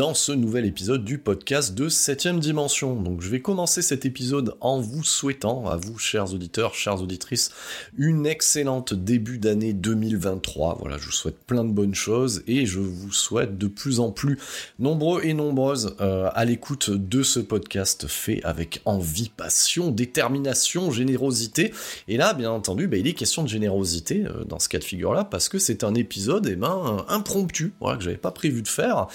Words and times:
Dans 0.00 0.14
ce 0.14 0.32
nouvel 0.32 0.64
épisode 0.64 1.04
du 1.04 1.18
podcast 1.18 1.74
de 1.74 1.90
7ème 1.90 2.38
dimension. 2.38 2.96
Donc 2.96 3.20
je 3.20 3.28
vais 3.28 3.42
commencer 3.42 3.82
cet 3.82 4.06
épisode 4.06 4.54
en 4.62 4.80
vous 4.80 5.04
souhaitant, 5.04 5.68
à 5.68 5.76
vous 5.76 5.98
chers 5.98 6.32
auditeurs, 6.32 6.72
chères 6.72 7.02
auditrices, 7.02 7.50
une 7.98 8.24
excellente 8.24 8.94
début 8.94 9.36
d'année 9.36 9.74
2023. 9.74 10.78
Voilà, 10.80 10.96
je 10.96 11.04
vous 11.04 11.12
souhaite 11.12 11.36
plein 11.46 11.64
de 11.64 11.72
bonnes 11.72 11.94
choses 11.94 12.42
et 12.46 12.64
je 12.64 12.78
vous 12.78 13.12
souhaite 13.12 13.58
de 13.58 13.66
plus 13.66 14.00
en 14.00 14.10
plus 14.10 14.38
nombreux 14.78 15.22
et 15.22 15.34
nombreuses 15.34 15.94
euh, 16.00 16.30
à 16.32 16.46
l'écoute 16.46 16.88
de 16.88 17.22
ce 17.22 17.38
podcast 17.38 18.06
fait 18.08 18.40
avec 18.42 18.80
envie, 18.86 19.28
passion, 19.28 19.90
détermination, 19.90 20.90
générosité. 20.90 21.74
Et 22.08 22.16
là, 22.16 22.32
bien 22.32 22.52
entendu, 22.52 22.88
bah, 22.88 22.96
il 22.96 23.06
est 23.06 23.12
question 23.12 23.42
de 23.42 23.48
générosité 23.48 24.24
euh, 24.24 24.44
dans 24.44 24.60
ce 24.60 24.70
cas 24.70 24.78
de 24.78 24.84
figure-là 24.84 25.24
parce 25.24 25.50
que 25.50 25.58
c'est 25.58 25.84
un 25.84 25.94
épisode 25.94 26.48
eh 26.50 26.56
ben, 26.56 27.04
impromptu, 27.10 27.74
voilà, 27.80 27.98
que 27.98 28.04
j'avais 28.04 28.16
pas 28.16 28.30
prévu 28.30 28.62
de 28.62 28.68
faire 28.68 29.08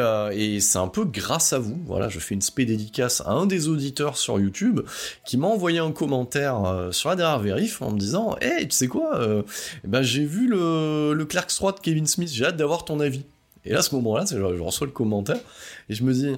euh, 0.00 0.30
et, 0.34 0.60
c'est 0.60 0.78
un 0.78 0.88
peu 0.88 1.04
grâce 1.04 1.52
à 1.52 1.58
vous. 1.58 1.78
Voilà, 1.86 2.08
je 2.08 2.18
fais 2.18 2.34
une 2.34 2.42
spé 2.42 2.64
dédicace 2.64 3.22
à 3.22 3.30
un 3.30 3.46
des 3.46 3.68
auditeurs 3.68 4.16
sur 4.16 4.40
YouTube 4.40 4.80
qui 5.24 5.36
m'a 5.36 5.46
envoyé 5.46 5.78
un 5.78 5.92
commentaire 5.92 6.64
euh, 6.64 6.92
sur 6.92 7.10
la 7.10 7.16
dernière 7.16 7.38
vérif 7.38 7.82
en 7.82 7.92
me 7.92 7.98
disant 7.98 8.36
Hey, 8.40 8.66
tu 8.66 8.76
sais 8.76 8.88
quoi 8.88 9.16
euh, 9.16 9.42
eh 9.84 9.88
ben, 9.88 10.02
J'ai 10.02 10.24
vu 10.24 10.48
le, 10.48 11.12
le 11.14 11.24
Clark 11.24 11.48
3 11.48 11.72
de 11.72 11.80
Kevin 11.80 12.06
Smith, 12.06 12.30
j'ai 12.32 12.46
hâte 12.46 12.56
d'avoir 12.56 12.84
ton 12.84 13.00
avis. 13.00 13.24
Et 13.64 13.72
là, 13.72 13.80
à 13.80 13.82
ce 13.82 13.94
moment-là, 13.96 14.24
je 14.30 14.40
reçois 14.40 14.86
le 14.86 14.92
commentaire 14.92 15.40
et 15.88 15.94
je 15.94 16.02
me 16.02 16.12
dis 16.12 16.34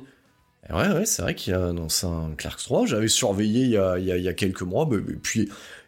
Ouais, 0.70 0.88
ouais, 0.88 1.06
c'est 1.06 1.22
vrai 1.22 1.34
qu'il 1.34 1.54
a 1.54 1.66
annoncé 1.68 2.06
un 2.06 2.34
Clark 2.36 2.62
3. 2.62 2.86
J'avais 2.86 3.08
surveillé 3.08 3.64
il 3.64 3.70
y, 3.70 3.76
a, 3.76 3.98
y 3.98 4.34
quelques 4.36 4.62
mois, 4.62 4.88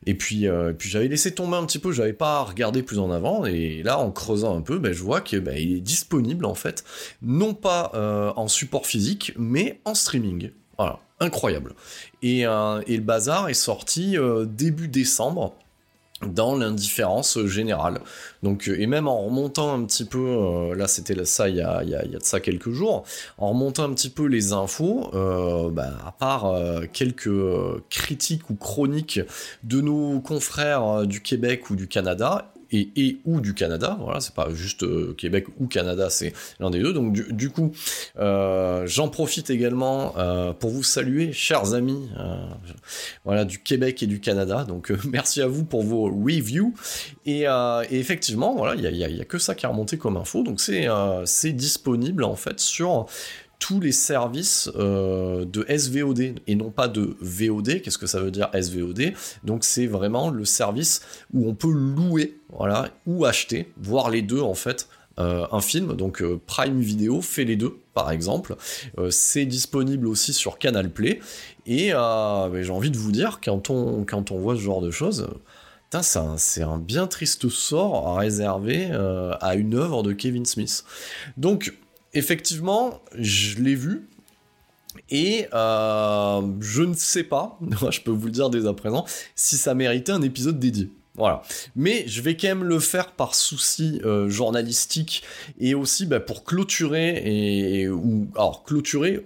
et 0.06 0.16
euh, 0.46 0.72
puis 0.72 0.88
j'avais 0.88 1.06
laissé 1.08 1.32
tomber 1.32 1.56
un 1.56 1.64
petit 1.64 1.78
peu. 1.78 1.92
J'avais 1.92 2.12
pas 2.12 2.42
regardé 2.42 2.82
plus 2.82 2.98
en 2.98 3.12
avant, 3.12 3.46
et 3.46 3.82
là, 3.84 3.98
en 3.98 4.10
creusant 4.10 4.56
un 4.56 4.62
peu, 4.62 4.78
ben, 4.78 4.92
je 4.92 5.02
vois 5.02 5.20
que 5.20 5.36
ben, 5.36 5.56
est 5.56 5.80
disponible 5.80 6.44
en 6.44 6.54
fait, 6.54 6.84
non 7.22 7.54
pas 7.54 7.92
euh, 7.94 8.32
en 8.34 8.48
support 8.48 8.86
physique, 8.86 9.32
mais 9.38 9.80
en 9.84 9.94
streaming. 9.94 10.50
Voilà, 10.76 10.98
incroyable. 11.20 11.74
Et, 12.22 12.44
euh, 12.44 12.82
et 12.88 12.96
le 12.96 13.02
bazar 13.02 13.48
est 13.48 13.54
sorti 13.54 14.16
début 14.46 14.88
décembre 14.88 15.54
dans 16.26 16.56
l'indifférence 16.56 17.38
générale. 17.46 18.00
Donc, 18.42 18.68
euh, 18.68 18.80
et 18.80 18.86
même 18.86 19.08
en 19.08 19.22
remontant 19.22 19.74
un 19.74 19.84
petit 19.84 20.04
peu, 20.04 20.18
euh, 20.18 20.74
là 20.74 20.86
c'était 20.86 21.24
ça 21.24 21.48
il 21.48 21.56
y, 21.56 21.62
a, 21.62 21.82
de 21.82 22.18
ça 22.22 22.40
quelques 22.40 22.70
jours, 22.70 23.04
en 23.38 23.50
remontant 23.50 23.84
un 23.84 23.94
petit 23.94 24.10
peu 24.10 24.26
les 24.26 24.52
infos, 24.52 25.10
euh, 25.14 25.70
bah, 25.70 25.90
à 26.06 26.12
part 26.12 26.54
quelques 26.92 27.30
critiques 27.90 28.50
ou 28.50 28.54
chroniques 28.54 29.20
de 29.62 29.80
nos 29.80 30.20
confrères 30.20 31.06
du 31.06 31.20
Québec 31.20 31.70
ou 31.70 31.76
du 31.76 31.88
Canada, 31.88 32.53
et, 32.74 33.18
ou 33.24 33.40
du 33.40 33.54
Canada. 33.54 33.96
Voilà, 34.00 34.20
c'est 34.20 34.34
pas 34.34 34.48
juste 34.52 34.82
euh, 34.82 35.14
Québec 35.16 35.46
ou 35.60 35.66
Canada, 35.66 36.10
c'est 36.10 36.32
l'un 36.60 36.70
des 36.70 36.80
deux. 36.80 36.92
Donc 36.92 37.12
du, 37.12 37.50
coup, 37.50 37.72
euh, 38.18 38.86
j'en 38.86 39.08
profite 39.08 39.50
également 39.50 40.14
euh, 40.18 40.52
pour 40.52 40.70
vous 40.70 40.82
saluer, 40.82 41.32
chers 41.32 41.74
amis, 41.74 42.08
voilà, 43.24 43.44
du 43.44 43.58
Québec 43.58 44.02
et 44.02 44.06
du 44.06 44.20
Canada. 44.20 44.64
Donc 44.64 44.92
merci 45.04 45.42
à 45.42 45.46
vous 45.46 45.64
pour 45.64 45.82
vos 45.82 46.04
reviews. 46.04 46.74
Et, 47.26 47.44
effectivement, 47.90 48.54
voilà, 48.54 48.74
il 48.74 48.96
y 48.96 49.20
a, 49.20 49.24
que 49.24 49.38
ça 49.38 49.54
qui 49.54 49.66
a 49.66 49.68
remonté 49.68 49.96
comme 49.96 50.16
info. 50.16 50.42
Donc 50.42 50.60
c'est 50.60 50.86
c'est 51.24 51.52
disponible 51.52 52.24
en 52.24 52.36
fait 52.36 52.60
sur 52.60 53.06
tous 53.59 53.81
les 53.81 53.92
services 53.92 54.70
euh, 54.76 55.44
de 55.44 55.65
SVOD 55.69 56.34
et 56.47 56.54
non 56.54 56.70
pas 56.70 56.88
de 56.88 57.16
VOD. 57.20 57.81
Qu'est-ce 57.82 57.98
que 57.98 58.06
ça 58.06 58.20
veut 58.20 58.31
dire 58.31 58.50
SVOD 58.53 59.12
Donc 59.44 59.65
c'est 59.65 59.87
vraiment 59.87 60.31
le 60.31 60.44
service 60.44 61.00
où 61.32 61.48
on 61.48 61.54
peut 61.54 61.72
louer, 61.72 62.38
voilà, 62.50 62.91
ou 63.06 63.25
acheter, 63.25 63.72
voir 63.81 64.10
les 64.10 64.22
deux 64.22 64.41
en 64.41 64.54
fait. 64.54 64.88
Euh, 65.20 65.47
un 65.53 65.60
film, 65.60 65.94
donc 65.94 66.22
euh, 66.22 66.41
Prime 66.44 66.81
Video 66.81 67.20
fait 67.20 67.44
les 67.44 67.54
deux, 67.54 67.78
par 67.94 68.10
exemple. 68.10 68.56
c'est 69.10 69.47
disponible 69.47 70.09
aussi 70.09 70.32
sur 70.32 70.59
Canal 70.59 70.91
Play. 70.91 71.21
Et 71.66 71.91
j'ai 71.91 72.71
envie 72.71 72.91
de 72.91 72.98
vous 72.98 73.12
dire, 73.12 73.41
quand 73.42 73.71
on, 73.71 74.04
quand 74.04 74.31
on 74.31 74.38
voit 74.38 74.56
ce 74.56 74.60
genre 74.60 74.81
de 74.81 74.91
choses, 74.91 75.28
c'est 76.03 76.62
un, 76.62 76.78
bien 76.78 77.06
triste 77.06 77.48
sort 77.48 78.09
à 78.09 78.19
réserver 78.19 78.91
à 79.41 79.54
une 79.54 79.75
œuvre 79.75 80.03
de 80.03 80.12
Kevin 80.12 80.44
Smith. 80.44 80.84
Donc, 81.36 81.72
effectivement, 82.14 83.00
je 83.19 83.60
l'ai 83.62 83.75
vu. 83.75 84.08
Et 85.10 85.48
euh, 85.52 86.41
je 86.60 86.82
ne 86.82 86.94
sais 86.94 87.25
pas, 87.25 87.58
je 87.91 88.00
peux 88.00 88.10
vous 88.10 88.26
le 88.26 88.32
dire 88.32 88.48
dès 88.48 88.66
à 88.66 88.72
présent, 88.72 89.04
si 89.34 89.56
ça 89.56 89.75
méritait 89.75 90.12
un 90.12 90.22
épisode 90.22 90.58
dédié. 90.58 90.91
Voilà. 91.16 91.42
Mais 91.76 92.04
je 92.08 92.20
vais 92.22 92.36
quand 92.36 92.48
même 92.48 92.64
le 92.64 92.80
faire 92.80 93.12
par 93.12 93.34
souci 93.34 94.00
euh, 94.04 94.28
journalistique 94.28 95.22
et 95.60 95.74
aussi 95.74 96.06
bah, 96.06 96.19
pour 96.19 96.42
clôturer 96.42 97.22
et, 97.24 97.88
ou 97.88 98.26
alors 98.34 98.64
clôturer 98.64 99.24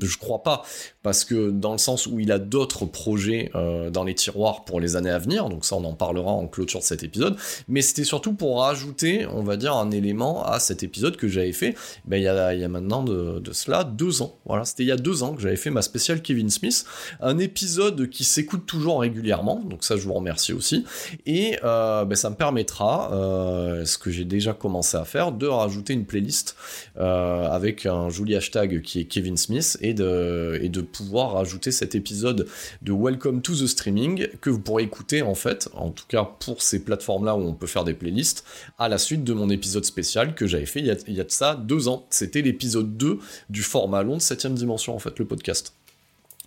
je 0.00 0.18
crois 0.18 0.42
pas, 0.42 0.62
parce 1.02 1.24
que 1.24 1.50
dans 1.50 1.72
le 1.72 1.78
sens 1.78 2.06
où 2.06 2.18
il 2.20 2.32
a 2.32 2.38
d'autres 2.38 2.86
projets 2.86 3.50
euh, 3.54 3.90
dans 3.90 4.04
les 4.04 4.14
tiroirs 4.14 4.64
pour 4.64 4.80
les 4.80 4.96
années 4.96 5.10
à 5.10 5.18
venir, 5.18 5.48
donc 5.48 5.64
ça 5.64 5.76
on 5.76 5.84
en 5.84 5.94
parlera 5.94 6.32
en 6.32 6.46
clôture 6.46 6.80
de 6.80 6.84
cet 6.84 7.02
épisode, 7.02 7.36
mais 7.68 7.82
c'était 7.82 8.04
surtout 8.04 8.34
pour 8.34 8.60
rajouter, 8.60 9.26
on 9.26 9.42
va 9.42 9.56
dire, 9.56 9.74
un 9.74 9.90
élément 9.90 10.44
à 10.44 10.58
cet 10.58 10.82
épisode 10.82 11.16
que 11.16 11.28
j'avais 11.28 11.52
fait, 11.52 11.74
ben, 12.06 12.16
il, 12.16 12.22
y 12.22 12.28
a, 12.28 12.68
maintenant 12.68 13.02
de, 13.02 13.42
cela 13.52 13.84
deux 13.84 14.22
ans, 14.22 14.38
voilà, 14.46 14.64
c'était 14.64 14.82
il 14.82 14.88
y 14.88 14.92
a 14.92 14.96
deux 14.96 15.22
ans 15.22 15.34
que 15.34 15.42
j'avais 15.42 15.56
fait 15.56 15.70
ma 15.70 15.82
spéciale 15.82 16.22
Kevin 16.22 16.50
Smith, 16.50 16.84
un 17.20 17.38
épisode 17.38 18.08
qui 18.08 18.24
s'écoute 18.24 18.66
toujours 18.66 19.00
régulièrement, 19.00 19.60
donc 19.64 19.84
ça 19.84 19.96
je 19.96 20.02
vous 20.02 20.14
remercie 20.14 20.52
aussi, 20.52 20.84
et 21.26 21.58
euh, 21.64 22.04
ben, 22.04 22.16
ça 22.16 22.30
me 22.30 22.36
permettra, 22.36 23.12
euh, 23.12 23.84
ce 23.84 23.98
que 23.98 24.10
j'ai 24.10 24.24
déjà 24.24 24.52
commencé 24.52 24.96
à 24.96 25.04
faire, 25.04 25.32
de 25.32 25.46
rajouter 25.46 25.92
une 25.92 26.06
playlist 26.06 26.56
avec 26.96 27.86
un 27.86 28.08
joli 28.08 28.36
hashtag 28.36 28.82
qui 28.82 29.00
est 29.00 29.04
Kevin 29.04 29.36
Smith, 29.36 29.76
et 29.88 29.94
de, 29.94 30.80
pouvoir 30.80 31.32
rajouter 31.32 31.72
cet 31.72 31.94
épisode 31.94 32.46
de 32.82 32.92
Welcome 32.92 33.42
to 33.42 33.54
the 33.54 33.66
Streaming 33.66 34.28
que 34.40 34.50
vous 34.50 34.60
pourrez 34.60 34.84
écouter 34.84 35.22
en 35.22 35.34
fait, 35.34 35.68
en 35.74 35.90
tout 35.90 36.04
cas 36.08 36.24
pour 36.24 36.62
ces 36.62 36.84
plateformes-là 36.84 37.36
où 37.36 37.40
on 37.40 37.54
peut 37.54 37.66
faire 37.66 37.84
des 37.84 37.94
playlists, 37.94 38.44
à 38.78 38.88
la 38.88 38.98
suite 38.98 39.24
de 39.24 39.32
mon 39.32 39.50
épisode 39.50 39.84
spécial 39.84 40.34
que 40.34 40.46
j'avais 40.46 40.66
fait 40.66 40.80
il 40.80 40.86
y, 40.86 40.90
a, 40.90 40.96
il 41.06 41.14
y 41.14 41.20
a 41.20 41.24
de 41.24 41.30
ça 41.30 41.54
deux 41.54 41.88
ans. 41.88 42.06
C'était 42.10 42.42
l'épisode 42.42 42.96
2 42.96 43.18
du 43.50 43.62
format 43.62 44.02
long 44.02 44.16
de 44.16 44.22
7ème 44.22 44.54
dimension 44.54 44.94
en 44.94 44.98
fait, 44.98 45.18
le 45.18 45.24
podcast. 45.24 45.74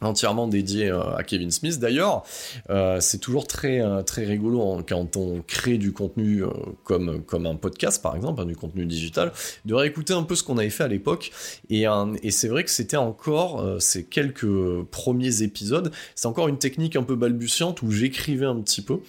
Entièrement 0.01 0.47
dédié 0.47 0.89
euh, 0.89 1.15
à 1.15 1.23
Kevin 1.23 1.51
Smith. 1.51 1.79
D'ailleurs, 1.79 2.23
euh, 2.69 2.99
c'est 2.99 3.17
toujours 3.17 3.47
très 3.47 3.81
euh, 3.81 4.03
très 4.03 4.25
rigolo 4.25 4.81
quand 4.88 5.17
on 5.17 5.41
crée 5.45 5.77
du 5.77 5.91
contenu 5.91 6.44
comme 6.83 7.23
comme 7.23 7.45
un 7.45 7.55
podcast 7.55 8.01
par 8.01 8.15
exemple, 8.15 8.41
hein, 8.41 8.45
du 8.45 8.55
contenu 8.55 8.85
digital, 8.85 9.31
de 9.65 9.73
réécouter 9.73 10.13
un 10.13 10.23
peu 10.23 10.35
ce 10.35 10.44
qu'on 10.44 10.57
avait 10.57 10.69
fait 10.69 10.83
à 10.83 10.88
l'époque. 10.88 11.31
Et, 11.69 11.85
et 12.23 12.31
c'est 12.31 12.47
vrai 12.47 12.63
que 12.63 12.69
c'était 12.69 12.97
encore 12.97 13.63
ces 13.79 14.03
quelques 14.03 14.47
premiers 14.91 15.41
épisodes, 15.41 15.91
c'est 16.15 16.27
encore 16.27 16.47
une 16.47 16.57
technique 16.57 16.95
un 16.95 17.03
peu 17.03 17.15
balbutiante 17.15 17.81
où 17.81 17.91
j'écrivais 17.91 18.45
un 18.45 18.59
petit 18.61 18.81
peu 18.81 19.00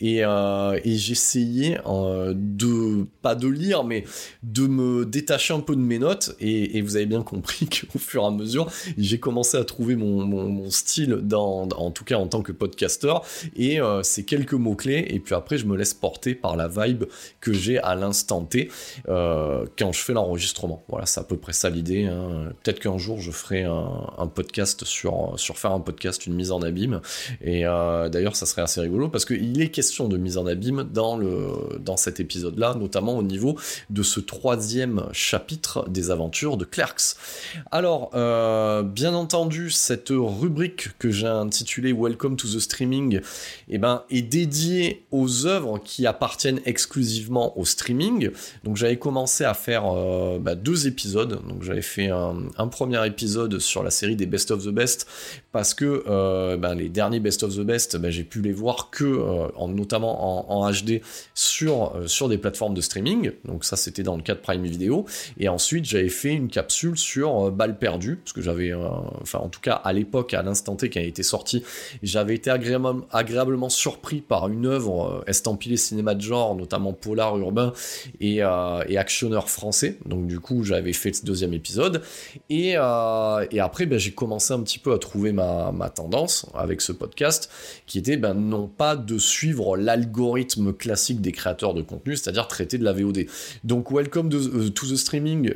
et, 0.00 0.18
et 0.18 0.96
j'essayais 0.96 1.78
de 1.84 3.06
pas 3.22 3.34
de 3.34 3.48
lire 3.48 3.84
mais 3.84 4.04
de 4.42 4.66
me 4.66 5.04
détacher 5.04 5.54
un 5.54 5.60
peu 5.60 5.76
de 5.76 5.80
mes 5.80 5.98
notes. 5.98 6.36
Et, 6.40 6.80
vous 6.80 6.96
avez 6.96 7.06
bien 7.06 7.22
compris 7.22 7.68
qu'au 7.92 7.98
fur 7.98 8.22
et 8.22 8.26
à 8.26 8.30
mesure, 8.30 8.70
j'ai 8.96 9.18
commencé 9.18 9.56
à 9.56 9.64
trouver 9.64 9.96
mon, 9.96 10.24
style, 10.70 11.18
dans, 11.22 11.68
en 11.68 11.90
tout 11.90 12.04
cas 12.04 12.16
en 12.16 12.26
tant 12.26 12.42
que 12.42 12.52
podcasteur, 12.52 13.24
et 13.56 13.80
euh, 13.80 14.02
c'est 14.02 14.24
quelques 14.24 14.54
mots-clés, 14.54 15.06
et 15.08 15.20
puis 15.20 15.34
après 15.34 15.58
je 15.58 15.66
me 15.66 15.76
laisse 15.76 15.94
porter 15.94 16.34
par 16.34 16.56
la 16.56 16.68
vibe 16.68 17.04
que 17.40 17.52
j'ai 17.52 17.78
à 17.78 17.94
l'instant 17.94 18.44
T 18.44 18.70
euh, 19.08 19.66
quand 19.78 19.92
je 19.92 20.00
fais 20.00 20.12
l'enregistrement. 20.12 20.82
Voilà, 20.88 21.06
c'est 21.06 21.20
à 21.20 21.24
peu 21.24 21.36
près 21.36 21.52
ça 21.52 21.70
l'idée. 21.70 22.04
Hein. 22.04 22.52
Peut-être 22.62 22.80
qu'un 22.80 22.98
jour 22.98 23.20
je 23.20 23.30
ferai 23.30 23.64
un, 23.64 24.26
podcast 24.34 24.84
sur, 24.84 25.34
sur 25.36 25.58
faire 25.58 25.72
un 25.72 25.80
podcast, 25.80 26.26
une 26.26 26.34
mise 26.34 26.52
en 26.52 26.60
abîme, 26.62 27.00
et 27.40 27.66
euh, 27.66 28.08
d'ailleurs 28.08 28.36
ça 28.36 28.46
serait 28.46 28.62
assez 28.62 28.80
rigolo 28.80 29.08
parce 29.08 29.24
qu'il 29.24 29.60
est 29.60 29.70
question 29.70 30.08
de 30.08 30.16
mise 30.16 30.38
en 30.38 30.46
abîme 30.46 30.84
dans, 30.92 31.16
le, 31.16 31.78
dans 31.80 31.96
cet 31.96 32.20
épisode-là, 32.20 32.74
notamment 32.74 33.16
au 33.16 33.22
niveau 33.22 33.56
de 33.90 34.02
ce 34.02 34.20
troisième 34.20 35.06
chapitre 35.12 35.88
des 35.88 36.10
aventures 36.10 36.56
de 36.56 36.64
Clerks. 36.64 37.16
Alors, 37.70 38.10
bien 38.84 39.14
entendu, 39.14 39.70
cette 39.70 40.10
rubrique 40.28 40.90
que 40.98 41.10
j'ai 41.10 41.26
intitulée 41.26 41.92
Welcome 41.92 42.36
to 42.36 42.48
the 42.48 42.60
Streaming 42.60 43.20
eh 43.68 43.78
ben, 43.78 44.02
est 44.10 44.22
dédiée 44.22 45.04
aux 45.10 45.46
œuvres 45.46 45.78
qui 45.78 46.06
appartiennent 46.06 46.60
exclusivement 46.64 47.58
au 47.58 47.64
streaming. 47.64 48.30
Donc 48.64 48.76
j'avais 48.76 48.98
commencé 48.98 49.44
à 49.44 49.54
faire 49.54 49.84
euh, 49.86 50.38
bah, 50.38 50.54
deux 50.54 50.86
épisodes. 50.86 51.40
Donc 51.46 51.62
j'avais 51.62 51.82
fait 51.82 52.08
un, 52.08 52.68
premier 52.68 53.04
épisode 53.06 53.58
sur 53.58 53.82
la 53.82 53.90
série 53.90 54.14
des 54.14 54.26
Best 54.26 54.50
of 54.50 54.64
the 54.64 54.68
Best 54.68 55.06
parce 55.52 55.74
que 55.74 56.04
euh, 56.06 56.56
ben, 56.56 56.74
les 56.74 56.88
derniers 56.88 57.20
Best 57.20 57.42
of 57.42 57.56
the 57.56 57.60
Best, 57.60 57.96
ben, 57.96 58.10
j'ai 58.10 58.24
pu 58.24 58.42
les 58.42 58.52
voir 58.52 58.90
que 58.90 59.04
euh, 59.04 59.48
en, 59.56 59.68
notamment 59.68 60.52
en, 60.52 60.70
HD 60.70 61.00
sur, 61.34 61.94
sur 62.06 62.28
des 62.28 62.38
plateformes 62.38 62.74
de 62.74 62.80
streaming. 62.80 63.32
Donc 63.44 63.64
ça 63.64 63.76
c'était 63.76 64.02
dans 64.02 64.16
le 64.16 64.22
cas 64.22 64.34
de 64.34 64.40
Prime 64.40 64.64
Video. 64.64 65.06
Et 65.38 65.48
ensuite 65.48 65.84
j'avais 65.84 66.08
fait 66.08 66.32
une 66.32 66.48
capsule 66.48 66.98
sur 66.98 67.50
Balle 67.50 67.78
perdue 67.78 68.16
parce 68.16 68.32
que 68.32 68.42
j'avais, 68.42 68.74
enfin 68.74 69.38
en 69.38 69.48
tout 69.48 69.60
cas 69.60 69.74
à 69.74 69.92
l'époque 69.92 70.17
à 70.32 70.42
l'instant 70.42 70.76
T, 70.76 70.90
qui 70.90 70.98
a 70.98 71.02
été 71.02 71.22
sorti, 71.22 71.62
j'avais 72.02 72.34
été 72.34 72.50
agréablement, 72.50 73.68
surpris 73.68 74.20
par 74.20 74.48
une 74.48 74.66
œuvre 74.66 75.22
euh, 75.22 75.30
estampillée 75.30 75.76
cinéma 75.76 76.14
de 76.14 76.20
genre, 76.20 76.54
notamment 76.54 76.92
polar 76.92 77.36
urbain 77.38 77.72
et, 78.20 78.42
euh, 78.42 78.80
actionneur 78.98 79.48
français. 79.48 79.98
Donc 80.06 80.26
du 80.26 80.40
coup, 80.40 80.64
j'avais 80.64 80.92
fait 80.92 81.12
ce 81.12 81.24
deuxième 81.24 81.52
épisode. 81.54 82.02
Et, 82.50 82.74
euh, 82.76 83.46
après, 83.60 83.86
ben, 83.86 83.98
j'ai 83.98 84.12
commencé 84.12 84.52
un 84.52 84.60
petit 84.60 84.78
peu 84.78 84.92
à 84.92 84.98
trouver 84.98 85.32
ma, 85.32 85.72
tendance 85.94 86.46
avec 86.54 86.80
ce 86.80 86.92
podcast, 86.92 87.50
qui 87.86 87.98
était 87.98 88.16
ben, 88.16 88.34
non 88.34 88.66
pas 88.66 88.96
de 88.96 89.18
suivre 89.18 89.76
l'algorithme 89.76 90.72
classique 90.72 91.20
des 91.20 91.32
créateurs 91.32 91.74
de 91.74 91.82
contenu, 91.82 92.16
c'est-à-dire 92.16 92.46
traiter 92.48 92.78
de 92.78 92.84
la 92.84 92.92
VOD. 92.92 93.26
Donc 93.64 93.90
Welcome 93.90 94.28
to 94.28 94.86
the 94.86 94.96
Streaming 94.96 95.52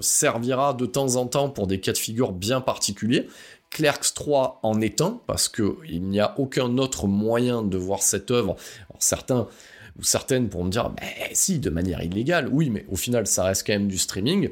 servira 0.00 0.74
de 0.74 0.86
temps 0.86 1.16
en 1.16 1.26
temps 1.26 1.48
pour 1.48 1.66
des 1.66 1.80
cas 1.80 1.92
de 1.92 1.98
figure 1.98 2.32
bien 2.32 2.60
particuliers. 2.60 3.28
Clerks 3.70 4.14
3 4.14 4.60
en 4.62 4.80
est 4.80 5.00
un, 5.00 5.20
parce 5.26 5.48
qu'il 5.48 6.02
n'y 6.02 6.20
a 6.20 6.38
aucun 6.38 6.76
autre 6.78 7.06
moyen 7.06 7.62
de 7.62 7.78
voir 7.78 8.02
cette 8.02 8.30
œuvre. 8.30 8.56
certains 8.98 9.48
ou 9.98 10.02
certaines 10.02 10.48
pourront 10.48 10.64
me 10.64 10.70
dire, 10.70 10.90
bah, 10.90 11.02
si, 11.32 11.58
de 11.58 11.70
manière 11.70 12.02
illégale, 12.02 12.48
oui, 12.50 12.70
mais 12.70 12.86
au 12.90 12.96
final, 12.96 13.26
ça 13.26 13.44
reste 13.44 13.66
quand 13.66 13.72
même 13.72 13.88
du 13.88 13.98
streaming. 13.98 14.50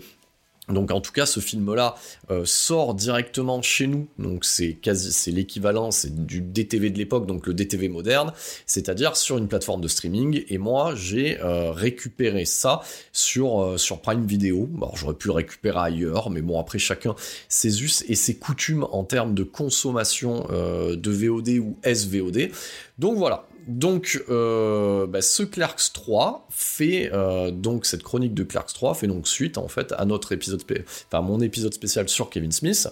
Donc 0.68 0.90
en 0.90 1.00
tout 1.00 1.12
cas, 1.12 1.26
ce 1.26 1.40
film-là 1.40 1.94
euh, 2.30 2.42
sort 2.44 2.94
directement 2.94 3.62
chez 3.62 3.86
nous. 3.86 4.08
Donc 4.18 4.44
c'est 4.44 4.74
quasi, 4.74 5.12
c'est 5.12 5.30
l'équivalent, 5.30 5.90
c'est 5.90 6.26
du 6.26 6.40
DTV 6.40 6.90
de 6.90 6.98
l'époque, 6.98 7.26
donc 7.26 7.46
le 7.46 7.54
DTV 7.54 7.88
moderne, 7.88 8.32
c'est-à-dire 8.66 9.16
sur 9.16 9.38
une 9.38 9.48
plateforme 9.48 9.80
de 9.80 9.88
streaming. 9.88 10.44
Et 10.48 10.58
moi, 10.58 10.94
j'ai 10.94 11.40
euh, 11.40 11.72
récupéré 11.72 12.44
ça 12.44 12.80
sur 13.12 13.62
euh, 13.62 13.76
sur 13.78 14.00
Prime 14.00 14.26
Video. 14.26 14.68
Alors 14.76 14.96
j'aurais 14.96 15.14
pu 15.14 15.28
le 15.28 15.34
récupérer 15.34 15.78
ailleurs, 15.78 16.30
mais 16.30 16.42
bon 16.42 16.60
après 16.60 16.78
chacun 16.78 17.14
ses 17.48 17.82
us 17.82 18.04
et 18.08 18.14
ses 18.14 18.36
coutumes 18.36 18.86
en 18.92 19.04
termes 19.04 19.34
de 19.34 19.42
consommation 19.42 20.46
de 20.48 21.10
VOD 21.10 21.48
ou 21.58 21.76
SVOD. 21.84 22.50
Donc 22.98 23.16
voilà, 23.16 23.47
donc, 23.68 24.24
euh, 24.30 25.06
bah, 25.06 25.20
ce 25.20 25.42
Clerks 25.42 25.92
3 25.92 26.46
fait 26.48 27.10
euh, 27.12 27.50
donc 27.50 27.84
cette 27.84 28.02
chronique 28.02 28.32
de 28.32 28.42
Clerks 28.42 28.72
3 28.72 28.94
fait 28.94 29.06
donc 29.06 29.28
suite 29.28 29.58
en 29.58 29.68
fait 29.68 29.92
à 29.98 30.06
notre 30.06 30.32
épisode, 30.32 30.62
enfin 31.06 31.20
mon 31.20 31.40
épisode 31.42 31.74
spécial 31.74 32.08
sur 32.08 32.30
Kevin 32.30 32.50
Smith. 32.50 32.88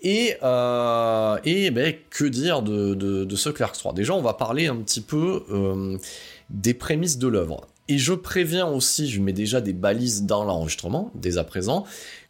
Et, 0.00 0.36
euh, 0.42 1.36
et 1.44 1.70
ben, 1.70 1.94
que 2.08 2.24
dire 2.24 2.62
de, 2.62 2.94
de, 2.94 3.36
ce 3.36 3.50
Clerks 3.50 3.76
3 3.76 3.92
Déjà, 3.92 4.14
on 4.14 4.22
va 4.22 4.32
parler 4.32 4.66
un 4.66 4.76
petit 4.76 5.02
peu 5.02 5.42
des 6.48 6.72
prémices 6.72 7.18
de 7.18 7.28
l'œuvre. 7.28 7.66
Et 7.88 7.98
je 7.98 8.14
préviens 8.14 8.66
aussi, 8.66 9.10
je 9.10 9.20
mets 9.20 9.34
déjà 9.34 9.60
des 9.60 9.74
balises 9.74 10.22
dans 10.22 10.44
l'enregistrement 10.44 11.10
dès 11.14 11.36
à 11.36 11.44
présent, 11.44 11.84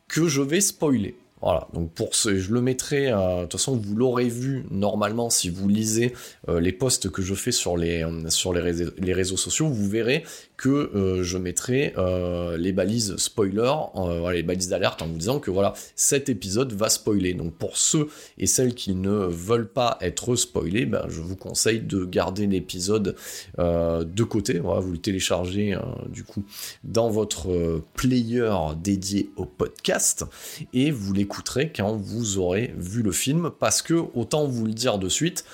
que 0.09 0.27
je 0.27 0.43
vais 0.43 0.61
spoiler. 0.61 1.15
Voilà, 1.45 1.69
donc 1.75 1.93
pour 1.93 2.15
ce, 2.15 2.39
je 2.39 2.55
le 2.55 2.63
mettrai, 2.63 3.13
euh, 3.13 3.41
de 3.41 3.43
toute 3.43 3.53
façon 3.61 3.77
vous 3.77 3.95
l'aurez 3.95 4.29
vu 4.29 4.65
normalement 4.71 5.29
si 5.29 5.51
vous 5.51 5.69
lisez 5.69 6.15
euh, 6.49 6.59
les 6.59 6.73
posts 6.73 7.11
que 7.11 7.21
je 7.21 7.35
fais 7.35 7.53
sur 7.53 7.77
les, 7.77 8.03
les, 8.03 8.87
les 8.97 9.13
réseaux 9.13 9.37
sociaux, 9.37 9.69
vous 9.69 9.87
verrez 9.87 10.25
que 10.57 10.69
euh, 10.69 11.23
je 11.23 11.37
mettrai 11.37 11.95
euh, 11.99 12.57
les 12.57 12.73
balises 12.73 13.17
spoiler, 13.17 13.73
euh, 13.97 14.31
les 14.33 14.43
balises 14.43 14.69
d'alerte 14.69 15.03
en 15.03 15.07
vous 15.07 15.19
disant 15.19 15.41
que 15.41 15.51
voilà, 15.51 15.75
cet 15.97 16.29
épisode 16.29 16.73
va 16.73 16.89
spoiler. 16.89 17.35
Donc 17.35 17.55
pour 17.55 17.77
ceux 17.77 18.09
et 18.39 18.47
celles 18.47 18.75
qui 18.75 18.95
ne 18.95 19.11
veulent 19.11 19.69
pas 19.69 19.99
être 20.01 20.37
spoilés, 20.37 20.87
ben, 20.87 21.05
je 21.09 21.21
vous 21.21 21.37
conseille 21.37 21.81
de 21.81 22.05
garder 22.05 22.47
l'épisode 22.47 23.17
de 23.59 24.23
côté. 24.23 24.59
Voilà, 24.59 24.81
vous 24.81 24.93
le 24.93 24.99
téléchargez 24.99 25.77
du 26.09 26.25
coup 26.25 26.45
dans 26.85 27.11
votre 27.11 27.83
player 27.95 28.51
dédié 28.81 29.31
au 29.37 29.45
podcast 29.45 30.25
et 30.73 30.91
vous 30.91 31.13
l'écouterez 31.13 31.73
quand 31.75 31.97
vous 31.97 32.39
aurez 32.39 32.75
vu 32.77 33.03
le 33.03 33.13
film 33.13 33.51
parce 33.59 33.83
que 33.83 33.95
autant 34.15 34.47
vous 34.47 34.67
le 34.67 34.73
dire 34.73 34.99
de 34.99 35.09
suite, 35.09 35.45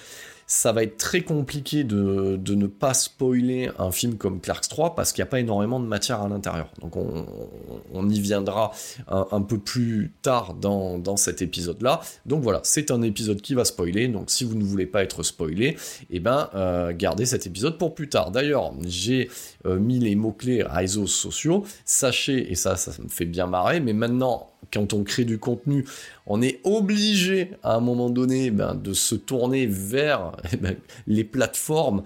ça 0.50 0.72
va 0.72 0.82
être 0.82 0.96
très 0.96 1.20
compliqué 1.20 1.84
de, 1.84 2.36
ne 2.44 2.66
pas 2.66 2.92
spoiler 2.92 3.70
un 3.78 3.92
film 3.92 4.16
comme 4.16 4.40
Clerks 4.40 4.68
3 4.68 4.96
parce 4.96 5.12
qu'il 5.12 5.22
n'y 5.22 5.28
a 5.28 5.30
pas 5.30 5.38
énormément 5.38 5.78
de 5.78 5.86
matière 5.86 6.22
à 6.22 6.28
l'intérieur. 6.28 6.72
Donc 6.80 6.96
on, 6.96 8.08
y 8.08 8.20
viendra 8.20 8.72
un, 9.06 9.42
peu 9.42 9.58
plus 9.58 10.12
tard 10.22 10.54
dans, 10.54 11.16
cet 11.16 11.40
épisode-là. 11.40 12.00
Donc 12.26 12.42
voilà, 12.42 12.60
c'est 12.64 12.90
un 12.90 13.00
épisode 13.02 13.40
qui 13.40 13.54
va 13.54 13.64
spoiler. 13.64 14.08
Donc 14.08 14.28
si 14.32 14.42
vous 14.42 14.56
ne 14.56 14.64
voulez 14.64 14.86
pas 14.86 15.04
être 15.04 15.22
spoilé, 15.22 15.76
eh 16.10 16.18
ben 16.18 16.50
euh, 16.56 16.92
gardez 16.96 17.26
cet 17.26 17.46
épisode 17.46 17.78
pour 17.78 17.94
plus 17.94 18.08
tard. 18.08 18.32
D'ailleurs, 18.32 18.72
j'ai 18.84 19.30
mis 19.64 19.98
les 19.98 20.14
mots-clés 20.14 20.62
réseaux 20.62 21.06
sociaux. 21.06 21.64
Sachez, 21.84 22.50
et 22.50 22.54
ça, 22.54 22.76
ça 22.76 22.92
me 23.02 23.08
fait 23.08 23.26
bien 23.26 23.46
marrer, 23.46 23.80
mais 23.80 23.92
maintenant 23.92 24.50
quand 24.72 24.92
on 24.92 25.02
crée 25.04 25.24
du 25.24 25.38
contenu, 25.38 25.84
on 26.26 26.42
est 26.42 26.60
obligé 26.64 27.52
à 27.62 27.74
un 27.74 27.80
moment 27.80 28.10
donné 28.10 28.50
ben, 28.50 28.74
de 28.74 28.92
se 28.92 29.14
tourner 29.14 29.66
vers 29.66 30.32
eh 30.52 30.56
ben, 30.56 30.76
les 31.06 31.24
plateformes 31.24 32.02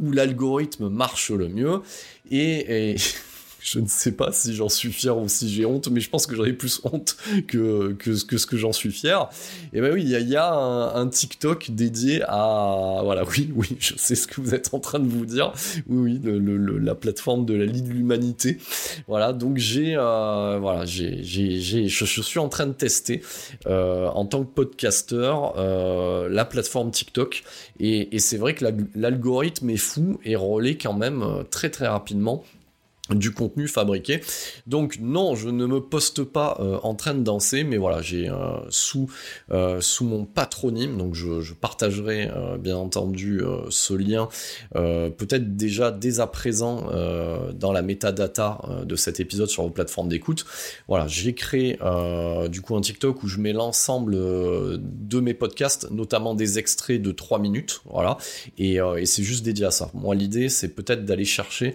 où 0.00 0.10
l'algorithme 0.10 0.88
marche 0.88 1.30
le 1.30 1.48
mieux. 1.48 1.82
et 2.30 2.96
je 3.60 3.80
ne 3.80 3.86
sais 3.86 4.12
pas 4.12 4.32
si 4.32 4.54
j'en 4.54 4.68
suis 4.68 4.92
fier 4.92 5.16
ou 5.16 5.28
si 5.28 5.48
j'ai 5.48 5.64
honte, 5.64 5.88
mais 5.88 6.00
je 6.00 6.10
pense 6.10 6.26
que 6.26 6.36
j'en 6.36 6.44
ai 6.44 6.52
plus 6.52 6.80
honte 6.84 7.16
que, 7.46 7.92
que, 7.92 8.14
ce 8.14 8.46
que 8.46 8.56
j'en 8.56 8.72
suis 8.72 8.92
fier. 8.92 9.28
Et 9.72 9.80
ben 9.80 9.92
oui, 9.92 10.02
il 10.02 10.28
y 10.28 10.36
a, 10.36 10.52
un, 10.52 11.08
TikTok 11.08 11.70
dédié 11.70 12.22
à... 12.26 13.00
Voilà, 13.02 13.24
oui, 13.24 13.50
oui, 13.54 13.76
je 13.78 13.94
sais 13.96 14.14
ce 14.14 14.26
que 14.26 14.40
vous 14.40 14.54
êtes 14.54 14.72
en 14.72 14.80
train 14.80 14.98
de 14.98 15.08
vous 15.08 15.26
dire. 15.26 15.52
Oui, 15.88 15.98
oui, 15.98 16.20
le, 16.22 16.78
la 16.78 16.94
plateforme 16.94 17.44
de 17.44 17.54
la 17.54 17.64
Ligue 17.64 17.88
de 17.88 17.92
l'Humanité. 17.92 18.58
Voilà, 19.06 19.32
donc 19.32 19.58
j'ai... 19.58 19.96
Euh, 19.96 20.58
voilà, 20.60 20.84
j'ai, 20.84 21.22
j'ai, 21.22 21.88
je, 21.88 22.04
suis 22.04 22.38
en 22.38 22.48
train 22.48 22.66
de 22.66 22.72
tester 22.72 23.22
euh, 23.66 24.08
en 24.08 24.24
tant 24.26 24.44
que 24.44 24.50
podcasteur 24.50 25.54
euh, 25.58 26.28
la 26.28 26.44
plateforme 26.44 26.90
TikTok. 26.90 27.42
Et, 27.80 28.14
et 28.14 28.18
c'est 28.18 28.36
vrai 28.36 28.54
que 28.54 28.64
l'algorithme 28.94 29.70
est 29.70 29.76
fou 29.76 30.18
et 30.24 30.36
relaie 30.36 30.76
quand 30.76 30.94
même 30.94 31.44
très 31.50 31.70
très 31.70 31.86
rapidement 31.86 32.44
du 33.14 33.32
contenu 33.32 33.68
fabriqué. 33.68 34.20
Donc 34.66 34.98
non, 35.00 35.34
je 35.34 35.48
ne 35.48 35.66
me 35.66 35.80
poste 35.80 36.22
pas 36.24 36.56
euh, 36.60 36.78
en 36.82 36.94
train 36.94 37.14
de 37.14 37.22
danser, 37.22 37.64
mais 37.64 37.76
voilà, 37.76 38.02
j'ai 38.02 38.28
euh, 38.28 38.58
sous 38.70 39.10
euh, 39.50 39.80
sous 39.80 40.04
mon 40.04 40.24
patronyme, 40.24 40.96
donc 40.96 41.14
je, 41.14 41.52
partagerai 41.60 42.30
bien 42.60 42.76
entendu 42.76 43.40
ce 43.70 43.94
lien, 43.94 44.28
peut-être 44.72 45.56
déjà 45.56 45.90
dès 45.90 46.20
à 46.20 46.26
présent 46.26 46.86
dans 47.54 47.72
la 47.72 47.82
metadata 47.82 48.60
de 48.84 48.96
cet 48.96 49.18
épisode 49.18 49.48
sur 49.48 49.64
vos 49.64 49.70
plateformes 49.70 50.08
d'écoute. 50.08 50.44
Voilà, 50.86 51.06
j'ai 51.08 51.34
créé 51.34 51.78
du 52.48 52.60
coup 52.60 52.76
un 52.76 52.80
TikTok 52.80 53.22
où 53.22 53.28
je 53.28 53.38
mets 53.38 53.52
l'ensemble 53.52 54.12
de 54.12 55.20
mes 55.20 55.34
podcasts, 55.34 55.90
notamment 55.90 56.34
des 56.34 56.58
extraits 56.58 57.00
de 57.00 57.10
3 57.10 57.38
minutes, 57.38 57.80
voilà, 57.86 58.18
et 58.58 58.78
c'est 59.04 59.24
juste 59.24 59.44
dédié 59.44 59.66
à 59.66 59.70
ça. 59.70 59.90
Moi, 59.94 60.14
l'idée, 60.14 60.48
c'est 60.48 60.68
peut-être 60.68 61.04
d'aller 61.04 61.24
chercher 61.24 61.74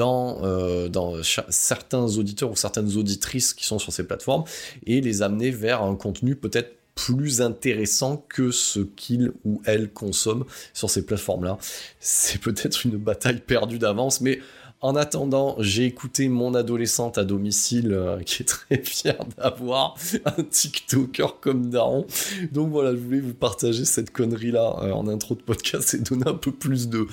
dans, 0.00 0.38
euh, 0.44 1.22
certains 1.50 2.06
auditeurs 2.16 2.50
ou 2.50 2.56
certaines 2.56 2.96
auditrices 2.96 3.52
qui 3.52 3.66
sont 3.66 3.78
sur 3.78 3.92
ces 3.92 4.04
plateformes 4.04 4.44
et 4.86 5.02
les 5.02 5.20
amener 5.20 5.50
vers 5.50 5.82
un 5.82 5.94
contenu 5.94 6.36
peut-être 6.36 6.74
plus 6.94 7.42
intéressant 7.42 8.16
que 8.28 8.50
ce 8.50 8.80
qu'ils 8.80 9.32
ou 9.44 9.60
elles 9.66 9.90
consomment 9.90 10.44
sur 10.72 10.88
ces 10.90 11.04
plateformes-là. 11.04 11.58
C'est 11.98 12.40
peut-être 12.40 12.84
une 12.84 12.96
bataille 12.96 13.40
perdue 13.40 13.78
d'avance, 13.78 14.22
mais 14.22 14.40
en 14.82 14.96
attendant, 14.96 15.56
j'ai 15.58 15.84
écouté 15.84 16.30
mon 16.30 16.54
adolescente 16.54 17.18
à 17.18 17.24
domicile 17.24 17.92
euh, 17.92 18.20
qui 18.20 18.42
est 18.42 18.46
très 18.46 18.78
fière 18.82 19.18
d'avoir 19.36 19.94
un 20.24 20.42
TikToker 20.42 21.38
comme 21.40 21.68
Daron. 21.68 22.06
Donc 22.52 22.70
voilà, 22.70 22.92
je 22.92 22.96
voulais 22.96 23.20
vous 23.20 23.34
partager 23.34 23.84
cette 23.84 24.10
connerie-là 24.10 24.76
euh, 24.82 24.92
en 24.92 25.06
intro 25.06 25.34
de 25.34 25.42
podcast 25.42 25.92
et 25.92 25.98
donner 25.98 26.26
un 26.26 26.34
peu 26.34 26.50
plus 26.50 26.88
de, 26.88 27.06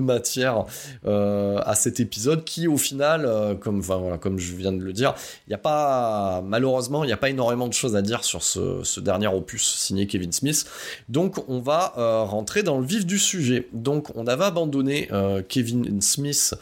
matière 0.00 0.64
euh, 1.06 1.60
à 1.64 1.76
cet 1.76 2.00
épisode 2.00 2.42
qui, 2.44 2.66
au 2.66 2.76
final, 2.76 3.56
comme, 3.60 3.80
voilà, 3.80 4.18
comme 4.18 4.38
je 4.38 4.54
viens 4.56 4.72
de 4.72 4.82
le 4.82 4.92
dire, 4.92 5.14
il 5.46 5.50
n'y 5.50 5.54
a 5.54 5.58
pas, 5.58 6.42
malheureusement, 6.44 7.04
il 7.04 7.06
n'y 7.06 7.12
a 7.12 7.18
pas 7.18 7.30
énormément 7.30 7.68
de 7.68 7.72
choses 7.72 7.94
à 7.94 8.02
dire 8.02 8.24
sur 8.24 8.42
ce, 8.42 9.00
dernier 9.00 9.28
opus 9.28 9.62
signé 9.62 10.06
Kevin 10.06 10.32
Smith. 10.32 10.66
Donc 11.08 11.48
on 11.48 11.60
va 11.60 11.92
rentrer 12.24 12.62
dans 12.62 12.78
le 12.78 12.86
vif 12.86 13.06
du 13.06 13.18
sujet. 13.18 13.68
Donc 13.72 14.08
on 14.16 14.26
avait 14.26 14.44
abandonné 14.44 15.08
Kevin 15.48 16.00
Smith. 16.00 16.54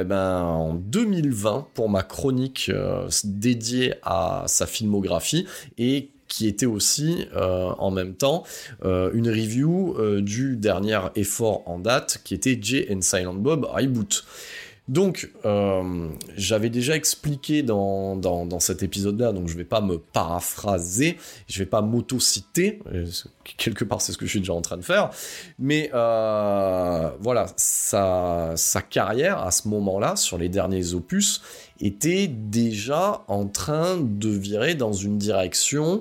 Eh 0.00 0.04
ben, 0.04 0.42
en 0.42 0.74
2020 0.74 1.68
pour 1.74 1.88
ma 1.88 2.02
chronique 2.02 2.70
euh, 2.72 3.08
dédiée 3.24 3.94
à 4.02 4.44
sa 4.46 4.66
filmographie 4.66 5.46
et 5.78 6.10
qui 6.28 6.46
était 6.46 6.66
aussi 6.66 7.26
euh, 7.34 7.70
en 7.78 7.90
même 7.90 8.14
temps 8.14 8.44
une 8.84 9.28
review 9.28 9.96
du 10.20 10.56
dernier 10.56 11.00
effort 11.16 11.62
en 11.66 11.80
date 11.80 12.20
qui 12.22 12.34
était 12.34 12.56
Jay 12.60 12.86
and 12.90 13.00
Silent 13.00 13.34
Bob 13.34 13.64
Reboot. 13.64 14.24
Donc, 14.90 15.30
euh, 15.44 16.08
j'avais 16.36 16.68
déjà 16.68 16.96
expliqué 16.96 17.62
dans, 17.62 18.58
cet 18.58 18.82
épisode-là, 18.82 19.30
donc 19.30 19.46
je 19.46 19.56
vais 19.56 19.62
pas 19.62 19.80
me 19.80 19.98
paraphraser, 19.98 21.16
je 21.46 21.60
vais 21.60 21.66
pas 21.66 21.80
m'auto-citer, 21.80 22.80
euh, 22.92 23.06
quelque 23.56 23.84
part 23.84 24.00
c'est 24.00 24.10
ce 24.10 24.18
que 24.18 24.26
je 24.26 24.30
suis 24.30 24.40
déjà 24.40 24.52
en 24.52 24.62
train 24.62 24.76
de 24.76 24.82
faire, 24.82 25.10
mais 25.60 25.92
euh, 25.94 27.08
voilà, 27.20 27.46
sa, 27.56 28.56
carrière 28.90 29.38
à 29.38 29.52
ce 29.52 29.68
moment-là, 29.68 30.16
sur 30.16 30.38
les 30.38 30.48
derniers 30.48 30.92
opus, 30.94 31.40
était 31.80 32.26
déjà 32.26 33.22
en 33.28 33.46
train 33.46 33.96
de 33.96 34.28
virer 34.28 34.74
dans 34.74 34.92
une 34.92 35.18
direction 35.18 36.00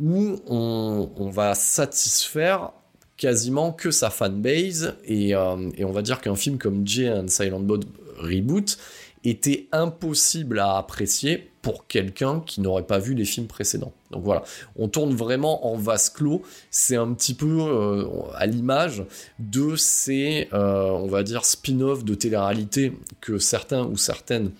où 0.00 0.36
on, 0.46 1.10
on 1.16 1.28
va 1.28 1.54
satisfaire 1.54 2.72
quasiment 3.18 3.72
que 3.72 3.90
sa 3.90 4.08
fanbase 4.08 4.94
et, 5.04 5.30
et 5.30 5.36
on 5.84 5.92
va 5.92 6.00
dire 6.00 6.22
qu'un 6.22 6.34
film 6.34 6.56
comme 6.56 6.86
Jay 6.86 7.10
and 7.10 7.28
Silent 7.28 7.60
Bob 7.60 7.84
reboot 8.18 8.78
était 9.24 9.66
impossible 9.72 10.58
à 10.60 10.76
apprécier 10.76 11.50
pour 11.62 11.88
quelqu'un 11.88 12.40
qui 12.46 12.60
n'aurait 12.60 12.86
pas 12.86 12.98
vu 12.98 13.14
les 13.14 13.24
films 13.24 13.48
précédents. 13.48 13.92
Donc 14.12 14.22
voilà, 14.22 14.44
on 14.76 14.86
tourne 14.86 15.14
vraiment 15.14 15.66
en 15.66 15.76
vase 15.76 16.10
clos. 16.10 16.42
C'est 16.70 16.94
un 16.94 17.12
petit 17.12 17.34
peu 17.34 17.58
euh, 17.60 18.04
à 18.34 18.46
l'image 18.46 19.04
de 19.40 19.74
ces, 19.74 20.48
euh, 20.52 20.90
on 20.90 21.08
va 21.08 21.24
dire, 21.24 21.44
spin-off 21.44 22.04
de 22.04 22.14
télé-réalité 22.14 22.92
que 23.20 23.38
certains 23.38 23.84
ou 23.84 23.96
certaines 23.96 24.52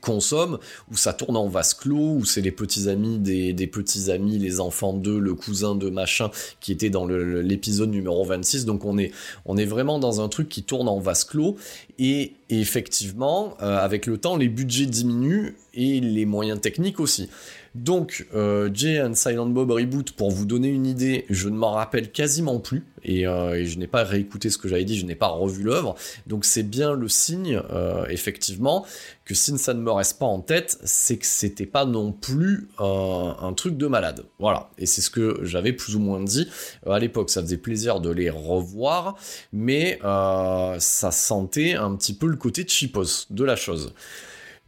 consomme, 0.00 0.58
où 0.90 0.96
ça 0.96 1.12
tourne 1.12 1.36
en 1.36 1.48
vase 1.48 1.74
clos, 1.74 2.16
où 2.16 2.24
c'est 2.24 2.40
les 2.40 2.52
petits 2.52 2.88
amis 2.88 3.18
des, 3.18 3.66
petits 3.66 4.10
amis, 4.10 4.38
les 4.38 4.60
enfants 4.60 4.92
d'eux, 4.92 5.18
le 5.18 5.34
cousin 5.34 5.74
de 5.74 5.90
machin, 5.90 6.30
qui 6.60 6.72
était 6.72 6.90
dans 6.90 7.06
l'épisode 7.06 7.90
numéro 7.90 8.24
26. 8.24 8.64
Donc 8.64 8.84
on 8.84 8.98
est, 8.98 9.12
on 9.44 9.56
est 9.56 9.64
vraiment 9.64 9.98
dans 9.98 10.20
un 10.20 10.28
truc 10.28 10.48
qui 10.48 10.62
tourne 10.62 10.88
en 10.88 10.98
vase 10.98 11.24
clos. 11.24 11.56
Et, 11.98 12.32
effectivement, 12.48 13.56
euh, 13.62 13.78
avec 13.78 14.06
le 14.06 14.18
temps, 14.18 14.36
les 14.36 14.48
budgets 14.48 14.86
diminuent 14.86 15.54
et 15.74 16.00
les 16.00 16.24
moyens 16.24 16.60
techniques 16.60 16.98
aussi. 16.98 17.28
Donc, 17.74 18.26
euh, 18.34 18.68
Jay 18.74 19.00
and 19.00 19.14
Silent 19.14 19.46
Bob 19.46 19.70
Reboot, 19.70 20.10
pour 20.12 20.30
vous 20.30 20.44
donner 20.44 20.68
une 20.68 20.86
idée, 20.86 21.24
je 21.30 21.48
ne 21.48 21.56
m'en 21.56 21.70
rappelle 21.72 22.10
quasiment 22.10 22.58
plus, 22.58 22.84
et, 23.04 23.28
euh, 23.28 23.64
je 23.64 23.78
n'ai 23.78 23.86
pas 23.86 24.02
réécouté 24.02 24.50
ce 24.50 24.58
que 24.58 24.66
j'avais 24.66 24.84
dit, 24.84 24.98
je 24.98 25.06
n'ai 25.06 25.14
pas 25.14 25.28
revu 25.28 25.62
l'œuvre, 25.62 25.94
donc 26.26 26.44
c'est 26.44 26.64
bien 26.64 26.94
le 26.94 27.08
signe, 27.08 27.62
euh, 27.70 28.06
effectivement, 28.08 28.84
que 29.24 29.34
si 29.34 29.56
ça 29.56 29.72
ne 29.72 29.80
me 29.80 29.92
reste 29.92 30.18
pas 30.18 30.26
en 30.26 30.40
tête, 30.40 30.78
c'est 30.82 31.16
que 31.16 31.26
c'était 31.26 31.66
pas 31.66 31.84
non 31.84 32.10
plus 32.10 32.68
un, 32.78 33.52
truc 33.56 33.76
de 33.76 33.86
malade. 33.86 34.24
Voilà, 34.40 34.70
et 34.78 34.86
c'est 34.86 35.00
ce 35.00 35.10
que 35.10 35.38
j'avais 35.42 35.72
plus 35.72 35.94
ou 35.94 36.00
moins 36.00 36.20
dit 36.20 36.48
à 36.86 36.98
l'époque, 36.98 37.30
ça 37.30 37.40
faisait 37.40 37.56
plaisir 37.56 38.00
de 38.00 38.10
les 38.10 38.30
revoir, 38.30 39.16
mais 39.52 40.00
ça 40.02 41.10
sentait 41.12 41.74
un 41.74 41.94
petit 41.94 42.14
peu 42.14 42.26
le 42.26 42.36
côté 42.36 42.66
cheapos 42.66 43.26
de 43.30 43.44
la 43.44 43.54
chose. 43.54 43.94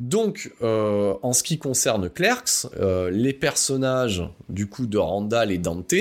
Donc, 0.02 0.50
euh, 0.62 1.14
en 1.22 1.32
ce 1.32 1.44
qui 1.44 1.60
concerne 1.60 2.10
Clerks, 2.10 2.66
euh, 2.76 3.08
les 3.08 3.32
personnages 3.32 4.28
du 4.48 4.66
coup 4.66 4.86
de 4.86 4.98
Randall 4.98 5.52
et 5.52 5.58
Dante, 5.58 5.94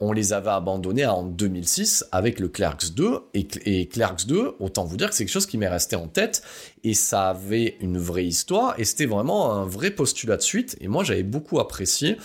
on 0.00 0.10
les 0.10 0.32
avait 0.32 0.50
abandonnés 0.50 1.06
en 1.06 1.22
2006 1.22 2.06
avec 2.10 2.40
le 2.40 2.48
Clerks 2.48 2.92
2 2.96 3.20
et, 3.34 3.86
Clerks 3.86 4.26
2, 4.26 4.56
autant 4.58 4.84
vous 4.84 4.96
dire 4.96 5.10
que 5.10 5.14
c'est 5.14 5.24
quelque 5.24 5.32
chose 5.32 5.46
qui 5.46 5.58
m'est 5.58 5.68
resté 5.68 5.94
en 5.94 6.08
tête. 6.08 6.42
Et 6.82 6.92
ça 6.92 7.28
avait 7.28 7.76
une 7.80 7.98
vraie 7.98 8.26
histoire. 8.26 8.74
Et 8.78 8.84
c'était 8.84 9.06
vraiment 9.06 9.52
un 9.52 9.64
vrai 9.64 9.92
postulat 9.92 10.36
de 10.36 10.42
suite. 10.42 10.76
Et 10.80 10.88
moi 10.88 11.04
j'avais 11.04 11.22
beaucoup 11.22 11.60
apprécié, 11.60 12.16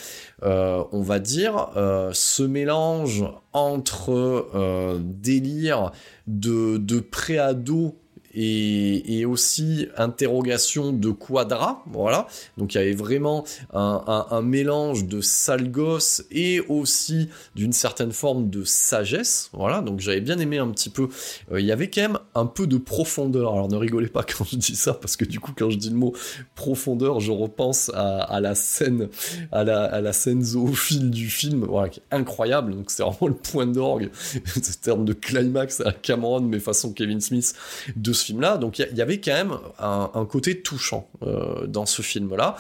euh, 0.42 0.84
on 0.92 1.04
va 1.04 1.20
dire, 1.20 1.70
ce 2.13 2.42
mélange 2.42 3.25
entre 3.54 5.00
délire 5.04 5.92
de, 6.25 6.78
de 6.78 7.00
pré-ado 7.00 8.00
et, 8.34 9.26
aussi 9.26 9.88
interrogation 9.98 10.92
de 10.92 11.10
Quadra, 11.12 11.84
voilà. 11.92 12.28
Donc 12.58 12.74
il 12.74 12.78
y 12.78 12.82
avait 12.82 12.94
vraiment 12.94 13.44
un, 13.74 14.42
mélange 14.42 15.06
de 15.06 15.22
sale 15.22 15.70
gosse 15.70 16.24
et 16.32 16.60
aussi 16.62 17.30
d'une 17.56 17.74
certaine 17.74 18.12
forme 18.12 18.50
de 18.50 18.64
sagesse, 18.64 19.50
voilà. 19.54 19.82
Donc 19.82 20.00
j'avais 20.00 20.22
bien 20.22 20.40
aimé 20.40 20.58
un 20.58 20.70
petit 20.70 20.90
peu. 20.90 21.10
Euh, 21.52 21.60
il 21.60 21.66
y 21.66 21.72
avait 21.72 21.90
quand 21.90 22.02
même 22.02 22.20
un 22.34 22.46
peu 22.46 22.68
de 22.68 22.78
profondeur. 22.78 23.54
Alors 23.54 23.70
ne 23.70 23.78
rigolez 23.78 24.08
pas 24.08 24.24
quand 24.38 24.46
je 24.46 24.56
dis 24.56 24.76
ça 24.76 24.94
parce 24.94 25.16
que 25.16 25.26
du 25.26 25.40
coup 25.40 25.52
quand 25.56 25.70
je 25.70 25.78
dis 25.78 25.90
le 25.90 25.96
mot 25.96 26.14
profondeur, 26.56 27.20
je 27.20 27.32
repense 27.32 27.92
à, 27.94 28.40
la 28.42 28.56
scène, 28.56 29.10
à 29.52 29.64
la, 29.64 29.84
à 29.84 30.02
la 30.02 30.14
scène 30.14 30.44
zoophile 30.44 31.12
du 31.12 31.30
film, 31.30 31.66
voilà, 31.66 31.90
qui 31.90 32.00
est 32.00 32.16
incroyable. 32.16 32.74
Donc 32.74 32.92
c'est 32.92 33.04
vraiment 33.04 33.28
le 33.28 33.36
point 33.36 33.68
d'orgue, 33.68 34.10
ce 34.46 34.78
terme 34.78 35.06
de 35.06 35.14
climax 35.14 35.82
à 35.82 35.92
Cameron, 35.92 36.42
mais 36.42 36.60
façon 36.60 36.94
Kevin 36.94 37.22
Smith 37.22 37.54
de 37.96 38.14
film-là. 38.24 38.58
Donc 38.58 38.80
il 38.80 38.96
y, 38.96 39.01
avait 39.01 39.20
quand 39.20 39.34
même 39.34 39.58
un, 39.80 40.25
côté 40.25 40.62
touchant 40.62 41.10
euh, 41.24 41.68
dans 41.68 41.86
ce 41.86 42.01
film-là. 42.01 42.56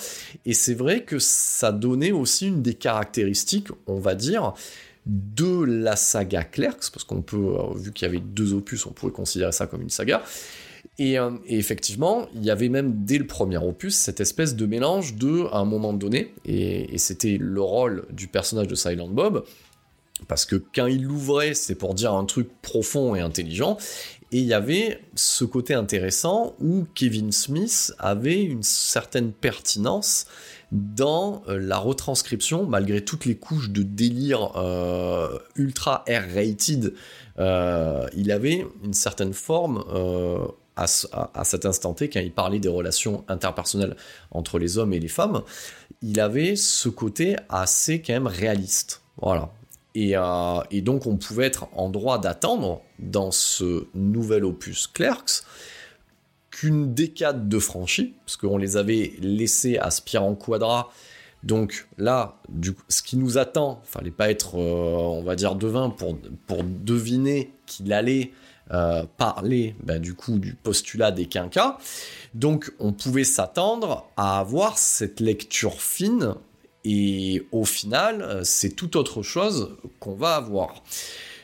Et 0.45 0.53
c'est 0.53 0.73
vrai 0.73 1.03
que 1.03 1.19
ça 1.19 1.71
donnait 1.71 2.11
aussi 2.11 2.47
une 2.47 2.61
des 2.61 2.73
caractéristiques, 2.73 3.67
on 3.87 3.99
va 3.99 4.15
dire, 4.15 4.53
de 5.05 5.63
la 5.63 5.95
saga 5.95 6.43
Clerks, 6.43 6.91
parce 6.93 7.03
qu'on 7.03 7.21
peut, 7.21 7.37
euh, 7.37 7.73
vu 7.75 7.91
qu'il 7.91 8.07
y 8.07 8.09
avait 8.09 8.19
deux 8.19 8.53
opus, 8.53 8.85
on 8.85 8.91
pourrait 8.91 9.11
considérer 9.11 9.51
ça 9.51 9.67
comme 9.67 9.81
une 9.81 9.89
saga. 9.89 10.21
Et, 10.99 11.17
euh, 11.17 11.31
effectivement, 11.47 12.27
il 12.35 12.43
y 12.43 12.51
avait 12.51 12.69
même 12.69 13.05
dès 13.05 13.17
le 13.17 13.25
premier 13.25 13.57
opus 13.57 13.95
cette 13.95 14.19
espèce 14.19 14.55
de 14.55 14.65
mélange 14.65 15.15
de, 15.15 15.45
à 15.51 15.57
un 15.57 15.65
moment 15.65 15.93
donné, 15.93 16.33
et, 16.45 16.93
et 16.93 16.97
c'était 16.97 17.37
le 17.39 17.61
rôle 17.61 18.05
du 18.11 18.27
personnage 18.27 18.67
de 18.67 18.75
Silent 18.75 19.07
Bob, 19.07 19.43
parce 20.27 20.45
que 20.45 20.55
quand 20.55 20.85
il 20.85 21.03
l'ouvrait, 21.03 21.53
c'est 21.53 21.75
pour 21.75 21.93
dire 21.93 22.13
un 22.13 22.25
truc 22.25 22.49
profond 22.61 23.15
et 23.15 23.21
intelligent, 23.21 23.77
et 24.31 24.39
il 24.39 24.45
y 24.45 24.53
avait 24.53 25.01
ce 25.13 25.43
côté 25.43 25.73
intéressant 25.73 26.55
où 26.61 26.85
Kevin 26.95 27.31
Smith 27.31 27.93
avait 27.99 28.41
une 28.41 28.63
certaine 28.63 29.33
pertinence 29.33 30.25
dans 30.71 31.43
euh, 31.49 31.59
la 31.59 31.77
retranscription, 31.77 32.65
malgré 32.65 33.03
toutes 33.03 33.25
les 33.25 33.35
couches 33.35 33.71
de 33.71 33.83
délire 33.83 34.53
euh, 34.55 35.37
ultra 35.55 36.05
R-rated, 36.07 36.93
euh, 37.39 38.07
il 38.15 38.31
avait 38.31 38.65
une 38.83 38.93
certaine 38.93 39.33
forme 39.33 39.83
à, 40.77 40.85
à, 41.11 41.43
cet 41.43 41.65
instant 41.65 41.93
T, 41.93 42.09
quand 42.09 42.21
il 42.21 42.31
parlait 42.31 42.59
des 42.59 42.69
relations 42.69 43.25
interpersonnelles 43.27 43.97
entre 44.31 44.59
les 44.59 44.77
hommes 44.77 44.93
et 44.93 44.99
les 44.99 45.09
femmes, 45.09 45.41
il 46.01 46.21
avait 46.21 46.55
ce 46.55 46.87
côté 46.87 47.35
assez 47.49 48.01
quand 48.01 48.13
même 48.13 48.27
réaliste. 48.27 49.01
Voilà. 49.17 49.51
Euh, 49.97 50.61
et, 50.71 50.81
donc 50.81 51.05
on 51.05 51.17
pouvait 51.17 51.45
être 51.45 51.67
en 51.75 51.89
droit 51.89 52.19
d'attendre 52.19 52.81
dans 52.99 53.31
ce 53.31 53.87
nouvel 53.93 54.45
opus 54.45 54.87
Clerks 54.87 55.43
donc 56.51 56.63
une 56.63 56.93
décade 56.93 57.49
de 57.49 57.59
franchie, 57.59 58.13
parce 58.25 58.37
qu'on 58.37 58.57
les 58.57 58.77
avait 58.77 59.13
laissés 59.19 59.77
à 59.77 59.89
en 60.21 60.35
Quadra. 60.35 60.91
Donc 61.43 61.87
là, 61.97 62.37
ce 62.87 63.01
qui 63.01 63.17
nous 63.17 63.37
attend, 63.37 63.81
fallait 63.83 64.11
pas 64.11 64.29
être, 64.29 64.59
euh, 64.59 64.95
on 64.95 65.23
va 65.23 65.35
dire, 65.35 65.55
devin 65.55 65.89
pour, 65.89 66.17
pour 66.45 66.63
deviner 66.63 67.51
qu'il 67.65 67.91
allait 67.93 68.31
euh, 68.71 69.03
parler 69.17 69.75
ben, 69.83 69.99
du 69.99 70.13
coup 70.13 70.39
du 70.39 70.53
postulat 70.53 71.11
des 71.11 71.25
quinquas. 71.25 71.77
Donc 72.35 72.71
on 72.79 72.93
pouvait 72.93 73.23
s'attendre 73.23 74.09
à 74.17 74.39
avoir 74.39 74.77
cette 74.77 75.19
lecture 75.19 75.81
fine 75.81 76.35
et 76.83 77.45
au 77.51 77.65
final 77.65 78.21
euh, 78.21 78.41
c'est 78.43 78.71
tout 78.71 78.97
autre 78.97 79.21
chose 79.21 79.75
qu'on 79.99 80.15
va 80.15 80.35
avoir. 80.35 80.83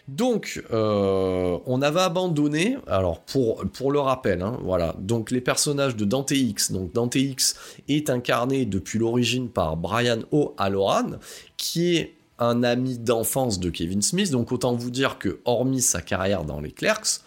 Donc, 0.07 0.63
euh, 0.71 1.57
on 1.65 1.81
avait 1.81 1.99
abandonné, 1.99 2.77
alors 2.87 3.19
pour, 3.19 3.91
le 3.91 3.99
rappel, 3.99 4.41
hein, 4.41 4.57
voilà, 4.63 4.95
donc 4.99 5.31
les 5.31 5.41
personnages 5.41 5.97
de 5.97 6.05
Dante 6.05 6.31
X, 6.31 6.71
donc 6.71 6.93
Dante 6.93 7.15
X 7.15 7.57
est 7.89 8.09
incarné 8.09 8.65
depuis 8.65 8.99
l'origine 8.99 9.49
par 9.49 9.75
Brian 9.75 10.19
O'Halloran, 10.31 11.17
qui 11.57 11.97
est 11.97 12.15
un 12.39 12.63
ami 12.63 12.97
d'enfance 12.97 13.59
de 13.59 13.69
Kevin 13.69 14.01
Smith, 14.01 14.31
donc 14.31 14.53
autant 14.53 14.73
vous 14.75 14.91
dire 14.91 15.19
que 15.19 15.41
hormis 15.43 15.81
sa 15.81 16.01
carrière 16.01 16.45
dans 16.45 16.61
les 16.61 16.71
Clerks, 16.71 17.19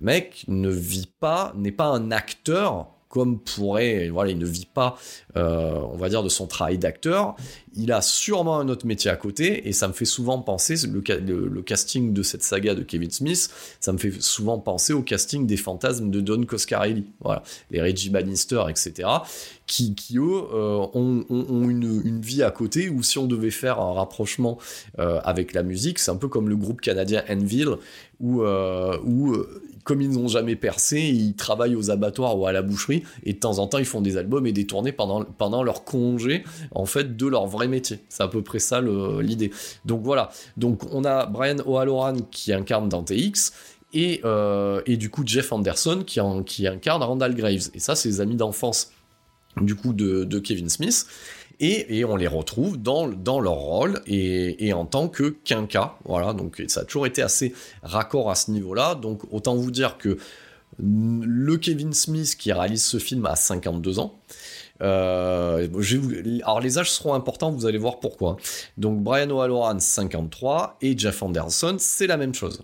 le 0.00 0.04
mec 0.04 0.44
ne 0.46 0.68
vit 0.68 1.10
pas, 1.20 1.54
n'est 1.56 1.72
pas 1.72 1.86
un 1.86 2.10
acteur 2.10 2.88
comme 3.10 3.40
pourrait, 3.40 4.08
voilà, 4.08 4.30
il 4.30 4.38
ne 4.38 4.46
vit 4.46 4.68
pas, 4.72 4.96
euh, 5.36 5.80
on 5.92 5.96
va 5.96 6.08
dire, 6.08 6.22
de 6.22 6.28
son 6.28 6.46
travail 6.46 6.78
d'acteur. 6.78 7.34
Il 7.74 7.90
a 7.90 8.02
sûrement 8.02 8.60
un 8.60 8.68
autre 8.68 8.86
métier 8.86 9.10
à 9.10 9.16
côté, 9.16 9.68
et 9.68 9.72
ça 9.72 9.88
me 9.88 9.92
fait 9.92 10.04
souvent 10.04 10.38
penser, 10.38 10.76
le, 10.86 11.62
casting 11.62 12.12
de 12.12 12.22
cette 12.22 12.44
saga 12.44 12.76
de 12.76 12.84
Kevin 12.84 13.10
Smith, 13.10 13.50
ça 13.80 13.92
me 13.92 13.98
fait 13.98 14.22
souvent 14.22 14.60
penser 14.60 14.92
au 14.92 15.02
casting 15.02 15.44
des 15.44 15.56
fantasmes 15.56 16.10
de 16.10 16.20
Don 16.20 16.44
Coscarelli, 16.44 17.04
voilà, 17.20 17.42
les 17.72 17.82
Reggie 17.82 18.10
Bannister, 18.10 18.62
etc., 18.68 19.08
qui, 19.66 19.96
qui 19.96 20.18
eux, 20.18 20.44
euh, 20.54 20.86
ont, 20.94 21.68
une, 21.68 22.20
vie 22.20 22.44
à 22.44 22.52
côté, 22.52 22.90
ou 22.90 23.02
si 23.02 23.18
on 23.18 23.26
devait 23.26 23.50
faire 23.50 23.80
un 23.80 23.92
rapprochement 23.92 24.58
euh, 25.00 25.20
avec 25.24 25.52
la 25.52 25.64
musique, 25.64 25.98
c'est 25.98 26.12
un 26.12 26.16
peu 26.16 26.28
comme 26.28 26.48
le 26.48 26.56
groupe 26.56 26.80
canadien 26.80 27.24
Enville, 27.28 27.76
où, 28.20 28.42
où 28.42 29.36
comme 29.84 30.02
ils 30.02 30.10
n'ont 30.10 30.28
jamais 30.28 30.56
percé, 30.56 31.00
ils 31.00 31.34
travaillent 31.34 31.74
aux 31.74 31.90
abattoirs 31.90 32.38
ou 32.38 32.46
à 32.46 32.52
la 32.52 32.62
boucherie, 32.62 33.02
et 33.24 33.32
de 33.32 33.38
temps 33.38 33.58
en 33.58 33.66
temps, 33.66 33.78
ils 33.78 33.84
font 33.84 34.00
des 34.00 34.16
albums 34.16 34.46
et 34.46 34.52
des 34.52 34.66
tournées 34.66 34.92
pendant, 34.92 35.24
pendant 35.24 35.62
leur 35.62 35.84
congé, 35.84 36.44
en 36.72 36.86
fait, 36.86 37.16
de 37.16 37.26
leur 37.26 37.46
vrai 37.46 37.68
métier. 37.68 38.00
C'est 38.08 38.22
à 38.22 38.28
peu 38.28 38.42
près 38.42 38.58
ça 38.58 38.80
l'idée. 38.80 39.50
Donc 39.84 40.02
voilà. 40.02 40.30
Donc 40.56 40.82
on 40.92 41.04
a 41.04 41.26
Brian 41.26 41.58
O'Halloran 41.66 42.16
qui 42.30 42.52
incarne 42.52 42.88
Dante 42.88 43.10
X, 43.10 43.52
et, 43.92 44.20
euh, 44.24 44.82
et, 44.86 44.96
du 44.96 45.10
coup 45.10 45.22
Jeff 45.26 45.52
Anderson 45.52 46.04
qui, 46.06 46.20
qui 46.46 46.66
incarne 46.66 47.02
Randall 47.02 47.34
Graves. 47.34 47.70
Et 47.74 47.80
ça, 47.80 47.94
les 48.04 48.20
amis 48.20 48.36
d'enfance 48.36 48.92
du 49.56 49.74
coup 49.74 49.92
de, 49.92 50.38
Kevin 50.38 50.68
Smith 50.68 51.06
et, 51.60 52.04
on 52.04 52.16
les 52.16 52.26
retrouve 52.26 52.78
dans, 52.78 53.06
leur 53.06 53.54
rôle 53.54 54.00
et, 54.06 54.72
en 54.72 54.86
tant 54.86 55.08
que 55.08 55.36
quinca. 55.44 55.96
Voilà, 56.04 56.32
donc 56.32 56.62
ça 56.68 56.80
a 56.80 56.84
toujours 56.84 57.06
été 57.06 57.22
assez 57.22 57.54
raccord 57.82 58.30
à 58.30 58.34
ce 58.34 58.50
niveau-là. 58.50 58.94
Donc 58.94 59.22
autant 59.30 59.54
vous 59.56 59.70
dire 59.70 59.98
que 59.98 60.16
le 60.78 61.56
Kevin 61.58 61.92
Smith 61.92 62.36
qui 62.36 62.52
réalise 62.52 62.84
ce 62.84 62.98
film 62.98 63.26
a 63.26 63.36
52 63.36 63.98
ans. 63.98 64.18
Euh, 64.82 65.68
alors 66.42 66.60
les 66.60 66.78
âges 66.78 66.90
seront 66.90 67.12
importants, 67.12 67.50
vous 67.50 67.66
allez 67.66 67.78
voir 67.78 68.00
pourquoi. 68.00 68.38
Donc 68.78 69.02
Brian 69.02 69.30
O'Halloran 69.30 69.78
53 69.78 70.78
et 70.80 70.96
Jeff 70.96 71.22
Anderson, 71.22 71.76
c'est 71.78 72.06
la 72.06 72.16
même 72.16 72.34
chose. 72.34 72.62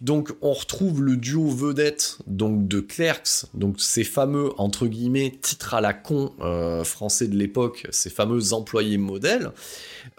Donc 0.00 0.32
on 0.42 0.52
retrouve 0.52 1.02
le 1.02 1.16
duo 1.16 1.48
vedette 1.48 2.18
donc 2.28 2.68
de 2.68 2.78
Clerks, 2.78 3.46
donc 3.54 3.80
ces 3.80 4.04
fameux 4.04 4.50
entre 4.56 4.86
guillemets 4.86 5.32
titres 5.40 5.74
à 5.74 5.80
la 5.80 5.92
con 5.92 6.34
euh, 6.40 6.84
français 6.84 7.26
de 7.26 7.34
l'époque, 7.34 7.86
ces 7.90 8.08
fameux 8.08 8.52
employés 8.52 8.96
modèles, 8.96 9.50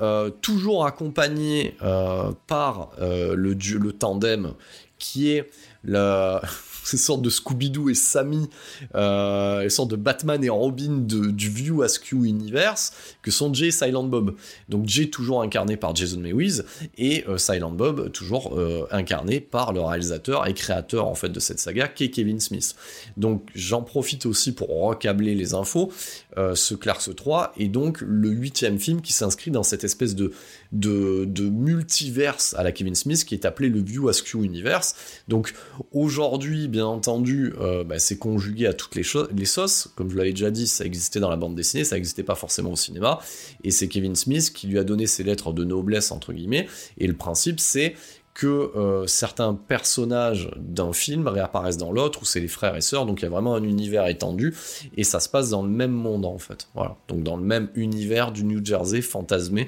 euh, 0.01 0.29
toujours 0.29 0.85
accompagnés 0.85 1.75
euh, 1.81 2.31
par 2.47 2.91
le, 2.99 3.53
le 3.53 3.91
tandem 3.93 4.53
qui 4.97 5.31
est 5.31 5.49
la 5.85 6.41
ces 6.83 6.97
sortes 6.97 7.21
de 7.21 7.29
Scooby-Doo 7.29 7.89
et 7.89 7.95
Sammy, 7.95 8.49
euh, 8.95 9.63
les 9.63 9.69
sortes 9.69 9.91
de 9.91 9.95
Batman 9.95 10.43
et 10.43 10.49
Robin 10.49 10.97
du 10.99 11.49
View 11.49 11.81
Askew 11.81 12.25
Universe, 12.25 12.93
que 13.21 13.31
sont 13.31 13.53
Jay 13.53 13.67
et 13.67 13.71
Silent 13.71 14.03
Bob. 14.03 14.35
Donc 14.69 14.87
Jay 14.87 15.09
toujours 15.09 15.41
incarné 15.41 15.77
par 15.77 15.95
Jason 15.95 16.19
Mewes, 16.19 16.63
et 16.97 17.25
euh, 17.27 17.37
Silent 17.37 17.71
Bob 17.71 18.11
toujours 18.11 18.57
euh, 18.57 18.87
incarné 18.91 19.39
par 19.39 19.73
le 19.73 19.81
réalisateur 19.81 20.47
et 20.47 20.53
créateur 20.53 21.07
en 21.07 21.15
fait 21.15 21.29
de 21.29 21.39
cette 21.39 21.59
saga, 21.59 21.87
qui 21.87 22.05
est 22.05 22.09
Kevin 22.09 22.39
Smith. 22.39 22.75
Donc 23.17 23.47
j'en 23.55 23.81
profite 23.81 24.25
aussi 24.25 24.53
pour 24.53 24.69
recabler 24.69 25.35
les 25.35 25.53
infos. 25.53 25.91
Euh, 26.37 26.55
ce 26.55 26.75
Clarks 26.75 27.15
3 27.15 27.53
est 27.57 27.67
donc 27.67 28.01
le 28.01 28.29
huitième 28.29 28.79
film 28.79 29.01
qui 29.01 29.13
s'inscrit 29.13 29.51
dans 29.51 29.63
cette 29.63 29.83
espèce 29.83 30.15
de, 30.15 30.31
de, 30.71 31.49
multiverse 31.49 32.53
à 32.57 32.63
la 32.63 32.71
Kevin 32.71 32.95
Smith 32.95 33.25
qui 33.25 33.33
est 33.33 33.45
appelé 33.45 33.69
le 33.69 33.81
View 33.81 34.07
Askew 34.09 34.43
Universe. 34.43 34.95
Donc 35.27 35.53
aujourd'hui, 35.91 36.67
bien 36.67 36.85
entendu, 36.85 37.53
euh, 37.59 37.83
bah, 37.83 37.99
c'est 37.99 38.17
conjugué 38.17 38.67
à 38.67 38.73
toutes 38.73 38.95
les, 38.95 39.03
les 39.35 39.45
sauces. 39.45 39.89
Comme 39.95 40.09
je 40.09 40.17
l'avais 40.17 40.31
déjà 40.31 40.51
dit, 40.51 40.67
ça 40.67 40.85
existait 40.85 41.19
dans 41.19 41.29
la 41.29 41.37
bande 41.37 41.55
dessinée, 41.55 41.83
ça 41.83 41.95
n'existait 41.95 42.23
pas 42.23 42.35
forcément 42.35 42.71
au 42.71 42.75
cinéma. 42.75 43.19
Et 43.63 43.71
c'est 43.71 43.87
Kevin 43.87 44.15
Smith 44.15 44.51
qui 44.53 44.67
lui 44.67 44.77
a 44.77 44.83
donné 44.83 45.07
ses 45.07 45.23
lettres 45.23 45.53
de 45.53 45.63
noblesse, 45.63 46.11
entre 46.11 46.33
guillemets. 46.33 46.67
Et 46.97 47.07
le 47.07 47.15
principe, 47.15 47.59
c'est 47.59 47.95
que 48.39 48.47
euh, 48.47 49.05
certains 49.05 49.53
personnages 49.53 50.49
d'un 50.55 50.93
film 50.93 51.27
réapparaissent 51.27 51.75
dans 51.75 51.91
l'autre, 51.91 52.21
où 52.21 52.25
c'est 52.25 52.39
les 52.39 52.47
frères 52.47 52.77
et 52.77 52.81
sœurs, 52.81 53.05
donc 53.05 53.19
il 53.19 53.23
y 53.23 53.25
a 53.25 53.29
vraiment 53.29 53.53
un 53.53 53.63
univers 53.63 54.07
étendu, 54.07 54.55
et 54.95 55.03
ça 55.03 55.19
se 55.19 55.27
passe 55.27 55.49
dans 55.49 55.61
le 55.61 55.67
même 55.67 55.91
monde 55.91 56.23
en 56.23 56.37
fait. 56.37 56.69
Voilà. 56.73 56.95
Donc 57.09 57.21
dans 57.23 57.35
le 57.35 57.43
même 57.43 57.67
univers 57.75 58.31
du 58.31 58.45
New 58.45 58.63
Jersey 58.63 59.01
fantasmé 59.01 59.67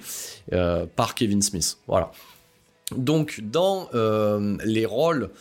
euh, 0.53 0.85
par 0.95 1.15
Kevin 1.15 1.41
Smith. 1.41 1.79
Voilà. 1.85 2.13
Donc 2.95 3.41
dans 3.43 3.89
euh, 3.93 4.55
les 4.63 4.85
rôles, 4.85 5.31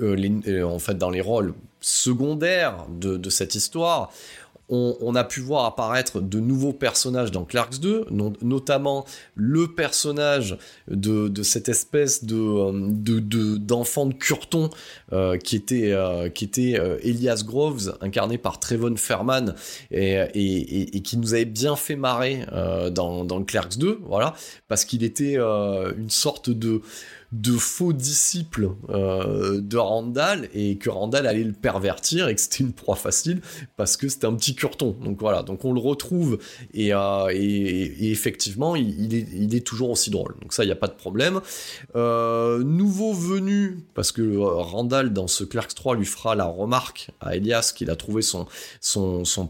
en 0.00 0.78
fait 0.78 0.96
dans 0.96 1.10
les 1.10 1.20
rôles 1.20 1.54
secondaires 1.80 2.86
de 2.88 3.28
cette 3.28 3.56
histoire, 3.56 4.12
on, 4.70 5.14
a 5.14 5.24
pu 5.24 5.40
voir 5.40 5.64
apparaître 5.64 6.20
de 6.20 6.40
nouveaux 6.40 6.72
personnages 6.72 7.30
dans 7.30 7.44
Clarks 7.44 7.80
2, 7.80 8.06
notamment 8.42 9.06
le 9.34 9.68
personnage 9.68 10.58
de, 10.88 11.42
cette 11.42 11.68
espèce 11.68 12.22
euh, 12.30 12.72
d'enfant 13.58 14.06
de, 14.06 14.14
Curton 14.14 14.68
euh, 15.12 15.38
qui 15.38 15.56
était 15.56 15.92
euh, 15.92 16.28
Elias 17.02 17.42
Groves 17.46 17.96
incarné 18.00 18.36
par 18.36 18.60
Trevon 18.60 18.96
Ferman 18.96 19.54
et, 19.90 21.00
qui 21.02 21.16
nous 21.16 21.34
avait 21.34 21.44
bien 21.44 21.76
fait 21.76 21.96
marrer 21.96 22.44
dans 22.92 23.24
dans 23.24 23.42
Clerks 23.42 23.78
2, 23.78 24.00
voilà, 24.04 24.34
parce 24.68 24.84
qu'il 24.84 25.02
était 25.02 25.36
une 25.36 26.10
sorte 26.10 26.50
de 26.50 26.82
de 27.32 27.52
faux 27.52 27.92
disciples 27.92 28.70
euh, 28.88 29.60
de 29.60 29.76
Randall 29.76 30.48
et 30.54 30.78
que 30.78 30.88
Randall 30.88 31.26
allait 31.26 31.44
le 31.44 31.52
pervertir 31.52 32.28
et 32.28 32.34
que 32.34 32.40
c'était 32.40 32.64
une 32.64 32.72
proie 32.72 32.96
facile 32.96 33.42
parce 33.76 33.98
que 33.98 34.08
c'était 34.08 34.26
un 34.26 34.34
petit 34.34 34.54
curton. 34.54 34.96
Donc 35.04 35.20
voilà, 35.20 35.42
donc 35.42 35.64
on 35.66 35.74
le 35.74 35.80
retrouve 35.80 36.38
et, 36.72 36.94
euh, 36.94 37.28
effectivement 37.30 38.76
il, 38.76 39.54
est, 39.54 39.66
toujours 39.66 39.90
aussi 39.90 40.10
drôle. 40.10 40.36
Donc 40.40 40.54
ça, 40.54 40.64
il 40.64 40.68
n'y 40.68 40.72
a 40.72 40.76
pas 40.76 40.86
de 40.86 40.94
problème. 40.94 41.40
Euh, 41.96 42.62
nouveau 42.62 43.12
venu, 43.12 43.84
parce 43.94 44.10
que 44.10 44.36
Randall 44.38 45.12
dans 45.12 45.26
ce 45.26 45.44
Clerks 45.44 45.74
3 45.74 45.96
lui 45.96 46.06
fera 46.06 46.34
la 46.34 46.46
remarque 46.46 47.10
à 47.20 47.36
Elias 47.36 47.72
qu'il 47.76 47.90
a 47.90 47.96
trouvé 47.96 48.22
son, 48.22 48.46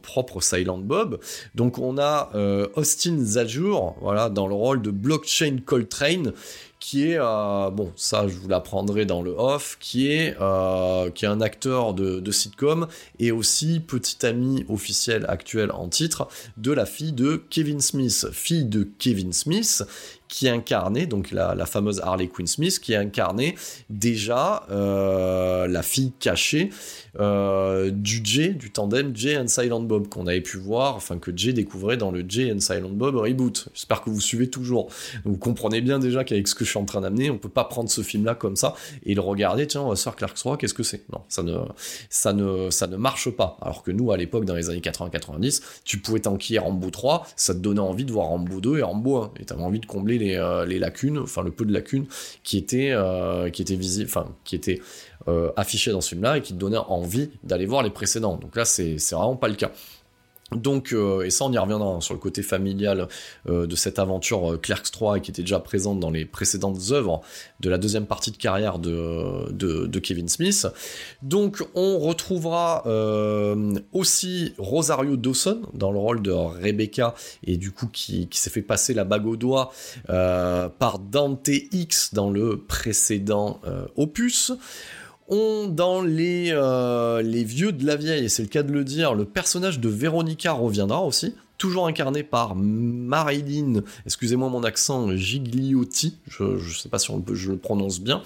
propre 0.03 0.41
Silent 0.41 0.79
Bob. 0.79 1.21
Donc 1.55 1.79
on 1.79 1.97
a 1.99 2.31
Austin 2.75 3.19
Zajur, 3.23 3.95
voilà, 4.01 4.31
dans 4.31 4.49
le 4.49 4.55
rôle 4.55 4.83
de 4.83 4.91
Blockchain 4.91 5.59
Coltrane 5.65 6.33
qui 6.81 7.11
est, 7.11 7.19
euh, 7.19 7.71
bon, 7.71 7.93
ça 7.97 8.29
je 8.29 8.35
vous 8.35 8.49
l'apprendrai 8.49 9.05
dans 9.05 9.23
le 9.23 9.33
off, 9.37 9.77
qui 9.81 10.13
est, 10.13 10.37
euh, 10.41 11.11
qui 11.11 11.25
est 11.25 11.29
un 11.29 11.41
acteur 11.41 11.95
de, 11.95 12.21
de, 12.21 12.33
sitcom 12.33 12.87
et 13.19 13.33
aussi 13.33 13.81
petit 13.81 14.25
ami 14.25 14.65
officiel 14.69 15.27
actuel 15.29 15.71
en 15.73 15.89
titre 15.89 16.29
de 16.57 16.73
la 16.73 16.87
fille 16.87 17.13
de 17.13 17.43
Kevin 17.51 17.81
Smith, 17.81 18.29
fille 18.33 18.65
de 18.65 18.89
Kevin 18.99 19.33
Smith, 19.33 19.83
qui 20.29 20.49
incarnait, 20.49 21.07
donc 21.07 21.31
la, 21.31 21.55
fameuse 21.67 22.01
Harley 22.01 22.29
Quinn 22.29 22.47
Smith, 22.47 22.79
qui 22.81 22.95
incarnait 22.95 23.55
déjà 23.91 24.67
euh, 24.71 25.67
la 25.67 25.83
fille 25.83 26.13
cachée 26.19 26.71
euh, 27.19 27.91
du 27.91 28.21
Jay, 28.25 28.51
du 28.51 28.71
tandem 28.71 29.15
Jay 29.15 29.39
and 29.39 29.49
Silent 29.49 29.81
Bob, 29.81 30.09
qu'on 30.09 30.27
avait 30.27 30.41
pu 30.41 30.59
voir, 30.59 30.97
enfin 30.97 31.19
que 31.19 31.31
Jay 31.35 31.53
découvrait 31.53 31.97
dans 31.97 32.11
le 32.11 32.25
Jay 32.29 32.53
and 32.53 32.61
Silent 32.61 32.91
Bob 32.91 33.17
reboot. 33.17 33.69
J'espère 33.75 34.03
que 34.03 34.11
vous 34.11 34.21
suivez 34.21 34.49
toujours. 34.49 34.89
vous 35.25 35.37
comprenez 35.37 35.81
bien 35.81 35.99
déjà 35.99 36.25
qu'avec 36.25 36.49
ce 36.49 36.55
que 36.55 36.65
je 36.65 36.71
suis 36.71 36.79
en 36.79 36.85
train 36.85 37.01
d'amener, 37.01 37.31
on 37.31 37.39
peut 37.39 37.49
pas 37.49 37.65
prendre 37.65 37.91
ce 37.91 38.03
film-là 38.03 38.35
comme 38.35 38.57
ça 38.57 38.75
et 39.05 39.15
le 39.15 39.21
regarder, 39.21 39.67
tiens, 39.67 39.83
on 39.83 39.89
va 39.89 39.97
se 39.97 40.09
Clark 40.09 40.37
3, 40.37 40.57
qu'est-ce 40.57 40.75
que 40.75 40.83
c'est? 40.83 41.05
Non, 41.13 41.23
ça 41.29 41.43
ne, 41.43 41.57
ça, 42.11 42.33
ne, 42.33 42.71
ça 42.71 42.87
ne 42.87 42.97
marche 42.97 43.31
pas. 43.31 43.57
Alors 43.61 43.83
que 43.83 43.91
nous, 43.91 44.11
à 44.13 44.17
l'époque, 44.17 44.45
dans 44.45 44.55
les 44.55 44.71
années 44.71 44.81
80-90, 44.81 45.63
tu 45.85 45.99
pouvais 45.99 46.21
t'enquiller 46.21 46.59
Rambo 46.59 46.91
3, 46.91 47.27
ça 47.37 47.55
te 47.55 47.59
donnait 47.59 47.81
envie 47.81 48.05
de 48.05 48.13
voir 48.13 48.27
Rambo 48.29 48.61
2 48.61 48.79
et 48.79 48.83
Rambo 48.83 49.17
1, 49.17 49.33
et 49.41 49.45
t'avais 49.45 49.63
envie 49.63 49.81
de 49.81 49.87
combler 49.87 50.18
combler 50.19 50.67
les, 50.67 50.79
lacunes, 50.79 51.19
enfin 51.19 51.43
le 51.43 51.51
peu 51.51 51.65
de 51.65 51.73
lacunes 51.73 52.07
qui 52.43 52.59
étaient, 52.59 52.95
qui 53.53 53.63
étaient 53.63 53.77
visibles, 53.77 54.09
enfin 54.09 54.27
qui 54.45 54.55
étaient 54.55 54.81
affichées 55.57 55.93
dans 55.93 56.01
ce 56.01 56.11
film-là 56.11 56.39
et 56.39 56.43
qui 56.43 56.55
donnaient 56.55 56.77
envie 56.77 57.31
d'aller 57.43 57.67
voir 57.67 57.83
les 57.83 57.91
précédents. 57.91 58.37
Donc 58.37 58.57
là, 58.57 58.65
c'est 58.65 58.97
vraiment 59.11 59.37
pas 59.37 59.49
le 59.49 59.55
cas. 59.55 59.71
Donc, 60.57 60.95
euh, 60.95 61.23
et 61.25 61.31
ça 61.31 61.45
on 61.45 61.53
y 61.53 61.59
reviendra 61.59 62.01
sur 62.01 62.15
le 62.15 62.21
côté 62.21 62.43
familial 62.43 63.09
euh, 63.49 63.67
de 63.67 63.77
cette 63.77 63.99
aventure 63.99 64.55
euh, 64.55 64.57
Clerks 64.57 64.91
3 64.91 65.21
qui 65.21 65.31
était 65.31 65.43
déjà 65.43 65.61
présente 65.61 66.01
dans 66.01 66.11
les 66.11 66.25
précédentes 66.25 66.79
œuvres 66.91 67.21
de 67.61 67.69
la 67.69 67.77
deuxième 67.77 68.07
partie 68.07 68.31
de 68.31 68.39
carrière 68.39 68.79
de, 68.79 69.99
Kevin 69.99 70.29
Smith. 70.29 70.67
Donc 71.23 71.63
on 71.75 71.99
retrouvera 71.99 72.85
aussi 73.93 74.55
Rosario 74.59 75.17
Dawson 75.17 75.63
dans 75.75 75.91
le 75.91 75.99
rôle 75.99 76.23
de 76.23 76.31
Rebecca 76.31 77.15
et 77.45 77.57
du 77.57 77.73
coup 77.73 77.89
qui 77.89 78.29
s'est 78.31 78.49
fait 78.49 78.63
passer 78.63 78.95
la 78.95 79.05
bague 79.05 79.27
au 79.27 79.37
doigt 79.37 79.73
par 80.07 80.99
Dante 81.01 81.49
X 81.49 82.15
dans 82.15 82.31
le 82.31 82.59
précédent 82.59 83.61
opus. 83.97 84.53
On, 85.29 85.67
dans 85.69 86.01
les, 86.01 86.51
euh, 86.53 87.21
les 87.23 87.45
vieux 87.45 87.73
de 87.73 87.85
la 87.85 87.97
vieille, 87.97 88.31
c'est 88.31 88.43
le 88.43 88.49
cas 88.49 88.63
de 88.63 88.73
le 88.73 88.83
dire, 88.83 89.15
le 89.15 89.27
personnage 89.27 89.79
de 89.79 89.89
Veronica 89.89 90.53
reviendra 90.53 91.03
aussi, 91.03 91.35
toujours 91.59 91.89
incarné 91.89 92.23
par 92.23 92.55
Marilyn, 92.55 93.83
excusez-moi 94.07 94.49
mon 94.49 94.63
accent, 94.63 95.15
Gigliotti, 95.17 96.17
je 96.29 96.45
ne 96.45 96.59
sais 96.73 96.89
pas 96.89 97.01
si 97.01 97.13
je 97.33 97.51
le 97.51 97.59
prononce 97.59 98.01
bien, 98.01 98.23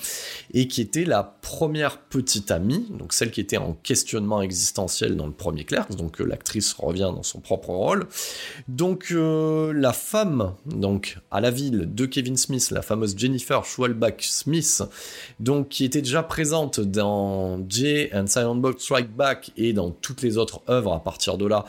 et 0.53 0.68
qui 0.68 0.83
était 0.83 1.05
la 1.05 1.23
première 1.23 1.99
petite 1.99 2.51
amie, 2.51 2.87
donc 2.90 3.14
celle 3.14 3.31
qui 3.31 3.40
était 3.40 3.57
en 3.57 3.73
questionnement 3.73 4.42
existentiel 4.42 5.16
dans 5.16 5.27
le 5.27 5.33
premier 5.33 5.64
Clerks, 5.64 5.97
donc 5.97 6.21
euh, 6.21 6.25
l'actrice 6.25 6.75
revient 6.75 7.11
dans 7.14 7.23
son 7.23 7.40
propre 7.40 7.71
rôle. 7.71 8.07
Donc 8.68 9.09
euh, 9.12 9.73
la 9.73 9.95
femme, 9.95 10.53
donc 10.66 11.18
à 11.31 11.40
la 11.40 11.51
ville 11.51 11.88
de 11.95 12.05
Kevin 12.05 12.37
Smith, 12.37 12.71
la 12.71 12.83
fameuse 12.83 13.16
Jennifer 13.16 13.64
Schwalbach 13.64 14.21
Smith, 14.21 14.83
donc 15.40 15.71
qui 15.71 15.87
était 15.87 16.03
déjà 16.03 16.23
présente 16.23 16.81
dans 16.81 17.64
Jay 17.68 18.11
and 18.14 18.27
Silent 18.27 18.57
Box 18.57 18.85
Strike 18.85 19.11
Back 19.11 19.53
et 19.57 19.73
dans 19.73 19.90
toutes 19.90 20.21
les 20.21 20.37
autres 20.37 20.61
œuvres 20.68 20.92
à 20.92 21.03
partir 21.03 21.38
de 21.38 21.47
là, 21.47 21.64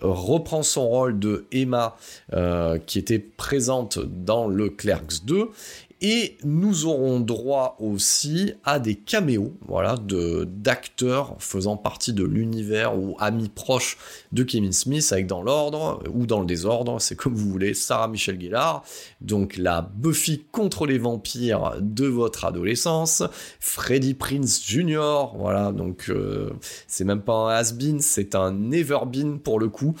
reprend 0.00 0.62
son 0.62 0.86
rôle 0.86 1.07
de 1.12 1.46
Emma 1.52 1.96
euh, 2.32 2.78
qui 2.78 2.98
était 2.98 3.18
présente 3.18 3.98
dans 3.98 4.48
le 4.48 4.70
Clerks 4.70 5.24
2 5.24 5.50
et 6.00 6.36
nous 6.44 6.86
aurons 6.86 7.18
droit 7.20 7.76
aussi 7.80 8.52
à 8.64 8.78
des 8.78 8.94
caméos, 8.94 9.54
voilà, 9.66 9.96
de 9.96 10.44
d'acteurs 10.44 11.34
faisant 11.38 11.76
partie 11.76 12.12
de 12.12 12.24
l'univers 12.24 12.96
ou 12.96 13.16
amis 13.18 13.48
proches 13.48 13.98
de 14.32 14.44
Kevin 14.44 14.72
Smith, 14.72 15.08
avec 15.10 15.26
dans 15.26 15.42
l'ordre 15.42 16.00
ou 16.12 16.26
dans 16.26 16.40
le 16.40 16.46
désordre, 16.46 17.00
c'est 17.00 17.16
comme 17.16 17.34
vous 17.34 17.50
voulez, 17.50 17.74
Sarah 17.74 18.08
Michelle 18.08 18.40
Gellar, 18.40 18.84
donc 19.20 19.56
la 19.56 19.82
Buffy 19.82 20.44
contre 20.52 20.86
les 20.86 20.98
vampires 20.98 21.74
de 21.80 22.06
votre 22.06 22.44
adolescence, 22.44 23.24
Freddie 23.58 24.14
Prince 24.14 24.62
Jr., 24.64 25.30
voilà, 25.34 25.72
donc 25.72 26.06
euh, 26.10 26.50
c'est 26.86 27.04
même 27.04 27.22
pas 27.22 27.34
un 27.34 27.48
has-been, 27.48 28.00
c'est 28.00 28.34
un 28.34 28.52
never-been 28.52 29.40
pour 29.40 29.58
le 29.58 29.68
coup. 29.68 29.94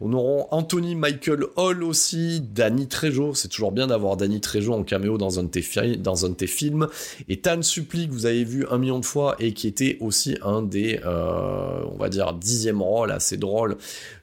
On 0.00 0.12
aura 0.12 0.46
Anthony 0.52 0.94
Michael 0.94 1.44
Hall 1.56 1.82
aussi, 1.82 2.40
Danny 2.40 2.86
Trejo, 2.86 3.34
c'est 3.34 3.48
toujours 3.48 3.72
bien 3.72 3.88
d'avoir 3.88 4.16
Danny 4.16 4.40
Trejo 4.40 4.74
en 4.74 4.84
caméo 4.84 5.18
dans 5.18 5.39
un 5.39 5.39
dans 5.42 6.26
un 6.26 6.28
de 6.30 6.34
tes 6.34 6.46
films, 6.46 6.88
et 7.28 7.40
Tan 7.40 7.62
Suppli 7.62 8.08
que 8.08 8.12
vous 8.12 8.26
avez 8.26 8.44
vu 8.44 8.66
un 8.70 8.78
million 8.78 8.98
de 8.98 9.04
fois 9.04 9.36
et 9.38 9.52
qui 9.52 9.66
était 9.66 9.98
aussi 10.00 10.36
un 10.42 10.62
des, 10.62 11.00
euh, 11.04 11.82
on 11.92 11.96
va 11.96 12.08
dire, 12.08 12.32
dixième 12.32 12.82
rôle 12.82 13.10
assez 13.10 13.36
drôle 13.36 13.76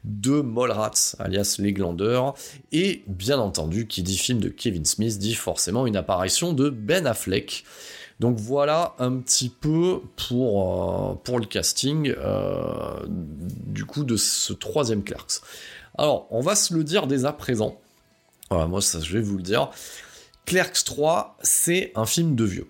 de 0.03 0.41
Mallrats, 0.41 1.15
alias 1.19 1.57
Les 1.59 1.73
Glandeurs, 1.73 2.33
et 2.71 3.03
bien 3.07 3.39
entendu, 3.39 3.87
qui 3.87 4.03
dit 4.03 4.17
film 4.17 4.39
de 4.39 4.49
Kevin 4.49 4.85
Smith, 4.85 5.17
dit 5.17 5.35
forcément 5.35 5.87
une 5.87 5.95
apparition 5.95 6.53
de 6.53 6.69
Ben 6.69 7.05
Affleck. 7.07 7.63
Donc 8.19 8.37
voilà 8.37 8.95
un 8.97 9.17
petit 9.17 9.49
peu 9.49 10.01
pour, 10.27 11.11
euh, 11.11 11.13
pour 11.23 11.39
le 11.39 11.45
casting 11.45 12.13
euh, 12.17 13.05
du 13.07 13.85
coup 13.85 14.03
de 14.03 14.17
ce 14.17 14.53
troisième 14.53 15.03
Clerks. 15.03 15.41
Alors, 15.97 16.27
on 16.31 16.41
va 16.41 16.55
se 16.55 16.73
le 16.73 16.83
dire 16.83 17.07
dès 17.07 17.25
à 17.25 17.33
présent. 17.33 17.79
Moi, 18.49 18.81
ça, 18.81 18.99
je 19.01 19.13
vais 19.13 19.21
vous 19.21 19.37
le 19.37 19.43
dire. 19.43 19.69
Clerks 20.47 20.85
3, 20.85 21.37
c'est 21.41 21.91
un 21.95 22.05
film 22.05 22.33
de 22.35 22.45
vieux. 22.45 22.67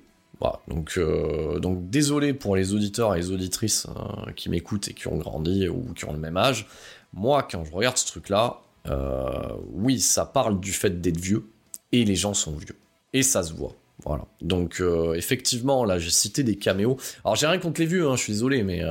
Euh, 0.97 1.59
donc 1.59 1.89
désolé 1.89 2.33
pour 2.33 2.55
les 2.55 2.73
auditeurs 2.73 3.13
et 3.13 3.19
les 3.19 3.31
auditrices 3.31 3.85
euh, 3.87 4.31
qui 4.31 4.49
m'écoutent 4.49 4.87
et 4.87 4.93
qui 4.93 5.07
ont 5.07 5.17
grandi 5.17 5.67
ou 5.67 5.93
qui 5.93 6.05
ont 6.05 6.11
le 6.11 6.17
même 6.17 6.37
âge. 6.37 6.65
Moi, 7.13 7.47
quand 7.49 7.63
je 7.63 7.71
regarde 7.71 7.97
ce 7.97 8.07
truc-là, 8.07 8.57
euh, 8.87 9.53
oui, 9.73 9.99
ça 9.99 10.25
parle 10.25 10.59
du 10.59 10.71
fait 10.71 11.01
d'être 11.01 11.19
vieux, 11.19 11.45
et 11.91 12.03
les 12.03 12.15
gens 12.15 12.33
sont 12.33 12.55
vieux. 12.55 12.75
Et 13.13 13.21
ça 13.21 13.43
se 13.43 13.53
voit. 13.53 13.73
Voilà. 14.05 14.25
Donc 14.41 14.81
effectivement, 15.15 15.83
là 15.83 15.99
j'ai 15.99 16.11
cité 16.11 16.43
des 16.43 16.55
caméos. 16.55 16.97
Alors 17.23 17.35
j'ai 17.35 17.47
rien 17.47 17.59
contre 17.59 17.81
les 17.81 17.87
vieux, 17.87 18.07
hein, 18.07 18.15
je 18.15 18.23
suis 18.23 18.33
désolé, 18.33 18.63
mais 18.63 18.81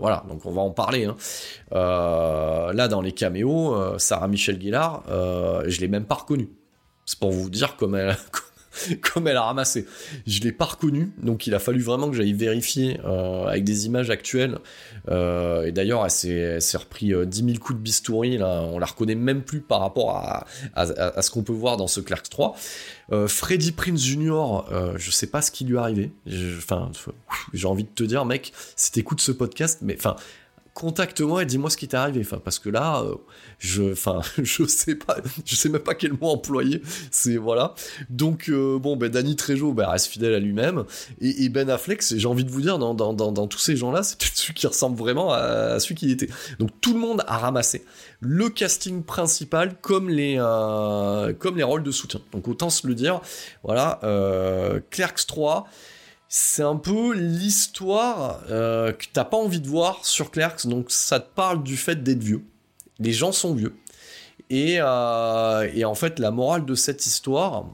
voilà. 0.00 0.24
Donc 0.28 0.44
on 0.44 0.52
va 0.52 0.60
en 0.60 0.70
parler. 0.70 1.04
Hein. 1.04 1.16
là 1.70 2.88
dans 2.88 3.00
les 3.00 3.12
caméos, 3.12 3.98
Sarah 3.98 4.28
Michelle 4.28 4.60
Gellar, 4.60 5.04
je 5.08 5.80
l'ai 5.80 5.88
même 5.88 6.04
pas 6.04 6.16
reconnue. 6.16 6.48
C'est 7.06 7.18
pour 7.18 7.30
vous 7.30 7.48
dire 7.48 7.76
comme 7.76 7.94
elle, 7.94 9.36
a 9.36 9.42
ramassé. 9.42 9.86
Je 10.26 10.40
l'ai 10.40 10.52
pas 10.52 10.64
reconnue, 10.64 11.12
donc 11.22 11.46
il 11.46 11.54
a 11.54 11.58
fallu 11.58 11.80
vraiment 11.80 12.10
que 12.10 12.16
j'aille 12.16 12.32
vérifier 12.32 13.00
euh, 13.04 13.46
avec 13.46 13.64
des 13.64 13.86
images 13.86 14.10
actuelles. 14.10 14.58
Euh, 15.08 15.64
et 15.64 15.72
d'ailleurs, 15.72 16.04
elle 16.04 16.10
s'est 16.60 16.76
repris 16.76 17.06
10 17.06 17.12
euh, 17.14 17.26
000 17.46 17.58
coups 17.58 17.78
de 17.78 17.82
bistouri. 17.82 18.38
On 18.42 18.78
la 18.78 18.86
reconnaît 18.86 19.14
même 19.14 19.42
plus 19.42 19.60
par 19.60 19.80
rapport 19.80 20.16
à, 20.16 20.46
ce 21.22 21.30
qu'on 21.30 21.42
peut 21.42 21.52
voir 21.52 21.76
dans 21.76 21.86
ce 21.86 22.00
Clerks 22.00 22.28
3. 22.28 22.56
Freddy 23.28 23.72
Prince 23.72 24.02
Jr., 24.02 24.62
je 24.96 25.10
sais 25.10 25.28
pas 25.28 25.42
ce 25.42 25.50
qui 25.50 25.64
lui 25.64 25.76
est 25.76 25.78
arrivé. 25.78 26.10
J'ai 26.26 27.66
envie 27.66 27.84
de 27.84 27.88
te 27.88 28.04
dire, 28.04 28.24
mec, 28.24 28.52
si 28.74 28.92
t'écoutes 28.92 29.20
ce 29.20 29.32
podcast, 29.32 29.78
mais 29.82 29.96
enfin 29.96 30.16
contacte-moi 30.76 31.42
et 31.42 31.46
dis-moi 31.46 31.70
ce 31.70 31.78
qui 31.78 31.88
t'est 31.88 31.96
arrivé. 31.96 32.20
Enfin, 32.20 32.38
parce 32.38 32.58
que 32.58 32.68
là, 32.68 33.00
euh, 33.00 33.14
je, 33.58 33.92
enfin, 33.92 34.20
je 34.42 34.64
sais 34.66 34.94
pas, 34.94 35.16
je 35.44 35.56
sais 35.56 35.70
même 35.70 35.80
pas 35.80 35.94
quel 35.94 36.12
mot 36.12 36.28
employer. 36.28 36.82
C'est 37.10 37.38
voilà. 37.38 37.74
Donc 38.10 38.50
euh, 38.50 38.78
bon, 38.78 38.94
ben 38.96 39.10
Danny 39.10 39.36
Trejo, 39.36 39.72
ben, 39.72 39.86
reste 39.86 40.06
fidèle 40.06 40.34
à 40.34 40.38
lui-même. 40.38 40.84
Et, 41.22 41.48
Ben 41.48 41.70
Affleck, 41.70 42.04
j'ai 42.06 42.28
envie 42.28 42.44
de 42.44 42.50
vous 42.50 42.60
dire, 42.60 42.78
dans, 42.78 43.46
tous 43.46 43.58
ces 43.58 43.74
gens-là, 43.74 44.02
c'est 44.02 44.22
celui 44.34 44.52
qui 44.52 44.66
ressemble 44.66 44.98
vraiment 44.98 45.32
à, 45.32 45.80
celui 45.80 45.94
qu'il 45.94 46.10
était. 46.10 46.28
Donc 46.58 46.70
tout 46.82 46.92
le 46.92 47.00
monde 47.00 47.24
a 47.26 47.38
ramassé 47.38 47.84
le 48.20 48.50
casting 48.50 49.02
principal 49.02 49.76
comme 49.80 50.10
les 50.10 50.36
euh, 50.38 51.32
comme 51.32 51.56
les 51.56 51.62
rôles 51.62 51.84
de 51.84 51.90
soutien. 51.90 52.20
Donc 52.32 52.48
autant 52.48 52.68
se 52.68 52.86
le 52.86 52.94
dire. 52.94 53.22
Voilà, 53.62 54.00
Clerks 54.90 55.26
3 55.26 55.66
c'est 56.28 56.62
un 56.62 56.76
peu 56.76 57.14
l'histoire 57.14 58.40
euh, 58.50 58.92
que 58.92 59.04
t'as 59.12 59.24
pas 59.24 59.36
envie 59.36 59.60
de 59.60 59.68
voir 59.68 60.04
sur 60.04 60.30
Clerks, 60.30 60.66
donc 60.66 60.90
ça 60.90 61.20
te 61.20 61.32
parle 61.34 61.62
du 61.62 61.76
fait 61.76 62.02
d'être 62.02 62.22
vieux. 62.22 62.42
Les 62.98 63.12
gens 63.12 63.32
sont 63.32 63.54
vieux. 63.54 63.76
Et, 64.50 64.76
euh, 64.80 65.84
en 65.84 65.94
fait, 65.94 66.18
la 66.18 66.30
morale 66.30 66.64
de 66.64 66.74
cette 66.74 67.06
histoire, 67.06 67.66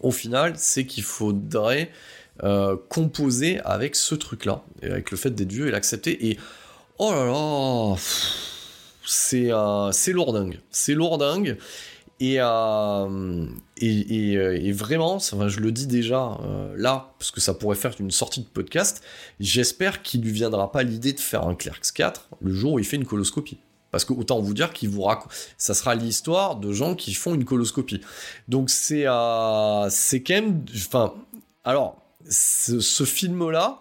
au 0.00 0.10
final, 0.10 0.54
c'est 0.56 0.86
qu'il 0.86 1.02
faudrait 1.02 1.90
euh, 2.42 2.76
composer 2.88 3.60
avec 3.60 3.96
ce 3.96 4.14
truc-là, 4.14 4.62
avec 4.82 5.10
le 5.10 5.16
fait 5.16 5.30
d'être 5.30 5.52
vieux 5.52 5.68
et 5.68 5.70
l'accepter. 5.70 6.28
Et 6.28 6.38
oh 6.98 7.12
là 7.12 7.26
là, 7.26 7.96
c'est 9.04 9.50
c'est 9.92 10.12
lourdingue. 10.12 10.60
C'est 10.70 10.94
lourdingue. 10.94 11.56
Et, 12.20 12.40
euh, 12.40 13.46
euh, 13.82 14.58
et, 14.60 14.72
vraiment, 14.72 15.14
enfin, 15.14 15.48
je 15.48 15.60
le 15.60 15.70
dis 15.70 15.86
déjà 15.86 16.36
euh, 16.42 16.74
là, 16.76 17.14
parce 17.18 17.30
que 17.30 17.40
ça 17.40 17.54
pourrait 17.54 17.76
faire 17.76 17.94
une 18.00 18.10
sortie 18.10 18.40
de 18.40 18.46
podcast, 18.46 19.02
j'espère 19.38 20.02
qu'il 20.02 20.22
lui 20.22 20.32
viendra 20.32 20.72
pas 20.72 20.82
l'idée 20.82 21.12
de 21.12 21.20
faire 21.20 21.46
un 21.46 21.54
Clerks 21.54 21.92
4 21.94 22.30
le 22.40 22.52
jour 22.52 22.72
où 22.72 22.78
il 22.80 22.84
fait 22.84 22.96
une 22.96 23.06
coloscopie. 23.06 23.58
Parce 23.92 24.04
que 24.04 24.12
autant 24.12 24.40
vous 24.40 24.52
dire 24.52 24.72
qu'il 24.72 24.90
vous 24.90 25.02
raconte, 25.02 25.32
ça 25.56 25.74
sera 25.74 25.94
l'histoire 25.94 26.56
de 26.56 26.72
gens 26.72 26.94
qui 26.94 27.14
font 27.14 27.34
une 27.34 27.44
coloscopie. 27.44 28.00
Donc 28.46 28.68
c'est 28.68 29.06
c'est 29.88 30.22
quand 30.22 30.34
même, 30.34 30.64
enfin, 30.76 31.14
alors 31.64 32.02
ce, 32.28 32.80
ce 32.80 33.04
film-là, 33.04 33.80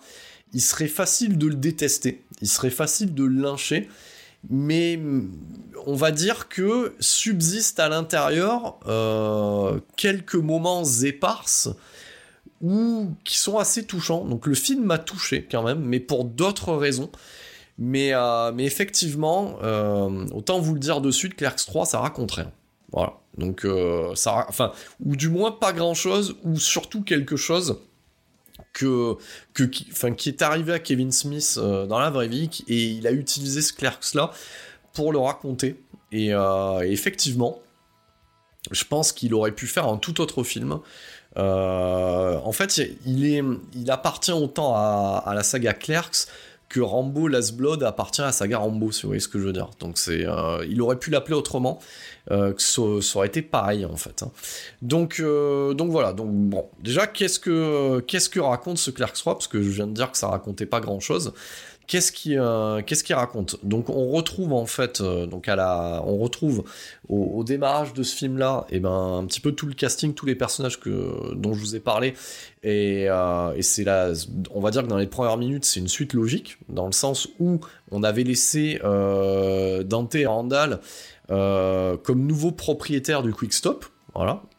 il 0.54 0.62
serait 0.62 0.88
facile 0.88 1.38
de 1.38 1.47
le 1.47 1.56
détester, 1.56 2.23
il 2.41 2.47
serait 2.47 2.69
facile 2.69 3.13
de 3.13 3.26
le 3.26 3.41
lyncher, 3.41 3.89
mais 4.50 5.00
on 5.86 5.96
va 5.96 6.12
dire 6.12 6.48
que 6.50 6.96
subsistent 7.00 7.80
à 7.80 7.90
l'intérieur 7.90 8.78
euh, 8.88 9.80
quelques 9.96 10.36
moments 10.36 10.84
éparses 10.84 11.70
ou 12.62 13.12
qui 13.24 13.38
sont 13.38 13.58
assez 13.58 13.86
touchants. 13.86 14.26
Donc 14.26 14.48
le 14.48 14.56
film 14.56 14.86
m'a 14.86 14.98
touché 14.98 15.48
quand 15.50 15.64
même, 15.64 15.80
mais 15.80 16.00
pour 16.00 16.26
d'autres 16.26 16.74
raisons. 16.74 17.10
Mais, 17.80 18.12
euh, 18.14 18.58
effectivement, 18.58 19.60
euh, 19.62 20.26
autant 20.32 20.60
vous 20.60 20.74
le 20.74 20.80
dire 20.80 21.00
de 21.00 21.12
suite, 21.12 21.36
Clerks 21.36 21.64
3, 21.68 21.86
ça 21.86 22.00
raconte 22.00 22.32
rien. 22.32 22.52
Voilà. 22.92 23.20
Donc, 23.38 23.68
ça, 24.16 24.48
enfin, 24.50 24.72
ou 25.06 25.16
du 25.16 25.30
moins 25.30 25.52
pas 25.52 25.74
grand 25.74 25.94
chose, 25.94 26.38
ou 26.44 26.58
surtout 26.58 27.04
quelque 27.04 27.36
chose 27.36 27.80
que, 28.78 29.18
qui, 29.68 30.30
est 30.30 30.42
arrivé 30.42 30.74
à 30.74 30.80
Kevin 30.80 31.12
Smith 31.12 31.58
euh, 31.58 31.86
dans 31.86 32.00
la 32.00 32.10
vraie 32.10 32.28
vie 32.28 32.50
et 32.68 32.84
il 32.84 33.08
a 33.08 33.12
utilisé 33.12 33.62
ce 33.62 33.74
Clerks 33.74 34.13
là 34.13 34.32
pour 34.94 35.12
le 35.12 35.20
raconter. 35.20 35.82
Et, 36.12 36.34
euh, 36.34 36.80
effectivement, 36.82 37.60
je 38.72 38.84
pense 38.84 39.12
qu'il 39.12 39.34
aurait 39.34 39.52
pu 39.52 39.68
faire 39.68 39.88
un 39.88 39.98
tout 39.98 40.22
autre 40.22 40.44
film. 40.44 40.80
en 41.36 42.52
fait, 42.52 42.82
il, 43.06 43.92
appartient 43.92 44.32
autant 44.32 44.76
à 44.76 45.32
la 45.34 45.44
saga 45.44 45.74
Clerks 45.74 46.28
que 46.70 46.80
Rambo 46.80 47.28
Last 47.28 47.56
Blood 47.56 47.84
appartient 47.84 48.22
à 48.22 48.32
saga 48.32 48.58
Rambo, 48.58 48.92
si 48.92 49.04
vous 49.04 49.10
voyez 49.10 49.20
ce 49.20 49.28
que 49.28 49.40
je 49.40 49.46
veux 49.46 49.54
dire. 49.54 49.70
Donc 49.80 49.98
c'est, 49.98 50.26
il 50.68 50.82
aurait 50.82 51.00
pu 51.00 51.10
l'appeler 51.10 51.36
autrement, 51.36 51.80
euh, 52.30 52.54
que 52.54 52.62
ça, 52.62 52.82
aurait 53.18 53.28
été 53.28 53.42
pareil 53.42 53.86
en 53.86 53.96
fait. 53.96 54.24
Hein. 54.24 54.32
Donc, 54.82 55.20
euh, 55.20 55.74
donc 55.74 55.92
voilà. 55.92 56.12
Donc 56.12 56.30
déjà 56.82 57.08
qu'est-ce 57.08 57.40
que 57.40 58.40
raconte 58.40 58.78
ce 58.78 58.92
Clerks 58.92 59.14
3 59.14 59.36
Parce 59.36 59.48
que 59.48 59.62
je 59.62 59.70
viens 59.70 59.88
de 59.88 59.94
dire 59.94 60.12
que 60.12 60.18
ça 60.18 60.28
racontait 60.28 60.66
pas 60.66 60.82
grand-chose. 60.82 61.34
Qu'est-ce 61.88 62.12
qui, 62.12 62.38
euh, 62.38 62.82
raconte 63.12 63.58
Donc 63.63 63.89
on 63.89 64.10
retrouve 64.10 64.54
en 64.54 64.65
fait, 64.65 65.00
la, 65.00 66.04
on 66.06 66.17
retrouve 66.17 66.65
au, 67.08 67.43
démarrage 67.43 67.93
de 67.93 68.04
ce 68.04 68.15
film-là, 68.15 68.65
et 68.69 68.76
eh 68.76 68.80
ben 68.80 69.19
un 69.19 69.26
petit 69.26 69.39
peu 69.39 69.54
tout 69.54 69.65
le 69.65 69.73
casting, 69.73 70.13
tous 70.13 70.26
les 70.26 70.36
personnages 70.36 70.80
que 70.80 71.34
dont 71.34 71.54
je 71.54 71.60
vous 71.60 71.76
ai 71.76 71.80
parlé, 71.80 72.13
et, 72.63 73.04
et 73.06 73.62
c'est 73.62 73.86
là, 73.86 74.12
on 74.54 74.60
va 74.60 74.71
dire 74.71 74.84
que 74.84 74.88
dans 74.88 74.97
les 74.97 75.08
premières 75.08 75.38
minutes, 75.38 75.63
c'est 75.63 75.80
une 75.80 75.88
suite 75.88 76.13
logique 76.13 76.58
dans 76.67 76.86
le 76.86 76.91
sens 76.91 77.30
où 77.39 77.62
on 77.91 78.04
avait 78.04 78.23
laissé 78.23 78.80
Dante 78.84 80.15
et 80.15 80.26
Randall 80.26 80.82
euh, 81.30 81.97
comme 81.97 82.26
nouveau 82.26 82.52
propriétaire 82.52 83.21
du 83.21 83.34
Quick 83.34 83.52
Stop. 83.52 83.86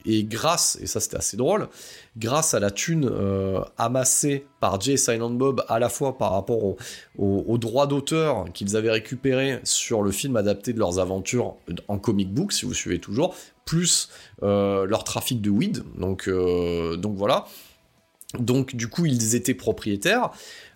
Et 0.05 0.25
grâce, 0.25 0.79
et 0.81 0.87
ça 0.87 1.01
c'était 1.01 1.16
assez 1.16 1.37
drôle, 1.37 1.68
grâce 2.16 2.55
à 2.55 2.61
la 2.61 2.71
thune 2.71 3.09
euh, 3.11 3.61
amassée 3.77 4.47
par 4.61 4.81
Jay 4.81 4.97
Silent 4.97 5.31
Bob, 5.31 5.64
à 5.68 5.79
la 5.79 5.88
fois 5.88 6.16
par 6.16 6.33
rapport 6.33 6.64
aux 6.64 6.77
au, 7.18 7.59
droits 7.59 7.87
d'auteur 7.87 8.47
qu'ils 8.55 8.77
avaient 8.77 8.90
récupérés 8.90 9.61
sur 9.64 10.03
le 10.03 10.11
film 10.11 10.37
adapté 10.37 10.73
de 10.73 10.79
leurs 10.79 10.99
aventures 10.99 11.57
en 11.88 11.99
comic 11.99 12.33
book, 12.33 12.53
si 12.53 12.66
vous 12.66 12.75
suivez 12.75 13.01
toujours, 13.01 13.35
plus 13.64 14.09
euh, 14.42 14.87
leur 14.87 15.05
trafic 15.05 15.40
de 15.40 15.51
weed. 15.51 15.83
Donc, 15.99 16.29
donc 16.29 17.16
voilà. 17.16 17.47
Donc 18.38 18.75
du 18.75 18.88
coup, 18.88 19.07
ils 19.07 19.35
étaient 19.35 19.55
propriétaires. 19.55 20.31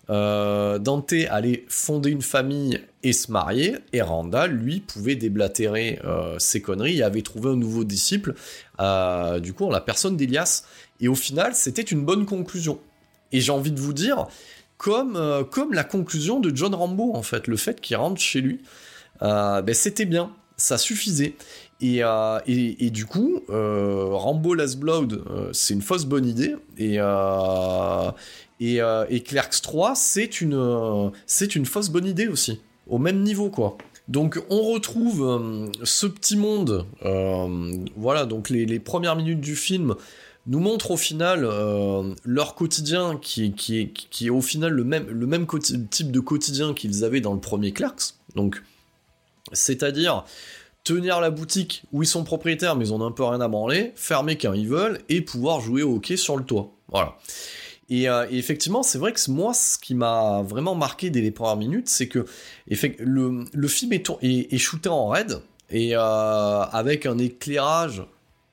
Euh, 0.09 0.79
Dante 0.79 1.13
allait 1.29 1.65
fonder 1.69 2.09
une 2.09 2.21
famille 2.21 2.81
et 3.03 3.13
se 3.13 3.31
marier, 3.31 3.77
et 3.93 4.01
Randall, 4.01 4.51
lui, 4.51 4.79
pouvait 4.81 5.15
déblatérer 5.15 5.99
euh, 6.03 6.37
ses 6.39 6.61
conneries 6.61 6.99
et 6.99 7.03
avait 7.03 7.21
trouvé 7.21 7.51
un 7.51 7.55
nouveau 7.55 7.83
disciple, 7.83 8.35
euh, 8.79 9.39
du 9.39 9.53
coup, 9.53 9.65
en 9.65 9.69
la 9.69 9.81
personne 9.81 10.17
d'Elias. 10.17 10.65
Et 10.99 11.07
au 11.07 11.15
final, 11.15 11.55
c'était 11.55 11.81
une 11.81 12.03
bonne 12.03 12.25
conclusion. 12.25 12.79
Et 13.31 13.41
j'ai 13.41 13.51
envie 13.51 13.71
de 13.71 13.79
vous 13.79 13.93
dire, 13.93 14.27
comme, 14.77 15.17
comme 15.51 15.73
la 15.73 15.83
conclusion 15.83 16.39
de 16.39 16.55
John 16.55 16.75
Rambo, 16.75 17.15
en 17.15 17.23
fait, 17.23 17.47
le 17.47 17.57
fait 17.57 17.81
qu'il 17.81 17.95
rentre 17.97 18.21
chez 18.21 18.41
lui, 18.41 18.61
ben, 19.21 19.73
c'était 19.73 20.05
bien, 20.05 20.31
ça 20.55 20.77
suffisait. 20.77 21.35
Et, 21.81 22.01
et, 22.45 22.89
du 22.91 23.05
coup, 23.05 23.41
Rambo 23.49 24.53
Last 24.53 24.77
Blood, 24.77 25.23
c'est 25.51 25.73
une 25.73 25.81
fausse 25.81 26.05
bonne 26.05 26.27
idée. 26.27 26.55
Et, 26.77 26.99
euh, 28.63 29.05
et, 29.09 29.21
Clerks 29.21 29.61
3, 29.61 29.95
c'est 29.95 30.41
une, 30.41 30.55
euh, 30.55 31.09
c'est 31.25 31.55
une 31.55 31.65
fausse 31.65 31.89
bonne 31.89 32.05
idée 32.05 32.27
aussi, 32.27 32.61
au 32.87 32.97
même 32.97 33.21
niveau 33.21 33.49
quoi. 33.49 33.77
Donc 34.07 34.41
on 34.49 34.61
retrouve 34.61 35.23
euh, 35.23 35.71
ce 35.83 36.07
petit 36.07 36.35
monde, 36.35 36.85
voilà, 37.95 38.25
donc 38.25 38.49
les, 38.49 38.79
premières 38.79 39.15
minutes 39.15 39.41
du 39.41 39.55
film 39.55 39.95
nous 40.45 40.59
montrent 40.59 40.91
au 40.91 40.97
final 40.97 41.49
leur 42.25 42.55
quotidien 42.55 43.17
qui, 43.21 43.53
qui, 43.53 43.79
est, 43.79 43.93
qui 43.93 44.27
est 44.27 44.29
au 44.29 44.41
final 44.41 44.73
le 44.73 44.83
même, 44.83 45.07
le 45.09 45.25
même 45.25 45.47
type 45.89 46.11
de 46.11 46.19
quotidien 46.19 46.73
qu'ils 46.73 47.05
avaient 47.05 47.21
dans 47.21 47.33
le 47.33 47.39
premier 47.39 47.71
Clerks. 47.71 48.15
Donc, 48.35 48.61
c'est-à-dire 49.53 50.25
tenir 50.83 51.21
la 51.21 51.29
boutique 51.29 51.83
où 51.93 52.03
ils 52.03 52.07
sont 52.07 52.25
propriétaires 52.25 52.75
mais 52.75 52.87
ils 52.87 52.93
ont 52.93 53.01
un 53.05 53.11
peu 53.11 53.23
rien 53.23 53.39
à 53.39 53.47
branler, 53.47 53.93
fermer 53.95 54.37
quand 54.37 54.51
ils 54.51 54.67
veulent 54.67 54.99
et 55.07 55.21
pouvoir 55.21 55.61
jouer 55.61 55.81
au 55.81 55.95
hockey 55.95 56.17
sur 56.17 56.35
le 56.35 56.43
toit. 56.43 56.73
Voilà. 56.89 57.15
Euh, 57.91 58.27
et, 58.29 58.37
effectivement, 58.37 58.83
c'est 58.83 58.97
vrai 58.97 59.13
que 59.13 59.31
moi, 59.31 59.53
ce 59.53 59.77
qui 59.77 59.95
m'a 59.95 60.41
vraiment 60.43 60.75
marqué 60.75 61.09
dès 61.09 61.21
les 61.21 61.31
premières 61.31 61.57
minutes, 61.57 61.89
c'est 61.89 62.07
que 62.07 62.25
le, 62.67 63.67
film 63.67 63.93
est, 63.93 64.09
est, 64.21 64.57
shooté 64.57 64.89
en 64.89 65.07
raid 65.07 65.41
et 65.69 65.95
euh, 65.95 65.99
avec 65.99 67.05
un 67.05 67.17
éclairage 67.17 68.03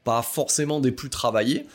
pas 0.05 0.23
forcément 0.23 0.81
des 0.81 0.93
plus 0.93 1.11
travaillés. 1.11 1.67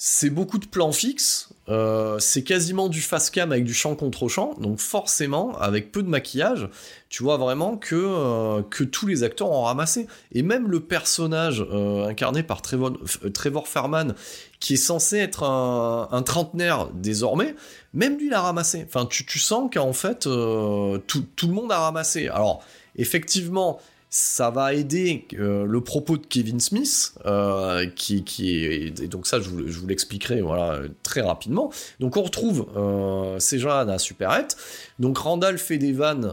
C'est 0.00 0.30
beaucoup 0.30 0.58
de 0.58 0.66
plans 0.66 0.92
fixes, 0.92 1.48
euh, 1.68 2.20
c'est 2.20 2.44
quasiment 2.44 2.88
du 2.88 3.00
face 3.00 3.30
cam 3.30 3.50
avec 3.50 3.64
du 3.64 3.74
champ 3.74 3.96
contre 3.96 4.28
champ, 4.28 4.54
donc 4.60 4.78
forcément, 4.78 5.58
avec 5.58 5.90
peu 5.90 6.04
de 6.04 6.08
maquillage, 6.08 6.68
tu 7.08 7.24
vois 7.24 7.36
vraiment 7.36 7.76
que, 7.76 7.96
euh, 7.96 8.62
que 8.62 8.84
tous 8.84 9.08
les 9.08 9.24
acteurs 9.24 9.50
ont 9.50 9.64
ramassé. 9.64 10.06
Et 10.30 10.42
même 10.42 10.68
le 10.68 10.78
personnage 10.78 11.66
euh, 11.72 12.06
incarné 12.06 12.44
par 12.44 12.62
Trevor, 12.62 12.92
Trevor 13.34 13.66
Fairman, 13.66 14.14
qui 14.60 14.74
est 14.74 14.76
censé 14.76 15.18
être 15.18 15.42
un, 15.42 16.22
trentenaire 16.22 16.90
désormais, 16.94 17.56
même 17.92 18.18
lui 18.18 18.30
l'a 18.30 18.40
ramassé. 18.40 18.86
Enfin, 18.86 19.04
tu, 19.04 19.26
tu 19.26 19.40
sens 19.40 19.68
qu'en 19.74 19.92
fait, 19.92 20.20
tout, 20.20 21.26
tout 21.34 21.46
le 21.48 21.52
monde 21.52 21.72
a 21.72 21.78
ramassé. 21.80 22.28
Alors, 22.28 22.62
effectivement, 22.94 23.80
ça 24.10 24.50
va 24.50 24.72
aider 24.74 25.26
euh, 25.34 25.66
le 25.66 25.80
propos 25.82 26.16
de 26.16 26.26
Kevin 26.26 26.60
Smith, 26.60 27.14
euh, 27.26 27.86
qui, 27.94 28.24
est, 28.64 29.00
et 29.00 29.08
donc 29.08 29.26
ça 29.26 29.40
je 29.40 29.50
vous, 29.50 29.86
l'expliquerai 29.86 30.40
voilà, 30.40 30.80
très 31.02 31.20
rapidement. 31.20 31.70
Donc 32.00 32.16
on 32.16 32.22
retrouve 32.22 32.68
euh, 32.76 33.38
ces 33.38 33.58
gens 33.58 33.70
à 33.70 33.98
Superette. 33.98 34.56
Donc 34.98 35.18
Randall 35.18 35.58
fait 35.58 35.78
des 35.78 35.92
vannes 35.92 36.32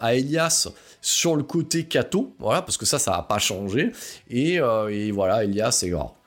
à 0.00 0.14
Elias 0.14 0.68
sur 1.00 1.36
le 1.36 1.42
côté 1.42 1.84
Kato, 1.84 2.34
voilà, 2.38 2.62
parce 2.62 2.76
que 2.76 2.86
ça, 2.86 2.98
ça 2.98 3.12
n'a 3.12 3.22
pas 3.22 3.38
changé. 3.38 3.92
Et, 4.30 4.54
et 4.90 5.10
voilà, 5.10 5.44
Elias 5.44 5.80
est 5.84 5.90
grand 5.90 6.17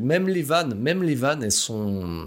même 0.00 0.28
les 0.28 0.42
vannes, 0.42 0.74
même 0.74 1.02
les 1.02 1.14
vannes, 1.14 1.42
elles 1.42 1.52
sont, 1.52 2.26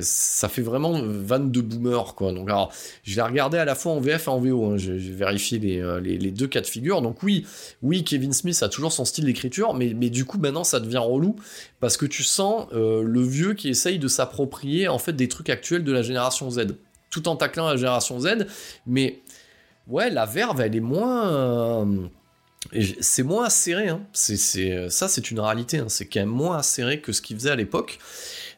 ça 0.00 0.48
fait 0.48 0.62
vraiment 0.62 1.00
vanne 1.02 1.50
de 1.50 1.60
boomer 1.60 2.14
quoi. 2.14 2.32
Donc 2.32 2.48
alors, 2.48 2.72
je 3.04 3.16
l'ai 3.16 3.22
regardé 3.22 3.58
à 3.58 3.64
la 3.64 3.74
fois 3.74 3.92
en 3.92 4.00
VF 4.00 4.26
et 4.26 4.30
en 4.30 4.38
VO. 4.38 4.64
Hein. 4.66 4.76
J'ai 4.76 4.96
vérifié 4.96 5.60
euh, 5.80 6.00
les, 6.00 6.30
deux 6.30 6.46
cas 6.46 6.60
de 6.60 6.66
figure. 6.66 7.02
Donc 7.02 7.22
oui, 7.22 7.46
oui, 7.82 8.04
Kevin 8.04 8.32
Smith 8.32 8.62
a 8.62 8.68
toujours 8.68 8.92
son 8.92 9.04
style 9.04 9.24
d'écriture, 9.24 9.74
mais, 9.74 9.94
mais 9.94 10.10
du 10.10 10.24
coup 10.24 10.38
maintenant 10.38 10.64
ça 10.64 10.80
devient 10.80 10.98
relou 10.98 11.36
parce 11.80 11.96
que 11.96 12.06
tu 12.06 12.22
sens 12.22 12.66
euh, 12.72 13.02
le 13.02 13.22
vieux 13.22 13.54
qui 13.54 13.68
essaye 13.68 13.98
de 13.98 14.08
s'approprier 14.08 14.88
en 14.88 14.98
fait 14.98 15.12
des 15.12 15.28
trucs 15.28 15.50
actuels 15.50 15.84
de 15.84 15.92
la 15.92 16.02
génération 16.02 16.50
Z, 16.50 16.66
tout 17.10 17.28
en 17.28 17.36
taclant 17.36 17.68
la 17.68 17.76
génération 17.76 18.20
Z. 18.20 18.46
Mais 18.86 19.20
ouais, 19.88 20.10
la 20.10 20.26
verve, 20.26 20.60
elle 20.60 20.76
est 20.76 20.80
moins 20.80 21.28
euh, 21.28 21.84
c'est 23.00 23.22
moins 23.22 23.50
serré, 23.50 23.88
hein. 23.88 24.02
c'est, 24.12 24.36
ça 24.88 25.08
c'est 25.08 25.30
une 25.30 25.40
réalité, 25.40 25.78
hein. 25.78 25.86
c'est 25.88 26.06
quand 26.06 26.20
même 26.20 26.28
moins 26.28 26.62
serré 26.62 27.00
que 27.00 27.12
ce 27.12 27.20
qu'il 27.20 27.36
faisait 27.36 27.50
à 27.50 27.56
l'époque. 27.56 27.98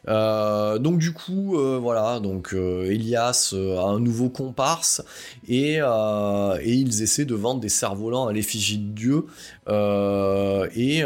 Euh, 0.07 0.77
donc 0.77 0.99
du 0.99 1.13
coup, 1.13 1.57
euh, 1.57 1.79
voilà, 1.81 2.19
donc 2.19 2.53
euh, 2.53 2.85
Elias 2.85 3.53
a 3.53 3.81
un 3.81 3.99
nouveau 3.99 4.29
comparse 4.29 5.03
et, 5.47 5.79
ils 6.65 7.01
essaient 7.01 7.25
de 7.25 7.35
vendre 7.35 7.59
des 7.59 7.69
cerfs-volants 7.69 8.27
à 8.27 8.33
l'effigie 8.33 8.77
de 8.77 8.93
Dieu 8.93 9.25
et, 10.75 11.03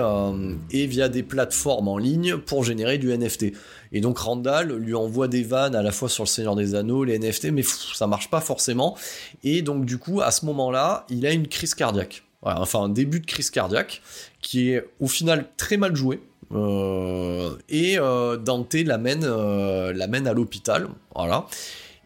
et 0.71 0.87
via 0.87 1.09
des 1.09 1.23
plateformes 1.23 1.87
en 1.87 1.97
ligne 1.97 2.37
pour 2.37 2.63
générer 2.63 2.97
du 2.97 3.15
NFT. 3.15 3.53
Et 3.91 4.01
donc 4.01 4.19
Randall 4.19 4.73
lui 4.73 4.93
envoie 4.93 5.27
des 5.27 5.43
vannes 5.43 5.75
à 5.75 5.81
la 5.81 5.91
fois 5.91 6.09
sur 6.09 6.23
le 6.23 6.27
Seigneur 6.27 6.55
des 6.55 6.75
Anneaux, 6.75 7.03
les 7.03 7.17
NFT, 7.17 7.45
mais 7.45 7.63
ça 7.63 8.07
marche 8.07 8.29
pas 8.29 8.41
forcément. 8.41 8.95
Et 9.43 9.61
donc 9.61 9.85
du 9.85 9.97
coup, 9.97 10.21
à 10.21 10.31
ce 10.31 10.45
moment-là, 10.45 11.05
il 11.09 11.25
a 11.25 11.31
une 11.31 11.47
crise 11.47 11.73
cardiaque 11.73 12.23
enfin 12.43 12.83
un 12.83 12.89
début 12.89 13.19
de 13.19 13.25
crise 13.25 13.49
cardiaque 13.49 14.01
qui 14.41 14.71
est 14.71 14.85
au 14.99 15.07
final 15.07 15.49
très 15.57 15.77
mal 15.77 15.95
joué. 15.95 16.21
Euh, 16.51 17.55
et 17.69 17.99
euh, 17.99 18.37
Dante 18.37 18.73
l'amène, 18.73 19.23
euh, 19.23 19.93
l'amène 19.93 20.27
à 20.27 20.33
l'hôpital, 20.33 20.87
voilà. 21.15 21.45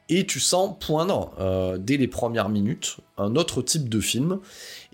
Et 0.09 0.25
tu 0.25 0.39
sens 0.39 0.75
poindre 0.79 1.31
dès 1.79 1.97
les 1.97 2.09
premières 2.09 2.49
minutes 2.49 2.97
un 3.17 3.35
autre 3.35 3.61
type 3.61 3.87
de 3.87 3.99
film. 4.01 4.39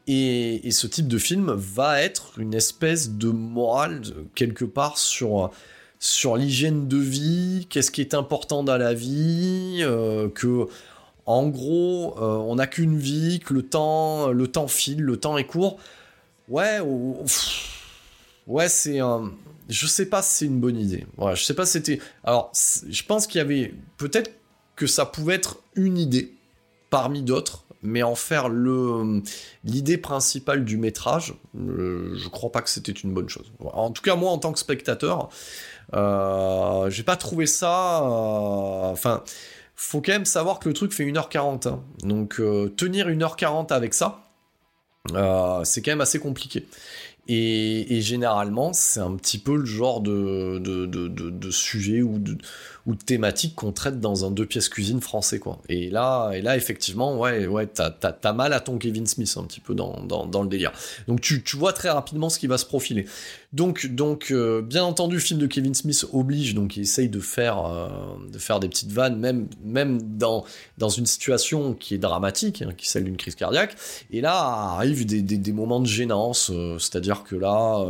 Et, 0.07 0.67
et, 0.67 0.71
ce 0.71 0.87
type 0.87 1.07
de 1.07 1.17
film 1.17 1.51
va 1.51 2.01
être 2.01 2.39
une 2.39 2.53
espèce 2.53 3.11
de 3.11 3.29
morale 3.29 4.01
quelque 4.35 4.65
part 4.65 4.97
sur 4.97 5.51
sur 5.99 6.37
l'hygiène 6.37 6.87
de 6.87 6.97
vie, 6.97 7.67
qu'est-ce 7.69 7.91
qui 7.91 8.01
est 8.01 8.13
important 8.13 8.63
dans 8.63 8.77
la 8.77 8.93
vie, 8.93 9.83
que 10.35 10.67
en 11.29 11.47
gros, 11.47 12.15
euh, 12.17 12.37
on 12.37 12.55
n'a 12.55 12.65
qu'une 12.65 12.97
vie, 12.97 13.39
que 13.39 13.53
le 13.53 13.61
temps, 13.61 14.29
le 14.29 14.47
temps 14.47 14.67
file, 14.67 15.03
le 15.03 15.15
temps 15.15 15.37
est 15.37 15.45
court. 15.45 15.77
Ouais, 16.47 16.79
ouais, 18.47 18.67
c'est 18.67 18.97
un. 18.97 19.31
Je 19.69 19.85
sais 19.85 20.07
pas 20.07 20.23
si 20.23 20.33
c'est 20.33 20.45
une 20.45 20.59
bonne 20.59 20.79
idée. 20.79 21.05
Ouais, 21.19 21.35
je 21.35 21.43
sais 21.43 21.53
pas 21.53 21.67
si 21.67 21.73
c'était. 21.73 21.99
Alors, 22.23 22.51
je 22.89 23.03
pense 23.03 23.27
qu'il 23.27 23.37
y 23.37 23.41
avait 23.41 23.75
peut-être 23.97 24.31
que 24.75 24.87
ça 24.87 25.05
pouvait 25.05 25.35
être 25.35 25.59
une 25.75 25.99
idée 25.99 26.33
parmi 26.89 27.21
d'autres, 27.21 27.63
mais 27.83 28.01
en 28.01 28.15
faire 28.15 28.49
le 28.49 29.21
l'idée 29.63 29.99
principale 29.99 30.65
du 30.65 30.77
métrage, 30.77 31.35
euh, 31.55 32.15
je 32.17 32.27
crois 32.29 32.51
pas 32.51 32.63
que 32.63 32.71
c'était 32.71 32.91
une 32.91 33.13
bonne 33.13 33.29
chose. 33.29 33.51
En 33.59 33.91
tout 33.91 34.01
cas, 34.01 34.15
moi, 34.15 34.31
en 34.31 34.39
tant 34.39 34.51
que 34.51 34.57
spectateur, 34.57 35.29
euh, 35.93 36.89
j'ai 36.89 37.03
pas 37.03 37.17
trouvé 37.17 37.45
ça. 37.45 38.01
Enfin 38.01 39.23
faut 39.81 40.01
quand 40.01 40.11
même 40.11 40.25
savoir 40.25 40.59
que 40.59 40.67
le 40.67 40.73
truc 40.73 40.91
fait 40.91 41.05
1h40. 41.05 41.69
Hein. 41.69 41.81
Donc 42.03 42.41
euh, 42.41 42.67
tenir 42.67 43.07
1h40 43.07 43.71
avec 43.71 43.93
ça, 43.93 44.25
euh, 45.13 45.63
c'est 45.63 45.81
quand 45.81 45.91
même 45.91 46.01
assez 46.01 46.19
compliqué. 46.19 46.67
Et, 47.31 48.01
généralement, 48.01 48.73
c'est 48.73 48.99
un 48.99 49.15
petit 49.15 49.37
peu 49.37 49.55
le 49.55 49.65
genre 49.65 50.01
de, 50.01 51.51
sujet 51.51 52.01
ou 52.01 52.17
de, 52.17 52.35
ou 52.89 52.95
thématiques 52.95 53.53
qu'on 53.53 53.71
traite 53.71 53.99
dans 53.99 54.25
un 54.25 54.31
deux 54.31 54.47
pièces 54.47 54.67
cuisine 54.67 54.99
français 54.99 55.37
quoi. 55.37 55.59
Et 55.69 55.91
là, 55.91 56.31
et 56.33 56.41
là 56.41 56.57
effectivement, 56.57 57.19
ouais, 57.19 57.45
ouais, 57.45 57.67
t'as, 57.67 57.91
t'as, 57.91 58.33
mal 58.33 58.51
à 58.51 58.59
ton 58.59 58.79
Kevin 58.79 59.05
Smith 59.05 59.31
un 59.37 59.43
petit 59.43 59.59
peu 59.59 59.75
dans, 59.75 60.01
dans, 60.01 60.25
dans 60.25 60.41
le 60.41 60.49
délire. 60.49 60.71
Donc 61.07 61.21
tu, 61.21 61.43
tu, 61.43 61.55
vois 61.55 61.71
très 61.71 61.89
rapidement 61.89 62.29
ce 62.29 62.39
qui 62.39 62.47
va 62.47 62.57
se 62.57 62.65
profiler. 62.65 63.05
Donc, 63.53 63.85
donc 63.85 64.31
euh, 64.31 64.63
bien 64.63 64.83
entendu, 64.83 65.15
le 65.15 65.21
film 65.21 65.39
de 65.39 65.45
Kevin 65.45 65.75
Smith 65.75 66.03
oblige, 66.13 66.55
donc 66.55 66.77
il 66.77 66.81
essaye 66.81 67.09
de 67.09 67.19
faire, 67.19 67.63
euh, 67.63 67.87
de 68.31 68.39
faire 68.39 68.59
des 68.59 68.69
petites 68.69 68.91
vannes, 68.91 69.17
même, 69.17 69.47
même 69.63 70.17
dans, 70.17 70.43
dans 70.79 70.89
une 70.89 71.05
situation 71.05 71.75
qui 71.75 71.93
est 71.93 71.99
dramatique, 71.99 72.63
hein, 72.63 72.73
qui 72.75 72.87
est 72.87 72.89
celle 72.89 73.03
d'une 73.03 73.17
crise 73.17 73.35
cardiaque. 73.35 73.75
Et 74.09 74.21
là 74.21 74.33
arrivent 74.33 75.05
des, 75.05 75.21
des, 75.21 75.37
des 75.37 75.51
moments 75.51 75.79
de 75.79 75.87
gênance, 75.87 76.49
euh, 76.51 76.79
c'est-à-dire 76.79 77.23
que 77.23 77.35
là, 77.35 77.85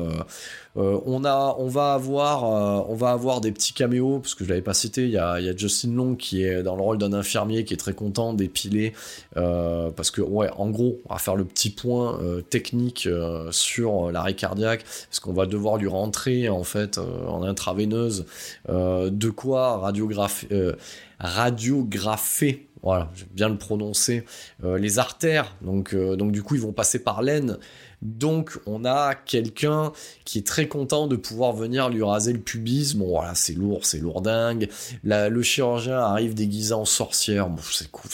on, 0.75 1.25
a, 1.25 1.55
on, 1.58 1.67
va 1.67 1.93
avoir, 1.93 3.41
des 3.41 3.51
petits 3.51 3.73
caméos, 3.73 4.19
parce 4.19 4.36
que 4.36 4.43
je 4.43 4.49
l'avais 4.49 4.62
pas 4.62 4.73
cité, 4.73 5.03
il 5.03 5.12
y 5.12 5.17
a, 5.17 5.55
Justin 5.55 5.93
Long 5.93 6.15
qui 6.15 6.43
est 6.43 6.63
dans 6.63 6.75
le 6.75 6.82
rôle 6.82 6.97
d'un 6.97 7.13
infirmier 7.13 7.65
qui 7.65 7.73
est 7.73 7.77
très 7.77 7.93
content 7.93 8.34
d'épiler, 8.34 8.93
parce 9.34 10.12
que, 10.12 10.21
ouais, 10.21 10.49
en 10.58 10.69
gros, 10.69 10.99
on 11.10 11.13
va 11.13 11.19
faire 11.19 11.36
le 11.36 11.45
petit 11.45 11.69
point 11.69 12.19
technique 12.49 13.10
sur 13.51 14.12
l'arrêt 14.12 14.36
cardiaque, 14.36 14.84
parce 14.84 15.19
qu'on 15.19 15.34
va 15.34 15.45
devoir 15.45 15.77
lui 15.77 15.88
rentrer 15.88 16.49
en 16.49 16.63
fait 16.63 16.97
euh, 16.97 17.25
en 17.27 17.43
intraveineuse. 17.43 18.25
Euh, 18.69 19.10
de 19.10 19.29
quoi 19.29 19.77
radiographer, 19.77 20.47
euh, 20.51 20.75
radiographer 21.19 22.65
voilà, 22.82 23.12
je 23.13 23.25
bien 23.25 23.49
le 23.49 23.58
prononcer, 23.58 24.23
les 24.63 24.99
artères. 24.99 25.53
Donc, 25.62 25.93
donc 25.93 26.32
du 26.32 26.41
coup, 26.41 26.55
ils 26.55 26.62
vont 26.62 26.71
passer 26.71 27.03
par 27.03 27.21
l'aine 27.21 27.58
donc 28.01 28.57
on 28.65 28.85
a 28.85 29.13
quelqu'un 29.13 29.91
qui 30.23 30.39
est 30.39 30.47
très 30.47 30.67
content 30.67 31.07
de 31.07 31.15
pouvoir 31.15 31.53
venir 31.53 31.89
lui 31.89 32.03
raser 32.03 32.31
le 32.31 32.39
pubis. 32.39 32.95
Bon 32.95 33.07
voilà, 33.07 33.35
c'est 33.35 33.53
lourd, 33.53 33.85
c'est 33.85 33.97
lourdingue. 33.97 34.69
le 35.03 35.41
chirurgien 35.41 35.99
arrive 35.99 36.33
déguisé 36.33 36.73
en 36.73 36.85
sorcière. 36.85 37.49
Bon, 37.49 37.62
c'est 37.71 37.91
cool. 37.91 38.09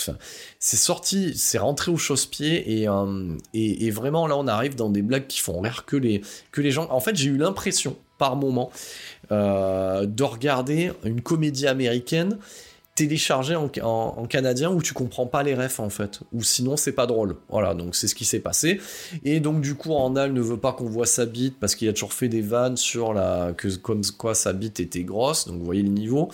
c'est 0.59 0.77
sorti, 0.77 1.37
c'est 1.37 1.59
rentré 1.59 1.91
au 1.91 1.97
chausse-pied 1.97 2.87
euh, 2.87 3.37
et, 3.53 3.85
et, 3.85 3.91
vraiment 3.91 4.27
là 4.27 4.37
on 4.37 4.47
arrive 4.47 4.75
dans 4.75 4.89
des 4.89 5.01
blagues 5.01 5.27
qui 5.27 5.39
font 5.39 5.61
rire 5.61 5.85
que 5.85 5.97
les, 5.97 6.21
que 6.51 6.61
les 6.61 6.71
gens. 6.71 6.87
En 6.89 6.99
fait 6.99 7.15
j'ai 7.15 7.29
eu 7.29 7.37
l'impression 7.37 7.95
par 8.17 8.35
moment 8.35 8.71
euh, 9.31 10.05
de 10.05 10.23
regarder 10.23 10.91
une 11.03 11.21
comédie 11.21 11.67
américaine 11.67 12.37
téléchargé 12.95 13.55
en, 13.55 14.25
canadien 14.29 14.71
où 14.71 14.81
tu 14.81 14.93
comprends 14.93 15.27
pas 15.27 15.43
les 15.43 15.53
refs 15.53 15.81
en 15.81 15.89
fait, 15.89 16.21
ou 16.31 16.43
sinon 16.43 16.77
c'est 16.77 16.93
pas 16.93 17.05
drôle. 17.05 17.35
Voilà, 17.49 17.73
donc 17.73 17.93
c'est 17.93 18.07
ce 18.07 18.15
qui 18.15 18.23
s'est 18.23 18.39
passé. 18.39 18.79
Et 19.25 19.41
donc 19.41 19.59
du 19.59 19.75
coup, 19.75 19.93
Randall 19.93 20.31
ne 20.31 20.41
veut 20.41 20.57
pas 20.57 20.71
qu'on 20.71 20.85
voit 20.85 21.05
sa 21.05 21.25
bite 21.25 21.59
parce 21.59 21.75
qu'il 21.75 21.89
a 21.89 21.93
toujours 21.93 22.13
fait 22.13 22.29
des 22.29 22.41
vannes 22.41 22.77
sur 22.77 23.13
la 23.13 23.53
que 23.55 23.67
comme 23.75 24.01
quoi 24.17 24.33
sa 24.33 24.53
bite 24.53 24.79
était 24.79 25.03
grosse, 25.03 25.45
donc 25.45 25.59
vous 25.59 25.65
voyez 25.65 25.83
le 25.83 25.89
niveau. 25.89 26.31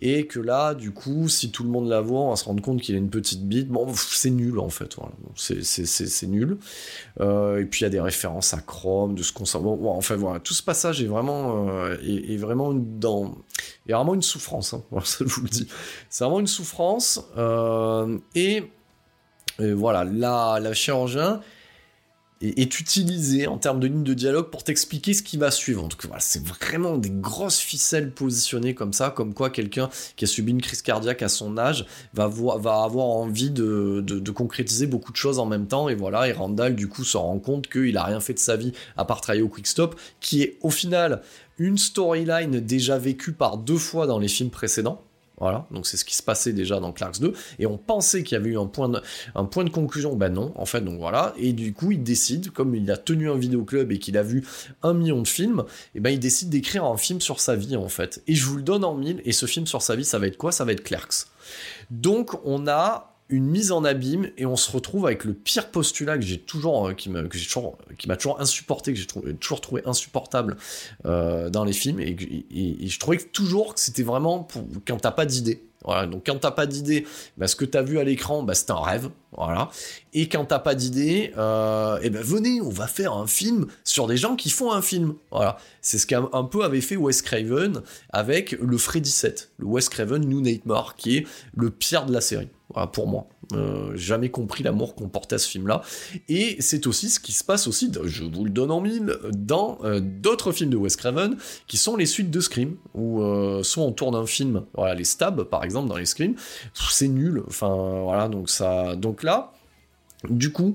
Et 0.00 0.26
que 0.28 0.38
là, 0.38 0.74
du 0.74 0.92
coup, 0.92 1.28
si 1.28 1.50
tout 1.50 1.64
le 1.64 1.68
monde 1.68 1.88
la 1.88 2.00
voit, 2.00 2.20
on 2.20 2.30
va 2.30 2.36
se 2.36 2.44
rendre 2.44 2.62
compte 2.62 2.80
qu'il 2.80 2.94
a 2.94 2.98
une 2.98 3.10
petite 3.10 3.46
bite. 3.48 3.68
Bon, 3.68 3.92
c'est 3.94 4.30
nul 4.30 4.60
en 4.60 4.70
fait. 4.70 4.94
Voilà. 4.94 5.12
C'est 5.34 6.26
nul. 6.28 6.58
Euh, 7.20 7.60
et 7.60 7.64
puis 7.64 7.80
il 7.80 7.84
y 7.84 7.86
a 7.86 7.90
des 7.90 8.00
références 8.00 8.54
à 8.54 8.60
Chrome, 8.60 9.16
de 9.16 9.22
ce 9.24 9.32
qu'on 9.32 9.44
bon, 9.60 9.90
enfin 9.90 10.14
voilà, 10.14 10.38
tout 10.38 10.54
ce 10.54 10.62
passage 10.62 11.02
est 11.02 11.06
vraiment 11.06 11.68
euh, 11.68 11.96
est, 12.02 12.36
vraiment 12.36 12.72
dans 12.72 13.34
il 13.86 13.90
y 13.90 13.92
a 13.92 13.96
vraiment 13.96 14.14
une 14.14 14.22
souffrance, 14.22 14.74
hein. 14.74 14.82
ça 15.04 15.24
je 15.26 15.34
vous 15.34 15.42
le 15.42 15.48
dis. 15.48 15.68
C'est 16.08 16.24
vraiment 16.24 16.40
une 16.40 16.46
souffrance. 16.46 17.20
Euh, 17.36 18.18
et, 18.34 18.64
voilà, 19.58 20.04
la, 20.04 20.58
la 20.60 20.72
chirurgien 20.72 21.40
est, 22.40 22.80
utilisé 22.80 23.46
en 23.46 23.58
termes 23.58 23.80
de 23.80 23.86
ligne 23.86 24.02
de 24.02 24.14
dialogue 24.14 24.50
pour 24.50 24.64
t'expliquer 24.64 25.14
ce 25.14 25.22
qui 25.22 25.36
va 25.36 25.50
suivre. 25.50 25.82
Donc 25.82 26.04
voilà, 26.04 26.20
c'est 26.20 26.44
vraiment 26.46 26.96
des 26.96 27.10
grosses 27.10 27.60
ficelles 27.60 28.12
positionnées 28.12 28.74
comme 28.74 28.92
ça, 28.92 29.10
comme 29.10 29.34
quoi 29.34 29.50
quelqu'un 29.50 29.88
qui 30.16 30.24
a 30.24 30.28
subi 30.28 30.52
une 30.52 30.60
crise 30.60 30.82
cardiaque 30.82 31.22
à 31.22 31.28
son 31.28 31.56
âge 31.58 31.86
va, 32.12 32.24
avoir 32.24 33.06
envie 33.06 33.50
de, 33.50 34.02
de, 34.04 34.30
concrétiser 34.30 34.86
beaucoup 34.86 35.12
de 35.12 35.16
choses 35.16 35.38
en 35.38 35.46
même 35.46 35.66
temps. 35.66 35.88
Et 35.88 35.94
voilà, 35.94 36.28
et 36.28 36.32
Randall 36.32 36.74
du 36.74 36.88
coup 36.88 37.04
se 37.04 37.16
rend 37.16 37.38
compte 37.38 37.68
qu'il 37.68 37.96
a 37.96 38.04
rien 38.04 38.20
fait 38.20 38.34
de 38.34 38.38
sa 38.38 38.56
vie 38.56 38.72
à 38.96 39.04
part 39.04 39.20
travailler 39.20 39.42
au 39.42 39.48
Quick 39.48 39.66
Stop, 39.66 39.98
qui 40.20 40.42
est 40.42 40.58
au 40.62 40.70
final 40.70 41.22
une 41.58 41.78
storyline 41.78 42.60
déjà 42.60 42.98
vécue 42.98 43.32
par 43.32 43.58
deux 43.58 43.78
fois 43.78 44.06
dans 44.06 44.18
les 44.18 44.28
films 44.28 44.50
précédents. 44.50 45.02
Voilà, 45.40 45.66
donc 45.72 45.84
c'est 45.86 45.96
ce 45.96 46.04
qui 46.04 46.14
se 46.14 46.22
passait 46.22 46.52
déjà 46.52 46.78
dans 46.78 46.92
Clarks 46.92 47.18
2, 47.18 47.32
et 47.58 47.66
on 47.66 47.76
pensait 47.76 48.22
qu'il 48.22 48.36
y 48.36 48.40
avait 48.40 48.50
eu 48.50 48.58
un 48.58 48.66
point, 48.66 48.88
de, 48.88 49.70
conclusion, 49.70 50.14
ben 50.14 50.32
non, 50.32 50.52
en 50.54 50.64
fait, 50.64 50.80
donc 50.80 51.00
voilà, 51.00 51.34
et 51.36 51.52
du 51.52 51.72
coup 51.72 51.90
il 51.90 52.04
décide, 52.04 52.50
comme 52.50 52.76
il 52.76 52.88
a 52.92 52.96
tenu 52.96 53.28
un 53.28 53.36
vidéoclub 53.36 53.90
et 53.90 53.98
qu'il 53.98 54.16
a 54.16 54.22
vu 54.22 54.46
un 54.84 54.94
million 54.94 55.20
de 55.20 55.26
films, 55.26 55.64
et 55.96 56.00
ben 56.00 56.10
il 56.10 56.20
décide 56.20 56.50
d'écrire 56.50 56.84
un 56.84 56.96
film 56.96 57.20
sur 57.20 57.40
sa 57.40 57.56
vie 57.56 57.76
en 57.76 57.88
fait, 57.88 58.22
et 58.28 58.36
je 58.36 58.46
vous 58.46 58.56
le 58.56 58.62
donne 58.62 58.84
en 58.84 58.94
mille, 58.94 59.20
et 59.24 59.32
ce 59.32 59.46
film 59.46 59.66
sur 59.66 59.82
sa 59.82 59.96
vie, 59.96 60.04
ça 60.04 60.20
va 60.20 60.28
être 60.28 60.36
quoi? 60.36 60.52
Ça 60.52 60.64
va 60.64 60.70
être 60.70 60.84
Clerks. 60.84 61.26
Donc 61.90 62.38
on 62.44 62.68
a 62.68 63.13
une 63.28 63.46
mise 63.46 63.72
en 63.72 63.84
abîme 63.84 64.30
et 64.36 64.44
on 64.44 64.56
se 64.56 64.70
retrouve 64.70 65.06
avec 65.06 65.24
le 65.24 65.32
pire 65.32 65.70
postulat 65.70 66.18
que 66.18 66.24
j'ai 66.24 66.38
toujours, 66.38 66.88
euh, 66.88 66.92
qui 66.92 67.08
m'a 67.08 67.22
toujours, 68.16 68.40
insupporté, 68.40 68.92
que 68.92 68.98
j'ai 68.98 69.06
toujours 69.06 69.60
trouvé 69.60 69.82
insupportable 69.86 70.56
euh, 71.06 71.48
dans 71.48 71.64
les 71.64 71.72
films 71.72 72.00
et, 72.00 72.16
je 72.86 72.98
trouvais 72.98 73.18
toujours 73.18 73.74
que 73.74 73.80
c'était 73.80 74.02
vraiment 74.02 74.46
quand 74.86 74.98
t'as 74.98 75.10
pas 75.10 75.26
d'idée. 75.26 75.62
Donc 76.08 76.24
quand 76.26 76.38
t'as 76.38 76.50
pas 76.50 76.66
d'idée, 76.66 77.06
bah, 77.36 77.46
ce 77.46 77.56
que 77.56 77.64
t'as 77.64 77.82
vu 77.82 77.98
à 77.98 78.04
l'écran, 78.04 78.42
bah, 78.42 78.54
c'est 78.54 78.70
un 78.70 78.80
rêve, 78.80 79.10
voilà. 79.36 79.70
Et 80.14 80.28
quand 80.28 80.46
t'as 80.46 80.58
pas 80.58 80.74
d'idée, 80.74 81.32
euh, 81.36 81.98
eh 82.02 82.08
ben 82.08 82.22
venez, 82.22 82.62
on 82.62 82.70
va 82.70 82.86
faire 82.86 83.12
un 83.12 83.26
film 83.26 83.66
sur 83.84 84.06
des 84.06 84.16
gens 84.16 84.34
qui 84.34 84.48
font 84.48 84.72
un 84.72 84.80
film, 84.80 85.14
voilà. 85.30 85.58
C'est 85.82 85.98
ce 85.98 86.06
qu'un 86.06 86.44
peu 86.44 86.64
avait 86.64 86.80
fait 86.80 86.96
Wes 86.96 87.20
Craven 87.20 87.82
avec 88.10 88.52
le 88.52 88.78
Freddy 88.78 89.10
7, 89.10 89.52
le 89.58 89.66
Wes 89.66 89.88
Craven 89.90 90.24
New 90.24 90.40
Nightmare, 90.40 90.96
qui 90.96 91.18
est 91.18 91.26
le 91.54 91.68
pire 91.68 92.06
de 92.06 92.14
la 92.14 92.22
série. 92.22 92.48
Voilà, 92.72 92.86
pour 92.86 93.06
moi. 93.06 93.26
Euh, 93.52 93.92
jamais 93.94 94.30
compris 94.30 94.62
l'amour 94.64 94.94
qu'on 94.94 95.08
portait 95.08 95.34
à 95.34 95.38
ce 95.38 95.48
film-là. 95.48 95.82
Et 96.28 96.56
c'est 96.60 96.86
aussi 96.86 97.10
ce 97.10 97.20
qui 97.20 97.32
se 97.32 97.44
passe 97.44 97.66
aussi, 97.66 97.92
je 98.04 98.24
vous 98.24 98.44
le 98.44 98.50
donne 98.50 98.70
en 98.70 98.80
mille, 98.80 99.18
dans 99.32 99.78
euh, 99.84 100.00
d'autres 100.00 100.50
films 100.50 100.70
de 100.70 100.76
Wes 100.76 100.96
Craven, 100.96 101.36
qui 101.66 101.76
sont 101.76 101.94
les 101.96 102.06
suites 102.06 102.30
de 102.30 102.40
Scream, 102.40 102.76
où 102.94 103.20
euh, 103.22 103.62
soit 103.62 103.84
on 103.84 103.92
tourne 103.92 104.14
un 104.14 104.24
film, 104.24 104.64
voilà, 104.74 104.94
les 104.94 105.04
stabs 105.04 105.44
par 105.44 105.62
exemple 105.62 105.88
dans 105.88 105.96
les 105.96 106.06
Scream, 106.06 106.34
c'est 106.72 107.08
nul. 107.08 107.42
Enfin 107.46 108.00
voilà, 108.02 108.28
donc 108.28 108.48
ça, 108.48 108.96
donc 108.96 109.22
là, 109.22 109.52
du 110.30 110.50
coup, 110.50 110.74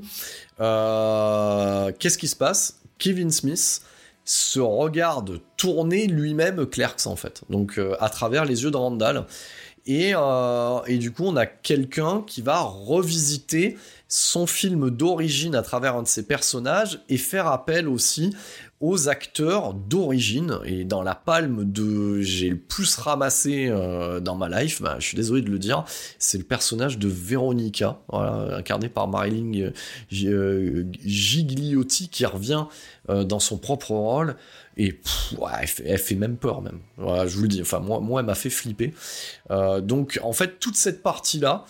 qu'est-ce 0.60 2.18
qui 2.18 2.28
se 2.28 2.36
passe? 2.36 2.82
Kevin 3.00 3.32
Smith 3.32 3.82
se 4.26 4.60
regarde 4.60 5.40
tourner 5.58 6.06
lui-même 6.06 6.68
Clerks 6.68 7.08
en 7.08 7.16
fait, 7.16 7.42
donc 7.50 7.82
à 8.00 8.10
travers 8.10 8.46
les 8.46 8.62
yeux 8.64 8.70
de 8.70 8.78
Randall. 8.78 9.26
Euh, 9.88 10.82
et, 10.88 10.98
du 10.98 11.12
coup, 11.12 11.24
on 11.26 11.36
a 11.36 11.46
quelqu'un 11.46 12.24
qui 12.26 12.42
va 12.42 12.62
revisiter 12.62 13.78
son 14.08 14.48
film 14.48 14.90
d'origine 14.90 15.56
à 15.56 15.62
travers 15.62 15.96
un 15.96 16.02
de 16.02 16.08
ses 16.08 16.26
personnages 16.26 17.00
et 17.10 17.18
faire 17.18 17.48
appel 17.48 17.88
aussi 17.88 18.36
aux 18.82 19.08
acteurs 19.08 19.74
d'origine. 19.74 20.58
Et 20.66 20.84
dans 20.84 21.04
la 21.04 21.14
palme 21.14 21.64
de 21.64 22.22
j'ai 22.22 22.50
le 22.50 22.58
plus 22.58 22.96
ramassé 22.96 23.68
euh, 23.70 24.20
dans 24.20 24.36
ma 24.36 24.48
life 24.50 24.82
bah, 24.82 24.96
je 25.00 25.06
suis 25.06 25.18
désolé 25.18 25.42
de 25.42 25.52
le 25.52 25.60
dire 25.60 25.84
c'est 26.18 26.38
le 26.38 26.44
personnage 26.46 26.98
de 26.98 27.08
Veronica 27.10 28.00
incarné 28.12 28.90
par 28.90 29.08
Marilyn 29.10 29.72
euh, 30.24 30.86
Gigliotti 31.06 32.10
qui 32.10 32.26
revient 32.26 32.66
dans 33.08 33.40
son 33.40 33.58
propre 33.58 33.92
rôle 33.92 34.36
et 34.80 34.98
elle, 35.84 35.98
fait, 35.98 36.16
même 36.16 36.38
peur 36.38 36.62
même. 36.62 36.80
Je 36.98 37.36
vous 37.36 37.44
le 37.44 37.48
dis. 37.50 37.62
Enfin, 37.62 37.80
moi, 37.80 38.00
moi 38.00 38.22
elle 38.22 38.26
m'a 38.26 38.36
fait 38.36 38.50
flipper. 38.50 38.94
Euh, 39.52 39.82
donc, 39.82 40.20
en 40.24 40.32
fait, 40.32 40.58
toute 40.60 40.78
cette 40.78 41.04
partie-là, 41.04 41.66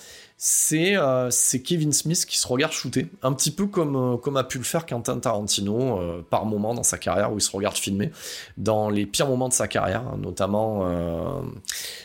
euh, 0.71 1.27
c'est 1.31 1.61
Kevin 1.61 1.91
Smith 1.91 2.23
qui 2.27 2.37
se 2.37 2.47
regarde 2.47 2.71
shooter, 2.71 3.09
un 3.23 3.33
petit 3.33 3.49
peu 3.49 3.65
comme, 3.65 3.95
euh, 3.95 4.17
comme 4.17 4.37
a 4.37 4.43
pu 4.43 4.59
le 4.59 4.63
faire 4.63 4.85
Quentin 4.85 5.17
Tarantino 5.17 5.99
par 6.29 6.45
moment 6.45 6.75
dans 6.75 6.83
sa 6.83 6.99
carrière, 6.99 7.33
où 7.33 7.39
il 7.39 7.41
se 7.41 7.51
regarde 7.51 7.75
filmer 7.75 8.11
dans 8.57 8.91
les 8.91 9.07
pires 9.07 9.27
moments 9.27 9.49
de 9.49 9.53
sa 9.53 9.67
carrière, 9.67 10.03
hein, 10.07 10.17
notamment 10.21 10.87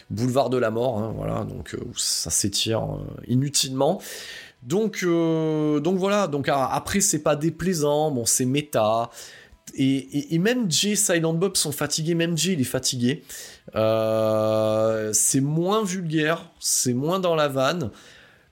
Boulevard 0.09 0.49
de 0.49 0.57
la 0.57 0.71
Mort, 0.71 0.99
hein, 0.99 1.13
voilà, 1.17 1.45
donc 1.45 1.77
ça 1.97 2.31
s'étire 2.31 2.83
inutilement. 3.29 4.01
Donc, 4.63 5.05
donc 5.05 5.99
voilà, 5.99 6.27
donc 6.27 6.49
après 6.49 7.01
c'est 7.01 7.23
pas 7.23 7.37
déplaisant, 7.37 8.11
bon 8.11 8.25
c'est 8.25 8.47
méta, 8.47 9.11
et, 9.77 10.39
même 10.39 10.71
Jay, 10.71 10.95
Silent 10.95 11.35
Bob 11.35 11.57
sont 11.57 11.73
fatigués, 11.73 12.15
même 12.15 12.37
Jay 12.37 12.53
il 12.53 12.61
est 12.61 12.65
fatigué. 12.65 13.25
Euh, 13.75 15.11
c'est 15.13 15.41
moins 15.41 15.85
vulgaire, 15.85 16.51
c'est 16.61 16.95
moins 16.95 17.19
dans 17.19 17.35
la 17.35 17.49
vanne. 17.49 17.91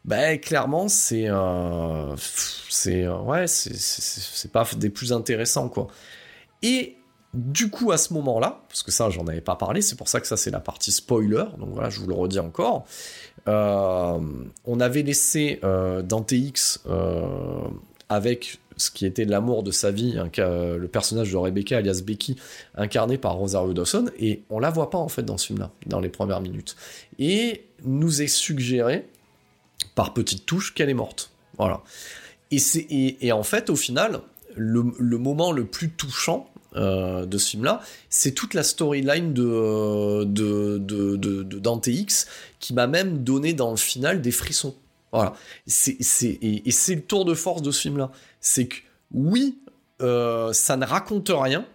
Ben 0.05 0.41
clairement 0.41 0.89
c'est 0.89 1.29
euh, 1.29 2.17
c'est 2.17 3.07
ouais 3.07 3.47
c'est 3.47 4.51
pas 4.51 4.69
des 4.77 4.91
plus 4.91 5.13
intéressants 5.13 5.69
quoi. 5.69 5.87
Et 6.63 6.97
du 7.35 7.71
coup 7.71 7.93
à 7.93 7.99
ce 7.99 8.13
moment-là, 8.15 8.65
parce 8.69 8.83
que 8.83 8.91
ça 8.91 9.11
j'en 9.11 9.29
avais 9.29 9.41
pas 9.41 9.55
parlé, 9.55 9.81
c'est 9.81 9.95
pour 9.95 10.09
ça 10.09 10.21
que 10.21 10.27
ça 10.27 10.37
c'est 10.37 10.51
la 10.51 10.59
partie 10.59 10.91
spoiler, 10.91 11.45
donc 11.57 11.69
voilà 11.71 11.89
je 11.89 12.01
vous 12.01 12.09
le 12.09 12.15
redis 12.15 12.41
encore. 12.41 12.85
Euh, 13.49 14.19
on 14.65 14.81
avait 14.81 15.03
laissé 15.03 15.61
Dante 16.03 16.33
X 16.33 16.83
avec 18.09 18.59
ce 18.83 18.91
qui 18.91 19.07
était 19.07 19.25
l'amour 19.25 19.63
de 19.63 19.71
sa 19.71 19.91
vie, 19.91 20.19
le 20.37 20.87
personnage 20.87 21.31
de 21.31 21.37
Rebecca 21.37 21.79
alias 21.79 22.03
Becky, 22.05 22.37
incarné 22.75 23.19
par 23.19 23.35
Rosario 23.35 23.73
Dawson, 23.73 24.07
et 24.19 24.43
on 24.51 24.59
la 24.59 24.71
voit 24.71 24.91
pas 24.91 24.99
en 24.99 25.09
fait 25.09 25.23
dans 25.23 25.39
ce 25.39 25.47
film-là, 25.47 25.71
dans 25.87 26.01
les 26.01 26.09
premières 26.09 26.41
minutes. 26.41 26.77
Et 27.19 27.65
nous 27.85 28.23
est 28.23 28.29
suggéré 28.29 29.07
par 29.95 30.15
petites 30.15 30.47
touches 30.47 30.75
qu'elle 30.75 30.91
est 30.91 30.95
morte. 30.95 31.31
Voilà. 31.59 31.83
Et, 32.51 33.33
en 33.33 33.43
fait, 33.43 33.71
au 33.71 33.77
final, 33.77 34.21
le, 34.55 34.83
moment 35.19 35.53
le 35.53 35.65
plus 35.65 35.91
touchant 35.91 36.51
euh, 36.77 37.25
de 37.25 37.39
ce 37.39 37.51
film-là, 37.51 37.81
c'est 38.11 38.33
toute 38.33 38.55
la 38.55 38.63
storyline 38.63 39.33
de, 39.33 40.25
de, 40.25 40.79
de, 40.79 41.43
Dante 41.59 41.87
X 41.87 42.27
qui 42.61 42.75
m'a 42.75 42.87
même 42.87 43.25
donné 43.25 43.55
dans 43.55 43.71
le 43.71 43.77
final 43.77 44.21
des 44.21 44.33
frissons. 44.33 44.75
Voilà. 45.13 45.35
C'est, 45.67 45.99
et, 46.43 46.71
c'est 46.71 46.95
le 46.95 47.03
tour 47.03 47.25
de 47.25 47.35
force 47.35 47.63
de 47.63 47.71
ce 47.71 47.83
film-là. 47.83 48.11
C'est 48.41 48.67
que, 48.67 48.77
oui, 49.13 49.59
euh, 50.01 50.53
ça 50.53 50.77
ne 50.77 50.87
raconte 50.87 51.31
rien, 51.33 51.67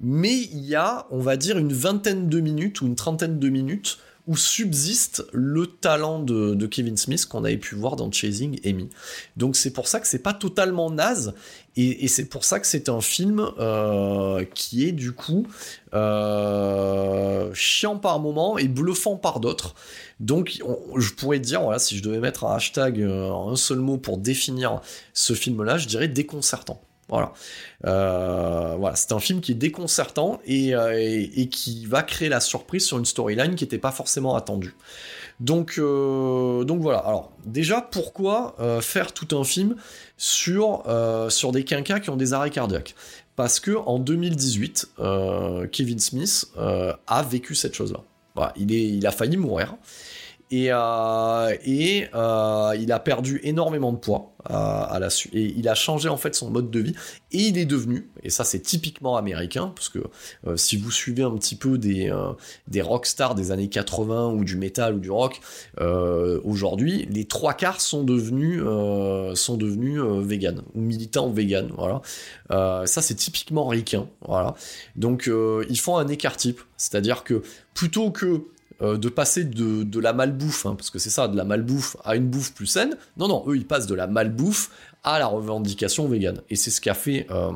mais 0.00 0.36
il 0.36 0.64
y 0.64 0.74
a, 0.74 1.06
on 1.10 1.18
va 1.18 1.36
dire, 1.36 1.58
une 1.58 1.72
vingtaine 1.72 2.28
de 2.28 2.40
minutes 2.40 2.80
ou 2.80 2.86
une 2.86 2.94
trentaine 2.94 3.38
de 3.38 3.48
minutes 3.48 3.98
où 4.28 4.36
subsiste 4.36 5.24
le 5.32 5.66
talent 5.66 6.22
de, 6.22 6.66
Kevin 6.66 6.98
Smith 6.98 7.24
qu'on 7.26 7.44
avait 7.44 7.56
pu 7.56 7.74
voir 7.74 7.96
dans 7.96 8.12
Chasing 8.12 8.60
Amy. 8.64 8.90
Donc 9.36 9.56
c'est 9.56 9.72
pour 9.72 9.88
ça 9.88 10.00
que 10.00 10.06
c'est 10.06 10.22
pas 10.22 10.34
totalement 10.34 10.90
naze 10.90 11.32
et, 11.80 12.08
c'est 12.08 12.24
pour 12.24 12.44
ça 12.44 12.58
que 12.58 12.66
c'est 12.66 12.88
un 12.88 13.00
film 13.00 13.50
euh, 13.58 14.44
qui 14.54 14.88
est 14.88 14.92
du 14.92 15.12
coup 15.12 15.46
euh, 15.94 17.54
chiant 17.54 17.96
par 17.96 18.18
moments 18.18 18.58
et 18.58 18.66
bluffant 18.66 19.16
par 19.16 19.38
d'autres. 19.38 19.76
Donc 20.18 20.60
je 20.96 21.10
pourrais 21.12 21.38
dire, 21.38 21.62
voilà, 21.62 21.78
si 21.78 21.96
je 21.96 22.02
devais 22.02 22.18
mettre 22.18 22.44
un 22.44 22.56
hashtag, 22.56 23.00
euh, 23.00 23.32
un 23.32 23.54
seul 23.54 23.78
mot 23.78 23.96
pour 23.96 24.18
définir 24.18 24.80
ce 25.14 25.34
film-là, 25.34 25.78
je 25.78 25.86
dirais 25.86 26.08
déconcertant. 26.08 26.80
Voilà. 27.08 27.32
Voilà, 27.82 28.96
c'est 28.96 29.12
un 29.12 29.20
film 29.20 29.40
qui 29.40 29.52
est 29.52 29.54
déconcertant 29.54 30.40
et, 30.46 30.74
qui 31.50 31.86
va 31.86 32.02
créer 32.02 32.28
la 32.28 32.40
surprise 32.40 32.84
sur 32.86 32.98
une 32.98 33.06
storyline 33.06 33.54
qui 33.54 33.64
n'était 33.64 33.78
pas 33.78 33.92
forcément 33.92 34.34
attendue. 34.34 34.74
Donc, 35.40 35.74
euh, 35.78 36.64
donc 36.64 36.80
voilà. 36.80 36.98
Alors 36.98 37.32
déjà, 37.44 37.80
pourquoi 37.80 38.56
faire 38.80 39.12
tout 39.12 39.36
un 39.36 39.44
film 39.44 39.76
sur, 40.16 40.84
sur 41.28 41.52
des 41.52 41.64
quinquas 41.64 42.00
qui 42.00 42.10
ont 42.10 42.16
des 42.16 42.32
arrêts 42.32 42.50
cardiaques? 42.50 42.94
Parce 43.36 43.60
que 43.60 43.76
en 43.76 43.98
2018, 43.98 44.94
Kevin 45.70 45.98
Smith 45.98 46.46
a 46.56 47.22
vécu 47.22 47.54
cette 47.54 47.74
chose-là. 47.74 48.00
Voilà, 48.34 48.52
il, 48.56 48.72
est, 48.72 48.88
il 48.88 49.06
a 49.06 49.10
failli 49.10 49.36
mourir 49.36 49.76
et, 50.50 50.68
euh, 50.72 51.52
euh, 52.14 52.76
il 52.80 52.92
a 52.92 52.98
perdu 52.98 53.40
énormément 53.42 53.92
de 53.92 53.98
poids 53.98 54.32
euh, 54.50 54.54
à 54.54 54.98
la 54.98 55.08
et 55.32 55.54
il 55.56 55.68
a 55.68 55.74
changé 55.74 56.08
en 56.08 56.16
fait 56.16 56.34
son 56.34 56.50
mode 56.50 56.70
de 56.70 56.80
vie. 56.80 56.94
Et 57.32 57.38
il 57.38 57.58
est 57.58 57.66
devenu 57.66 58.08
et 58.22 58.30
ça 58.30 58.44
c'est 58.44 58.60
typiquement 58.60 59.16
américain 59.16 59.72
parce 59.74 59.90
que 59.90 59.98
si 60.56 60.78
vous 60.78 60.90
suivez 60.90 61.22
un 61.22 61.36
petit 61.36 61.56
peu 61.56 61.76
des 61.76 62.10
des 62.66 62.80
rock 62.80 63.04
stars 63.04 63.34
des 63.34 63.50
années 63.50 63.68
80 63.68 64.30
ou 64.30 64.44
du 64.44 64.56
metal 64.56 64.94
ou 64.94 64.98
du 64.98 65.10
rock 65.10 65.40
aujourd'hui 66.44 67.06
les 67.10 67.26
trois 67.26 67.52
quarts 67.52 67.82
sont 67.82 68.02
devenus 68.02 68.62
sont 69.34 69.58
devenus 69.58 70.00
vegan 70.00 70.62
ou 70.74 70.80
militants 70.80 71.28
vegan 71.28 71.70
voilà. 71.76 72.00
Ça 72.86 73.02
c'est 73.02 73.16
typiquement 73.16 73.66
ricain 73.66 74.08
voilà. 74.26 74.54
Donc 74.96 75.30
ils 75.68 75.80
font 75.80 75.98
un 75.98 76.08
écart 76.08 76.38
type. 76.38 76.62
C'est-à-dire 76.78 77.24
que 77.24 77.42
plutôt 77.74 78.10
que 78.10 78.44
euh, 78.80 78.96
de 78.96 79.08
passer 79.08 79.44
de, 79.44 79.98
la 79.98 80.12
malbouffe, 80.12 80.66
hein, 80.66 80.74
parce 80.76 80.90
que 80.90 80.98
c'est 80.98 81.10
ça, 81.10 81.26
de 81.26 81.36
la 81.36 81.44
malbouffe 81.44 81.96
à 82.04 82.14
une 82.14 82.28
bouffe 82.28 82.54
plus 82.54 82.66
saine. 82.66 82.96
Non, 83.16 83.26
non, 83.26 83.44
eux, 83.48 83.56
ils 83.56 83.66
passent 83.66 83.88
de 83.88 83.94
la 83.94 84.06
malbouffe 84.06 84.70
à 85.02 85.18
la 85.18 85.26
revendication 85.26 86.08
végane. 86.08 86.42
Et 86.48 86.56
c'est 86.56 86.70
ce 86.70 86.80
qu'a 86.80 86.94
fait 86.94 87.26
euh, 87.30 87.50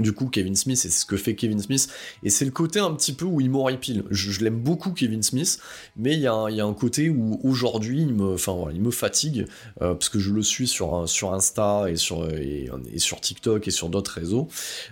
du 0.00 0.12
coup 0.12 0.26
Kevin 0.26 0.54
Smith 0.56 0.78
et 0.84 0.88
c'est 0.88 1.00
ce 1.00 1.06
que 1.06 1.16
fait 1.16 1.34
Kevin 1.34 1.60
Smith. 1.60 1.88
Et 2.22 2.30
c'est 2.30 2.44
le 2.44 2.50
côté 2.50 2.78
un 2.80 2.92
petit 2.92 3.12
peu 3.12 3.24
où 3.24 3.40
il 3.40 3.50
m'horripile. 3.50 4.04
Je, 4.10 4.30
je 4.30 4.44
l'aime 4.44 4.58
beaucoup 4.58 4.92
Kevin 4.92 5.22
Smith 5.22 5.58
mais 5.96 6.14
il 6.14 6.20
y, 6.20 6.26
a 6.26 6.34
un, 6.34 6.74
côté 6.74 7.08
où 7.08 7.40
aujourd'hui 7.42 8.02
il 8.02 8.14
me 8.14 8.34
enfin 8.34 8.66
il 8.72 8.80
me 8.80 8.90
fatigue 8.90 9.46
euh, 9.80 9.94
parce 9.94 10.08
que 10.08 10.18
je 10.18 10.30
le 10.30 10.42
suis 10.42 10.66
sur 10.66 11.08
sur 11.08 11.32
Insta 11.32 11.86
et 11.88 11.96
sur 11.96 12.28
et, 12.30 12.68
sur 12.98 13.20
TikTok 13.20 13.66
et 13.68 13.70
sur 13.70 13.88
d'autres 13.88 14.12
réseaux. 14.12 14.48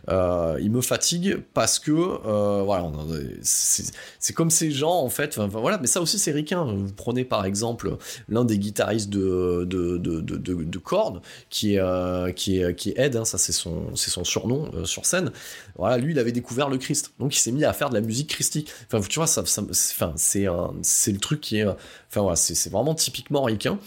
Euh, 0.09 0.59
il 0.61 0.71
me 0.71 0.81
fatigue 0.81 1.39
parce 1.53 1.79
que 1.79 1.93
euh, 1.93 2.63
voilà 2.63 2.91
c'est 3.43 4.33
comme 4.33 4.51
ces 4.51 4.71
gens 4.71 5.01
en 5.01 5.11
fait 5.11 5.39
voilà 5.39 5.79
mais 5.79 5.87
ça 5.87 6.01
aussi 6.01 6.19
c'est 6.19 6.33
ricain. 6.33 6.65
Vous 6.65 6.93
prenez 6.93 7.25
par 7.25 7.45
exemple 7.45 7.97
l'un 8.29 8.45
des 8.45 8.59
guitaristes 8.59 9.11
de 9.11 9.65
de, 9.69 9.99
de, 9.99 10.21
de, 10.21 10.39
de, 10.39 10.79
Korn 10.79 11.21
qui 11.51 11.77
est 11.77 12.35
qui 12.35 12.61
qui 12.77 12.95
Ed 12.97 13.17
hein, 13.17 13.25
ça 13.25 13.39
c'est 13.39 13.53
son 13.53 13.95
c'est 13.95 14.11
son 14.11 14.25
surnom 14.25 14.71
sur 14.95 15.07
scène, 15.07 15.31
voilà, 15.77 15.99
lui, 15.99 16.13
il 16.13 16.19
avait 16.19 16.33
découvert 16.33 16.69
le 16.69 16.79
Christ. 16.79 17.13
Donc, 17.19 17.37
il 17.37 17.41
s'est 17.41 17.53
mis 17.53 17.65
à 17.65 17.73
faire 17.73 17.91
de 17.91 17.95
la 17.95 18.01
musique 18.01 18.31
christique. 18.31 18.71
Enfin, 18.87 19.05
tu 19.07 19.19
vois, 19.19 19.27
ça, 19.27 19.43
enfin, 19.43 20.13
c'est, 20.17 20.47
c'est 20.83 21.13
le 21.13 21.19
truc 21.19 21.41
qui 21.41 21.59
est, 21.59 21.67
enfin, 21.67 22.23
voilà, 22.23 22.37
c'est, 22.37 22.71
vraiment 22.71 22.95
typiquement 22.95 23.43
ricain. 23.43 23.79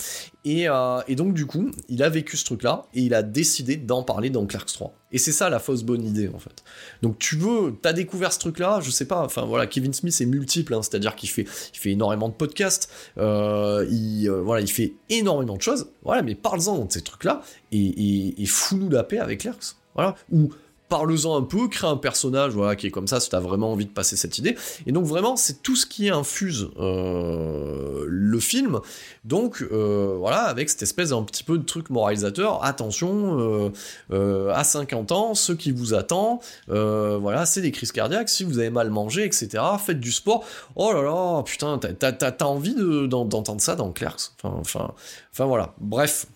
Et, 0.45 0.69
euh, 0.69 1.01
et, 1.07 1.15
donc, 1.15 1.33
du 1.33 1.45
coup, 1.45 1.71
il 1.89 2.03
a 2.03 2.09
vécu 2.09 2.37
ce 2.37 2.45
truc-là 2.45 2.85
et 2.93 3.01
il 3.01 3.13
a 3.13 3.23
décidé 3.23 3.75
d'en 3.75 4.03
parler 4.03 4.29
dans 4.29 4.45
Clerks 4.45 4.71
3. 4.73 4.93
Et 5.11 5.17
c'est 5.17 5.31
ça 5.31 5.49
la 5.49 5.59
fausse 5.59 5.83
bonne 5.83 6.05
idée, 6.05 6.29
en 6.33 6.39
fait. 6.39 6.63
Donc, 7.01 7.19
tu 7.19 7.35
veux, 7.35 7.75
t'as 7.81 7.93
découvert 7.93 8.31
ce 8.31 8.39
truc-là, 8.39 8.79
je 8.81 8.91
sais 8.91 9.05
pas, 9.05 9.23
enfin, 9.23 9.45
voilà, 9.45 9.67
Kevin 9.67 9.93
Smith 9.93 10.15
est 10.19 10.25
multiple, 10.25 10.73
hein, 10.73 10.81
c'est-à-dire 10.81 11.15
qu'il 11.15 11.29
fait, 11.29 11.45
il 11.73 11.77
fait 11.77 11.91
énormément 11.91 12.29
de 12.29 12.33
podcasts, 12.33 12.89
euh, 13.17 13.85
il, 13.89 14.27
euh, 14.29 14.41
voilà, 14.41 14.61
il 14.61 14.71
fait 14.71 14.93
énormément 15.09 15.55
de 15.55 15.61
choses, 15.61 15.89
voilà, 16.03 16.21
mais 16.21 16.35
parle-en 16.35 16.85
de 16.85 16.91
ces 16.91 17.01
trucs-là 17.01 17.41
et, 17.71 18.41
et 18.41 18.45
fous-nous 18.45 18.89
la 18.89 19.03
paix 19.03 19.19
avec 19.19 19.41
Clerks. 19.41 19.75
Voilà. 19.97 20.15
Ou 20.31 20.51
parle-en 20.89 21.37
un 21.37 21.41
peu, 21.41 21.67
crée 21.67 21.87
un 21.87 21.97
personnage 21.97 22.53
qui 22.77 22.87
est 22.87 22.91
comme 22.91 23.07
ça 23.07 23.19
si 23.19 23.29
t'as 23.29 23.39
vraiment 23.39 23.71
envie 23.71 23.85
de 23.85 23.91
passer 23.91 24.15
cette 24.15 24.37
idée. 24.37 24.57
Et 24.85 24.91
donc 24.91 25.05
vraiment, 25.05 25.35
c'est 25.35 25.61
tout 25.61 25.75
ce 25.75 25.85
qui 25.85 26.09
infuse 26.09 26.69
euh, 26.79 28.05
le 28.07 28.39
film. 28.39 28.79
Donc 29.25 29.61
euh, 29.61 30.15
voilà, 30.17 30.43
avec 30.43 30.69
cette 30.69 30.81
espèce 30.81 31.09
d'un 31.09 31.23
petit 31.23 31.43
peu 31.43 31.57
de 31.57 31.63
truc 31.63 31.89
moralisateur, 31.89 32.63
attention, 32.63 33.71
euh, 34.11 34.51
à 34.53 34.63
50 34.63 35.11
ans, 35.11 35.33
ce 35.33 35.53
qui 35.53 35.71
vous 35.71 35.93
attend, 35.93 36.39
voilà, 36.67 37.45
c'est 37.45 37.61
des 37.61 37.71
crises 37.71 37.91
cardiaques, 37.91 38.29
si 38.29 38.43
vous 38.43 38.59
avez 38.59 38.69
mal 38.69 38.89
mangé, 38.89 39.25
etc., 39.25 39.63
faites 39.83 39.99
du 39.99 40.11
sport. 40.11 40.45
Oh 40.75 40.93
là 40.93 41.01
là, 41.01 41.43
putain, 41.43 41.77
t'as 41.77 42.45
envie 42.45 42.75
d'entendre 43.07 43.61
ça 43.61 43.75
dans 43.75 43.91
Clerks. 43.91 44.31
Enfin, 44.41 44.57
enfin, 44.59 44.93
enfin 45.31 45.45
voilà. 45.45 45.73
Bref, 45.79 46.27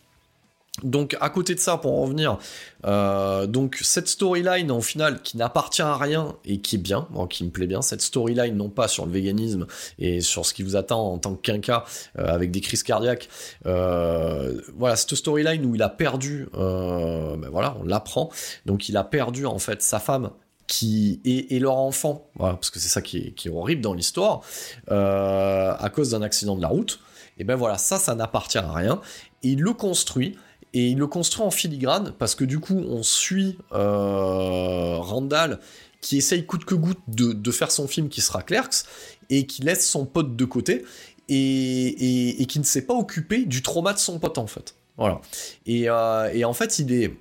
donc 0.84 1.17
à 1.19 1.30
côté 1.30 1.53
de 1.53 1.59
ça, 1.59 1.78
pour 1.78 1.99
en 1.99 2.03
revenir, 2.03 2.38
euh, 2.86 3.45
donc 3.45 3.78
cette 3.82 4.07
storyline 4.07 4.72
en 4.72 4.80
final 4.80 5.22
qui 5.22 5.36
n'appartient 5.36 5.82
à 5.82 5.97
rien 5.97 6.36
et 6.45 6.59
qui 6.59 6.78
est 6.78 6.80
bien, 6.80 7.07
qui 7.30 7.43
me 7.43 7.49
plaît 7.49 7.67
bien, 7.67 7.82
cette 7.82 8.01
storyline 8.01 8.55
non 8.55 8.69
pas 8.69 8.88
sur 8.88 9.05
le 9.05 9.11
véganisme 9.11 9.67
et 9.99 10.22
sur 10.22 10.45
ce 10.45 10.53
qui 10.53 10.63
vous 10.63 10.78
attend 10.78 11.11
en 11.11 11.17
tant 11.17 11.36
que 11.36 11.41
quinca 11.41 11.84
euh, 12.17 12.26
avec 12.26 12.51
des 12.51 12.61
crises 12.61 12.84
cardiaques, 12.84 13.28
euh, 13.65 14.61
voilà 14.78 14.95
cette 14.95 15.13
storyline 15.13 15.65
où 15.65 15.76
il 15.76 15.82
a 15.84 15.89
perdu, 15.89 16.47
ben 16.53 17.49
voilà, 17.51 17.76
on 17.82 17.84
l'apprend, 17.84 18.30
donc 18.65 18.88
il 18.88 18.95
a 18.95 19.03
perdu 19.03 19.45
en 19.45 19.59
fait 19.59 19.82
sa 19.82 19.99
femme 19.99 20.32
qui 20.67 21.19
et, 21.26 21.59
leur 21.59 21.76
enfant, 21.76 22.30
parce 22.38 22.69
que 22.69 22.80
c'est 22.80 22.88
ça 22.88 23.01
qui 23.01 23.17
est, 23.17 23.32
qui 23.32 23.49
est, 23.49 23.51
horrible 23.51 23.82
dans 23.82 23.93
l'histoire, 23.93 24.41
à 24.88 25.91
cause 25.93 26.11
d'un 26.11 26.22
accident 26.22 26.55
de 26.55 26.61
la 26.61 26.69
route. 26.69 27.01
Et 27.38 27.43
ben 27.43 27.55
voilà, 27.55 27.78
ça, 27.78 27.97
ça 27.97 28.13
n'appartient 28.13 28.57
à 28.57 28.72
rien. 28.72 29.01
Et 29.43 29.49
il 29.49 29.61
le 29.61 29.74
construit 29.74 30.38
et 30.74 30.88
il 30.88 30.97
le 30.97 31.07
construit 31.07 31.45
en 31.45 31.51
filigrane 31.51 32.13
parce 32.17 32.36
que 32.36 32.43
du 32.43 32.59
coup 32.59 32.78
on 32.78 33.03
suit 33.03 33.57
euh, 33.74 34.97
Randall 34.97 35.59
qui 35.99 36.17
essaye 36.17 36.45
coûte 36.45 36.65
que 36.65 36.76
goutte 36.76 36.99
de, 37.07 37.51
faire 37.51 37.72
son 37.72 37.88
film 37.88 38.09
qui 38.09 38.22
sera 38.22 38.41
Clerks 38.41 38.86
et 39.30 39.45
qui 39.45 39.61
laisse 39.61 39.88
son 39.88 40.05
pote 40.05 40.36
de 40.36 40.45
côté 40.45 40.84
et, 41.30 42.45
qui 42.47 42.59
ne 42.59 42.63
s'est 42.63 42.86
pas 42.86 42.95
occupé 42.95 43.45
du 43.45 43.61
trauma 43.61 43.93
de 43.93 43.99
son 43.99 44.19
pote 44.19 44.38
en 44.38 44.47
fait. 44.47 44.76
Voilà. 44.97 45.22
Et, 45.65 45.89
euh, 45.89 46.43
en 46.43 46.53
fait 46.53 46.80
il 46.80 46.91
est... 46.91 47.13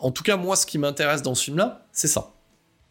en 0.00 0.10
tout 0.10 0.22
cas 0.22 0.36
moi 0.36 0.56
ce 0.56 0.66
qui 0.66 0.78
m'intéresse 0.78 1.22
dans 1.22 1.34
ce 1.34 1.44
film 1.44 1.58
là 1.58 1.86
c'est 1.92 2.08
ça. 2.08 2.32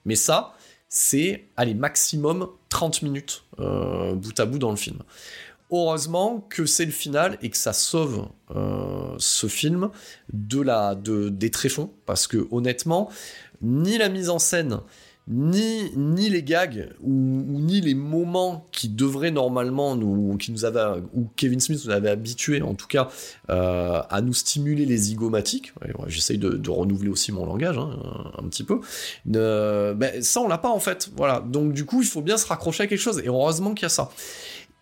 Mais 0.06 0.16
ça 0.16 0.54
c'est 0.88 1.46
allez 1.58 1.74
maximum 1.74 2.48
30 2.70 3.02
minutes 3.02 3.44
euh, 3.60 4.14
bout 4.14 4.40
à 4.40 4.46
bout 4.46 4.60
dans 4.60 4.70
le 4.70 4.78
film 4.78 5.00
heureusement 5.74 6.46
que 6.50 6.66
c'est 6.66 6.86
le 6.86 6.92
final 6.92 7.38
et 7.42 7.50
que 7.50 7.58
ça 7.58 7.74
sauve 7.74 8.28
euh, 8.56 9.16
ce 9.18 9.48
film 9.48 9.90
de 10.32 10.62
la, 10.62 10.96
de, 10.96 11.30
des 11.30 11.52
tréfonds, 11.52 11.92
parce 12.06 12.28
que 12.28 12.48
honnêtement, 12.52 13.10
ni 13.62 13.98
la 13.98 14.10
mise 14.10 14.30
en 14.30 14.40
scène, 14.40 14.80
ni, 15.28 15.90
ni 15.96 16.30
les 16.30 16.44
gags, 16.44 16.90
ou, 17.02 17.10
ni 17.10 17.80
les 17.80 17.94
moments 17.94 18.68
qui 18.72 18.90
devraient 18.90 19.32
normalement 19.32 19.96
nous, 19.96 20.36
qui 20.38 20.52
nous 20.52 20.66
avaient, 20.66 21.02
ou 21.14 21.30
Kevin 21.38 21.62
Smith 21.62 21.82
nous 21.86 21.92
avait 21.92 22.10
habitué 22.10 22.62
en 22.62 22.74
tout 22.74 22.88
cas, 22.88 23.10
euh, 23.50 24.02
à 24.10 24.22
nous 24.22 24.34
stimuler 24.34 24.86
les 24.86 24.98
zygomatiques. 24.98 25.74
J'essaye 26.08 26.38
de, 26.38 26.70
renouveler 26.70 27.10
aussi 27.10 27.32
mon 27.32 27.46
langage, 27.46 27.78
hein, 27.78 27.98
un, 28.38 28.44
petit 28.50 28.64
peu. 28.64 28.82
Ben, 29.26 30.22
ça, 30.22 30.42
on 30.42 30.48
l'a 30.48 30.58
pas 30.58 30.72
en 30.72 30.80
fait. 30.80 31.10
Voilà. 31.16 31.40
Donc, 31.40 31.72
du 31.72 31.86
coup, 31.86 32.02
il 32.02 32.08
faut 32.08 32.22
bien 32.22 32.38
se 32.38 32.46
raccrocher 32.46 32.84
à 32.84 32.88
quelque 32.88 33.00
chose. 33.00 33.20
Et 33.20 33.28
heureusement 33.28 33.74
qu'il 33.74 33.84
y 33.84 33.86
a 33.86 33.90
ça. 33.90 34.10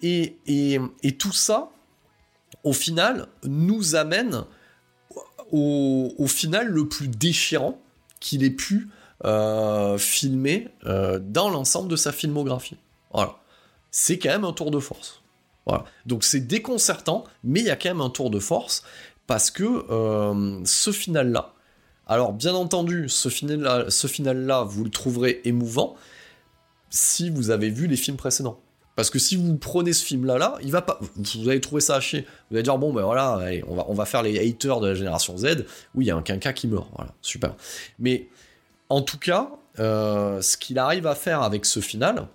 Et, 0.02 0.80
tout 1.20 1.34
ça, 1.34 1.70
au 2.64 2.74
final, 2.74 3.28
nous 3.44 3.96
amène 3.96 4.46
au, 5.52 6.28
final 6.28 6.68
le 6.68 6.88
plus 6.88 7.08
déchirant 7.08 7.80
qu'il 8.20 8.44
ait 8.44 8.52
pu 8.52 8.90
euh, 9.26 9.98
filmer 9.98 10.70
euh, 10.86 11.20
dans 11.22 11.50
l'ensemble 11.50 11.90
de 11.90 11.96
sa 11.96 12.12
filmographie. 12.12 12.78
Voilà. 13.14 13.38
C'est 13.92 14.18
quand 14.18 14.30
même 14.30 14.46
un 14.46 14.54
tour 14.54 14.72
de 14.72 14.80
force. 14.80 15.22
Voilà. 15.66 15.86
Donc 16.06 16.24
c'est 16.24 16.40
déconcertant, 16.40 17.26
mais 17.44 17.60
il 17.60 17.66
y 17.68 17.70
a 17.70 17.76
quand 17.76 17.90
même 17.90 18.02
un 18.02 18.10
tour 18.10 18.30
de 18.30 18.40
force 18.40 18.84
parce 19.28 19.52
que 19.52 19.64
euh, 19.92 20.60
ce 20.66 20.92
final-là, 20.92 21.54
alors 22.08 22.34
bien 22.34 22.54
entendu, 22.54 23.10
ce 23.10 23.30
final-là, 23.30 23.86
ce 23.90 24.08
final-là, 24.08 24.64
vous 24.64 24.84
le 24.84 24.90
trouverez 24.90 25.42
émouvant 25.46 25.96
si 26.90 27.30
vous 27.30 27.52
avez 27.52 27.70
vu 27.70 27.88
les 27.88 27.96
films 27.96 28.18
précédents. 28.18 28.60
Parce 29.02 29.10
que 29.10 29.18
si 29.18 29.36
vous 29.36 29.58
prenez 29.58 29.94
ce 29.94 30.06
film-là, 30.06 30.38
là, 30.38 30.60
il 30.62 30.72
va 30.72 30.84
pas, 30.84 31.00
vous 31.16 31.50
allez 31.50 31.60
trouver 31.60 31.82
ça 31.82 31.96
à 31.96 32.00
chier. 32.00 32.28
Vous 32.52 32.56
allez 32.56 32.62
dire 32.62 32.78
bon 32.78 32.94
ben 32.94 33.02
voilà, 33.02 33.40
on 33.68 33.74
va 33.74 33.86
on 33.88 33.96
va 33.96 34.06
faire 34.06 34.22
les 34.22 34.38
haters 34.38 34.80
de 34.80 34.90
la 34.90 34.94
génération 34.94 35.36
Z. 35.38 35.66
Oui, 35.96 36.06
il 36.06 36.08
y 36.08 36.12
a 36.12 36.16
un 36.16 36.22
quinca 36.22 36.54
qui 36.54 36.68
meurt, 36.68 36.88
voilà, 36.96 37.12
super. 37.24 37.56
Mais 37.98 38.28
en 38.90 39.02
tout 39.02 39.18
cas, 39.18 39.50
euh, 39.80 40.40
ce 40.44 40.56
qu'il 40.56 40.78
arrive 40.78 41.08
à 41.08 41.16
faire 41.16 41.42
avec 41.42 41.66
ce 41.66 41.80
final, 41.80 42.28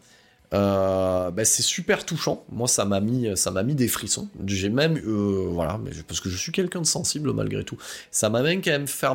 euh, 0.54 1.30
ben, 1.30 1.44
c'est 1.44 1.62
super 1.62 2.04
touchant. 2.04 2.44
Moi, 2.50 2.66
ça 2.66 2.84
m'a 2.84 2.98
mis, 2.98 3.36
ça 3.36 3.52
m'a 3.52 3.62
mis 3.62 3.76
des 3.76 3.86
frissons. 3.86 4.28
J'ai 4.44 4.68
même, 4.68 4.96
euh, 4.96 5.46
voilà, 5.48 5.78
parce 6.08 6.18
que 6.18 6.28
je 6.28 6.36
suis 6.36 6.50
quelqu'un 6.50 6.80
de 6.80 6.86
sensible 6.86 7.32
malgré 7.32 7.62
tout. 7.62 7.78
Ça 8.10 8.28
m'a 8.28 8.42
même 8.42 8.60
quand 8.60 8.72
même 8.72 8.88
fait, 8.88 9.06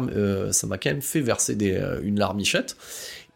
ça 0.54 0.68
m'a 0.68 0.78
quand 0.78 0.91
même 0.91 1.02
fait 1.02 1.20
verser 1.20 1.58
une 2.02 2.18
larmichette. 2.18 2.78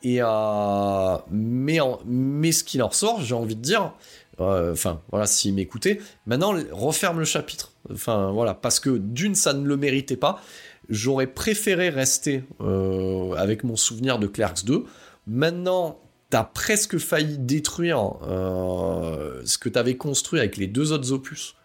Euh, 0.06 1.18
mais, 1.32 1.80
mais 2.06 2.51
ce 2.51 2.64
qu'il 2.64 2.84
en 2.84 2.88
ressort, 2.88 3.22
j'ai 3.22 3.36
envie 3.36 3.56
de 3.56 3.62
dire, 3.62 3.93
euh, 4.39 4.74
enfin 4.74 5.01
voilà, 5.10 5.26
s'il 5.26 5.53
m'écoutait, 5.56 5.99
maintenant 6.26 6.53
referme 6.72 7.20
le 7.20 7.26
chapitre. 7.26 7.72
Enfin 7.91 8.32
voilà, 8.32 8.53
parce 8.53 8.80
que 8.80 8.97
d'une, 8.97 9.36
ça 9.36 9.53
ne 9.53 9.66
le 9.66 9.78
méritait 9.78 10.18
pas. 10.18 10.41
J'aurais 10.89 11.28
préféré 11.28 11.89
rester 11.89 12.43
euh, 12.62 13.34
avec 13.34 13.64
mon 13.64 13.76
souvenir 13.76 14.20
de 14.20 14.28
Clerks 14.28 14.66
2. 14.66 14.86
Maintenant, 15.26 15.99
t'as 16.30 16.43
presque 16.43 16.99
failli 16.99 17.39
détruire 17.39 18.12
ce 18.24 19.58
que 19.58 19.70
t'avais 19.70 19.95
construit 19.95 20.39
avec 20.39 20.58
les 20.58 20.68
deux 20.68 20.91
autres 20.91 21.12
opus. 21.12 21.56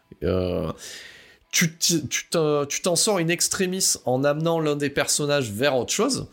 tu 1.50 2.30
t'en 2.30 2.96
sors 2.96 3.18
une 3.18 3.30
extrémiste 3.30 4.00
en 4.06 4.24
amenant 4.24 4.60
l'un 4.60 4.76
des 4.76 4.88
personnages 4.88 5.50
vers 5.50 5.76
autre 5.76 5.92
chose. 5.92 6.28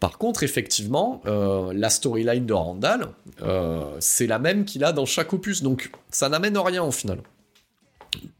Par 0.00 0.18
contre, 0.18 0.42
effectivement, 0.42 1.22
euh, 1.26 1.72
la 1.74 1.88
storyline 1.88 2.44
de 2.44 2.52
Randall, 2.52 3.08
euh, 3.42 3.96
c'est 3.98 4.26
la 4.26 4.38
même 4.38 4.64
qu'il 4.64 4.84
a 4.84 4.92
dans 4.92 5.06
chaque 5.06 5.32
opus, 5.32 5.62
donc 5.62 5.90
ça 6.10 6.28
n'amène 6.28 6.58
rien 6.58 6.82
au 6.82 6.90
final. 6.90 7.20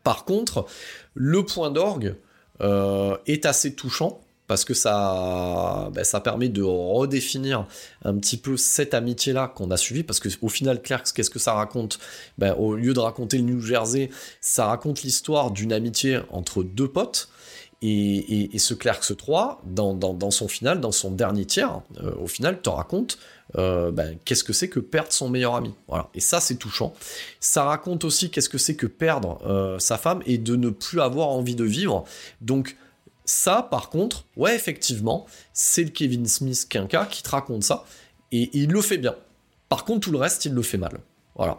Par 0.04 0.24
contre, 0.24 0.66
le 1.14 1.44
point 1.44 1.70
d'orgue 1.70 2.16
euh, 2.60 3.16
est 3.26 3.46
assez 3.46 3.74
touchant 3.74 4.20
parce 4.46 4.64
que 4.64 4.74
ça, 4.74 5.90
ben, 5.92 6.04
ça 6.04 6.20
permet 6.20 6.48
de 6.48 6.62
redéfinir 6.62 7.66
un 8.04 8.14
petit 8.16 8.36
peu 8.36 8.56
cette 8.56 8.94
amitié-là 8.94 9.48
qu'on 9.48 9.70
a 9.70 9.76
suivie, 9.76 10.04
parce 10.04 10.20
que 10.20 10.28
au 10.40 10.48
final, 10.48 10.80
Clerks, 10.82 11.12
qu'est-ce 11.14 11.30
que 11.30 11.38
ça 11.38 11.54
raconte? 11.54 11.98
Ben, 12.38 12.54
Au 12.54 12.76
lieu 12.76 12.92
de 12.94 13.00
raconter 13.00 13.38
le 13.38 13.44
New 13.44 13.60
Jersey, 13.60 14.10
ça 14.40 14.66
raconte 14.66 15.02
l'histoire 15.02 15.50
d'une 15.50 15.72
amitié 15.72 16.20
entre 16.30 16.62
deux 16.62 16.88
potes, 16.88 17.28
et, 17.82 18.58
ce 18.58 18.74
Clerks 18.74 19.16
3, 19.16 19.62
dans, 19.66 20.30
son 20.30 20.48
final, 20.48 20.80
dans 20.80 20.92
son 20.92 21.10
dernier 21.10 21.44
tiers, 21.44 21.80
euh, 21.98 22.14
au 22.16 22.26
final, 22.26 22.60
te 22.60 22.68
raconte 22.68 23.18
euh, 23.56 23.92
ben, 23.92 24.18
qu'est-ce 24.24 24.44
que 24.44 24.52
c'est 24.52 24.68
que 24.68 24.80
perdre 24.80 25.12
son 25.12 25.28
meilleur 25.28 25.54
ami. 25.54 25.74
Voilà. 25.86 26.08
Et 26.14 26.20
ça, 26.20 26.40
c'est 26.40 26.56
touchant. 26.56 26.94
Ça 27.38 27.64
raconte 27.64 28.04
aussi 28.04 28.30
qu'est-ce 28.30 28.48
que 28.48 28.58
c'est 28.58 28.76
que 28.76 28.86
perdre 28.86 29.40
euh, 29.46 29.78
sa 29.78 29.98
femme 29.98 30.22
et 30.26 30.38
de 30.38 30.56
ne 30.56 30.70
plus 30.70 31.00
avoir 31.00 31.28
envie 31.28 31.54
de 31.54 31.64
vivre. 31.64 32.04
Donc, 32.40 32.76
ça, 33.24 33.66
par 33.70 33.90
contre, 33.90 34.24
ouais, 34.36 34.54
effectivement, 34.54 35.26
c'est 35.52 35.84
le 35.84 35.90
Kevin 35.90 36.26
Smith 36.26 36.66
quinca 36.68 37.06
qui 37.06 37.22
te 37.22 37.28
raconte 37.28 37.62
ça. 37.62 37.84
Et, 38.32 38.50
il 38.54 38.70
le 38.70 38.80
fait 38.80 38.98
bien. 38.98 39.14
Par 39.68 39.84
contre, 39.84 40.00
tout 40.00 40.12
le 40.12 40.18
reste, 40.18 40.44
il 40.46 40.54
le 40.54 40.62
fait 40.62 40.78
mal. 40.78 40.98
Voilà. 41.34 41.58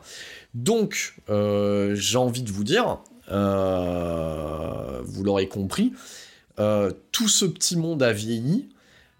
Donc, 0.55 1.15
j'ai 1.27 2.17
envie 2.17 2.41
de 2.41 2.51
vous 2.51 2.63
dire, 2.63 2.87
euh, 2.89 3.16
vous 3.29 5.23
l'aurez 5.23 5.47
compris, 5.47 5.93
euh, 6.59 6.91
tout 7.11 7.27
ce 7.27 7.45
petit 7.45 7.77
monde 7.77 8.01
a 8.01 8.11
vieilli, 8.11 8.69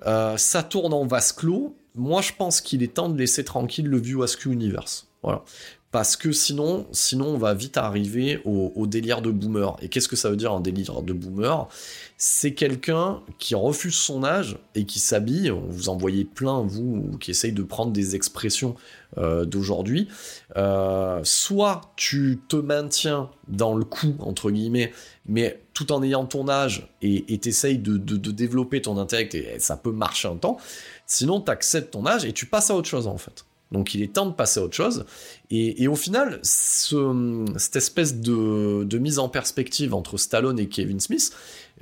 euh, 0.05 0.37
ça 0.37 0.63
tourne 0.63 0.93
en 0.93 1.05
vase 1.05 1.31
clos. 1.31 1.75
Moi, 1.95 2.21
je 2.21 2.31
pense 2.37 2.61
qu'il 2.61 2.83
est 2.83 2.93
temps 2.95 3.09
de 3.09 3.17
laisser 3.17 3.43
tranquille 3.43 3.87
le 3.87 3.97
View 3.97 4.23
Askew 4.23 4.51
Universe. 4.51 5.07
Voilà. 5.23 5.43
Parce 5.91 6.17
que 6.17 6.33
sinon, 6.33 6.85
sinon, 6.91 7.27
on 7.27 7.37
va 7.37 7.53
vite 7.53 7.77
arriver 7.77 8.41
au, 8.43 8.87
délire 8.87 9.21
de 9.21 9.31
boomer. 9.31 9.77
Et 9.81 9.87
qu'est-ce 9.87 10.09
que 10.09 10.17
ça 10.17 10.29
veut 10.29 10.35
dire 10.35 10.51
un 10.51 10.59
délire 10.59 11.01
de 11.01 11.13
boomer? 11.13 11.69
C'est 12.17 12.53
quelqu'un 12.53 13.21
qui 13.39 13.55
refuse 13.55 13.95
son 13.95 14.25
âge 14.25 14.57
et 14.75 14.83
qui 14.83 14.99
s'habille. 14.99 15.49
Vous 15.69 15.87
en 15.87 15.95
voyez 15.95 16.25
plein, 16.25 16.61
vous, 16.61 17.17
qui 17.21 17.31
essayent 17.31 17.53
de 17.53 17.63
prendre 17.63 17.93
des 17.93 18.15
expressions 18.15 18.75
euh, 19.17 19.45
d'aujourd'hui. 19.45 20.09
Euh, 20.57 21.21
soit 21.23 21.93
tu 21.95 22.41
te 22.49 22.57
maintiens 22.57 23.29
dans 23.47 23.73
le 23.73 23.85
coup, 23.85 24.15
entre 24.19 24.51
guillemets, 24.51 24.91
mais 25.25 25.61
tout 25.73 25.93
en 25.93 26.03
ayant 26.03 26.25
ton 26.25 26.49
âge 26.49 26.89
et 27.01 27.37
t'essayes 27.37 27.77
de, 27.77 27.97
de, 27.97 28.31
développer 28.31 28.81
ton 28.81 28.97
intellect 28.97 29.35
et 29.35 29.59
ça 29.59 29.77
peut 29.77 29.91
marcher 29.91 30.27
un 30.27 30.35
temps. 30.35 30.57
Sinon, 31.05 31.39
tu 31.39 31.49
acceptes 31.49 31.91
ton 31.91 32.05
âge 32.05 32.25
et 32.25 32.33
tu 32.33 32.45
passes 32.45 32.71
à 32.71 32.75
autre 32.75 32.89
chose 32.89 33.07
en 33.07 33.17
fait. 33.17 33.45
Donc 33.71 33.93
il 33.93 34.01
est 34.01 34.13
temps 34.13 34.25
de 34.25 34.33
passer 34.33 34.59
à 34.59 34.63
autre 34.63 34.75
chose. 34.75 35.05
Et, 35.49 35.87
au 35.87 35.95
final, 35.95 36.39
cette 36.43 37.75
espèce 37.75 38.19
de, 38.19 38.97
mise 38.97 39.19
en 39.19 39.29
perspective 39.29 39.93
entre 39.93 40.17
Stallone 40.17 40.59
et 40.59 40.67
Kevin 40.67 40.99
Smith, 40.99 41.31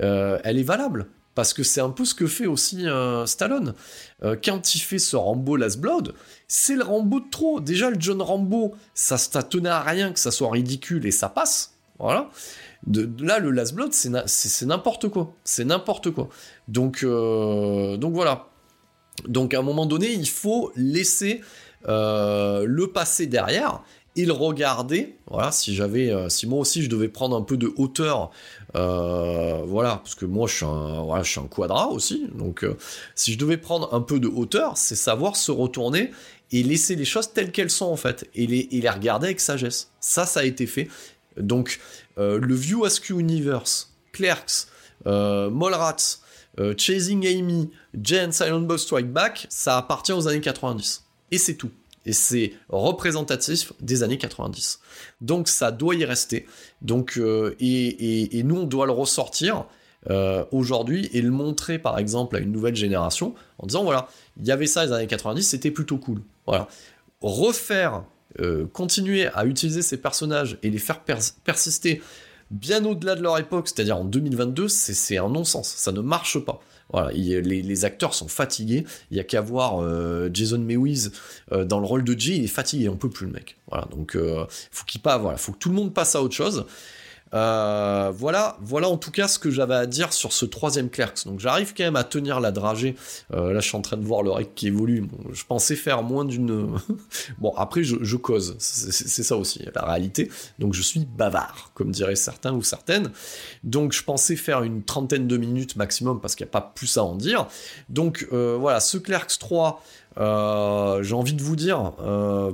euh, 0.02 0.40
elle 0.44 0.60
est 0.60 0.64
valable. 0.64 1.08
Parce 1.36 1.54
que 1.54 1.64
c'est 1.64 1.82
un 1.82 1.90
peu 1.90 2.06
ce 2.06 2.16
que 2.16 2.28
fait 2.28 2.46
aussi 2.46 2.88
euh, 2.88 3.26
Stallone. 3.26 3.74
Euh, 4.24 4.38
quand 4.42 4.74
il 4.74 4.80
fait 4.80 5.00
ce 5.00 5.18
Rambo 5.18 5.58
Last 5.58 5.82
Blood, 5.82 6.14
c'est 6.48 6.76
le 6.76 6.84
Rambo 6.84 7.20
de 7.20 7.30
trop. 7.30 7.60
Déjà, 7.60 7.90
le 7.90 7.98
John 8.00 8.22
Rambo, 8.22 8.74
ça, 8.94 9.18
tenait 9.44 9.68
à 9.68 9.82
rien 9.82 10.14
que 10.14 10.20
ça 10.20 10.32
soit 10.32 10.50
ridicule 10.50 11.06
et 11.06 11.12
ça 11.12 11.28
passe. 11.28 11.74
Voilà. 12.00 12.30
Là, 13.20 13.40
le 13.40 13.52
Last 13.52 13.76
Blood, 13.76 13.92
c'est 13.92 14.66
n'importe 14.66 15.10
quoi. 15.10 15.34
C'est 15.44 15.66
n'importe 15.66 16.12
quoi. 16.12 16.30
Donc, 16.70 17.04
voilà. 17.04 18.48
Donc 19.28 19.54
à 19.54 19.60
un 19.60 19.62
moment 19.62 19.86
donné, 19.86 20.12
il 20.12 20.28
faut 20.28 20.72
laisser 20.76 21.42
le 21.86 22.86
passer 22.88 23.28
derrière 23.28 23.82
et 24.16 24.26
le 24.26 24.34
regarder. 24.34 25.16
Voilà, 25.30 25.52
si 25.52 25.76
j'avais, 25.76 26.12
euh, 26.12 26.30
si 26.30 26.48
moi 26.48 26.60
aussi 26.60 26.82
je 26.82 26.90
devais 26.90 27.10
prendre 27.10 27.36
un 27.36 27.42
peu 27.42 27.58
de 27.58 27.72
hauteur, 27.76 28.32
euh, 28.76 29.62
voilà, 29.66 29.98
parce 29.98 30.16
que 30.16 30.26
moi 30.26 30.48
je 30.48 30.56
suis 30.56 30.66
un, 30.66 31.04
voilà, 31.04 31.24
un 31.38 31.48
quadra 31.48 31.90
aussi. 31.90 32.28
Donc, 32.34 32.66
si 33.16 33.34
je 33.34 33.38
devais 33.38 33.58
prendre 33.58 33.94
un 33.94 34.02
peu 34.02 34.20
de 34.20 34.28
hauteur, 34.28 34.78
c'est 34.78 34.96
savoir 34.96 35.36
se 35.36 35.52
retourner 35.52 36.12
et 36.52 36.64
laisser 36.64 36.96
les 36.96 37.06
choses 37.06 37.34
telles 37.34 37.52
qu'elles 37.52 37.70
sont 37.70 37.88
en 37.88 37.98
fait, 37.98 38.30
et 38.36 38.48
les, 38.48 38.90
regarder 38.90 39.28
avec 39.28 39.40
sagesse. 39.40 39.92
Ça, 40.00 40.26
ça 40.26 40.42
a 40.42 40.44
été 40.44 40.68
fait. 40.68 40.88
Donc, 41.38 41.80
le 42.18 42.56
View 42.56 42.86
Askew 42.86 43.20
Universe, 43.20 43.92
Clerks, 44.14 44.68
Mallrats, 45.06 46.20
Chasing 46.78 47.28
Amy, 47.28 47.72
Jane 48.02 48.32
Silent 48.32 48.62
Boss 48.62 48.84
Strike 48.84 49.12
Back, 49.12 49.48
ça 49.50 49.78
appartient 49.78 50.14
aux 50.14 50.28
années 50.28 50.42
90 50.42 51.05
et 51.32 51.38
c'est 51.38 51.56
tout. 51.56 51.72
Et 52.06 52.14
c'est 52.14 52.54
représentatif 52.70 53.74
des 53.82 54.04
années 54.04 54.18
90. 54.18 54.80
Donc 55.22 55.48
ça 55.48 55.72
doit 55.72 55.96
y 55.96 56.06
rester. 56.06 56.46
Donc, 56.82 57.18
euh, 57.18 57.56
et, 57.60 58.42
nous, 58.44 58.58
on 58.58 58.64
doit 58.64 58.86
le 58.86 58.92
ressortir 58.92 59.66
euh, 60.12 60.46
aujourd'hui 60.52 61.10
et 61.14 61.22
le 61.22 61.32
montrer, 61.32 61.80
par 61.80 61.98
exemple, 61.98 62.36
à 62.36 62.40
une 62.40 62.52
nouvelle 62.52 62.76
génération 62.76 63.34
en 63.58 63.66
disant, 63.66 63.84
voilà, 63.84 64.08
il 64.38 64.46
y 64.46 64.52
avait 64.52 64.68
ça 64.68 64.86
les 64.86 64.92
années 64.92 65.08
90, 65.08 65.42
c'était 65.42 65.72
plutôt 65.72 65.98
cool. 65.98 66.22
Voilà. 66.46 66.68
Refaire, 67.22 68.04
euh, 68.40 68.68
continuer 68.68 69.28
à 69.28 69.46
utiliser 69.46 69.82
ces 69.82 69.98
personnages 69.98 70.60
et 70.62 70.70
les 70.70 70.78
faire 70.78 71.02
persister 71.44 72.04
bien 72.52 72.86
au-delà 72.86 73.16
de 73.16 73.24
leur 73.24 73.40
époque, 73.40 73.68
c'est-à-dire 73.68 73.98
en 73.98 74.06
2022, 74.06 74.68
c'est 74.68 75.18
un 75.18 75.30
non-sens. 75.30 75.74
Ça 75.76 75.92
ne 75.92 76.02
marche 76.02 76.38
pas. 76.40 76.62
Voilà, 76.92 77.12
les, 77.12 77.86
acteurs 77.86 78.14
sont 78.14 78.28
fatigués. 78.28 78.86
Il 79.12 79.18
y 79.18 79.20
a 79.20 79.24
qu'à 79.24 79.42
voir 79.42 79.82
euh, 79.82 80.30
Jason 80.32 80.60
Mewes 80.60 81.12
euh, 81.52 81.66
dans 81.66 81.80
le 81.80 81.86
rôle 81.86 82.04
de 82.04 82.18
Jay, 82.18 82.38
il 82.38 82.44
est 82.44 82.48
fatigué, 82.48 82.90
on 82.90 82.96
peut 82.96 83.10
plus 83.10 83.26
le 83.26 83.34
mec. 83.34 83.58
Voilà, 83.70 83.88
donc 83.92 84.16
euh, 84.16 84.46
faut 84.72 84.86
qu'il 84.86 85.02
pas, 85.02 85.18
voilà, 85.18 85.38
faut 85.38 85.52
que 85.52 85.58
tout 85.58 85.70
le 85.70 85.76
monde 85.76 85.94
passe 85.94 86.16
à 86.16 86.22
autre 86.22 86.36
chose. 86.36 86.66
Euh, 87.34 88.12
voilà, 88.16 88.58
voilà 88.62 88.88
en 88.88 88.98
tout 88.98 89.12
cas 89.12 89.28
ce 89.28 89.40
que 89.40 89.50
j'avais 89.50 89.76
à 89.76 89.86
dire 89.88 90.14
sur 90.14 90.32
ce 90.32 90.46
troisième 90.46 90.90
Clerks. 90.90 91.26
Donc 91.26 91.40
j'arrive 91.40 91.74
quand 91.76 91.84
même 91.84 91.96
à 91.96 92.04
tenir 92.04 92.40
la 92.40 92.52
dragée. 92.52 92.96
Euh, 93.34 93.52
là, 93.52 93.60
je 93.60 93.68
suis 93.68 93.78
en 93.78 93.82
train 93.82 93.98
de 93.98 94.06
voir 94.06 94.24
le 94.24 94.32
rec 94.32 94.54
qui 94.56 94.68
évolue. 94.68 95.08
je 95.32 95.44
pensais 95.44 95.76
faire 95.76 96.04
moins 96.04 96.26
d'une. 96.26 96.78
bon, 97.40 97.54
après, 97.58 97.84
je, 97.84 98.16
cause. 98.16 98.56
C'est 98.60 99.24
ça 99.24 99.36
aussi, 99.36 99.66
la 99.74 99.84
réalité. 99.84 100.32
Donc 100.60 100.74
je 100.74 100.82
suis 100.82 101.06
bavard, 101.06 101.72
comme 101.74 101.92
diraient 101.92 102.16
certains 102.16 102.54
ou 102.54 102.64
certaines. 102.64 103.12
Donc 103.64 103.92
je 103.92 104.04
pensais 104.04 104.36
faire 104.36 104.64
une 104.64 104.84
trentaine 104.84 105.28
de 105.28 105.38
minutes 105.38 105.76
maximum 105.76 106.22
parce 106.22 106.36
qu'il 106.36 106.46
n'y 106.46 106.50
a 106.50 106.54
pas 106.54 106.74
plus 106.76 106.98
à 106.98 107.04
en 107.04 107.16
dire. 107.16 107.48
Donc 107.90 108.28
euh, 108.32 108.58
voilà, 108.60 108.80
ce 108.80 108.98
Clerks 108.98 109.38
3. 109.40 109.84
Euh, 110.18 111.04
j'ai 111.04 111.14
envie 111.14 111.34
de 111.34 111.42
vous 111.42 111.56
dire, 111.56 111.94
euh, 112.02 112.52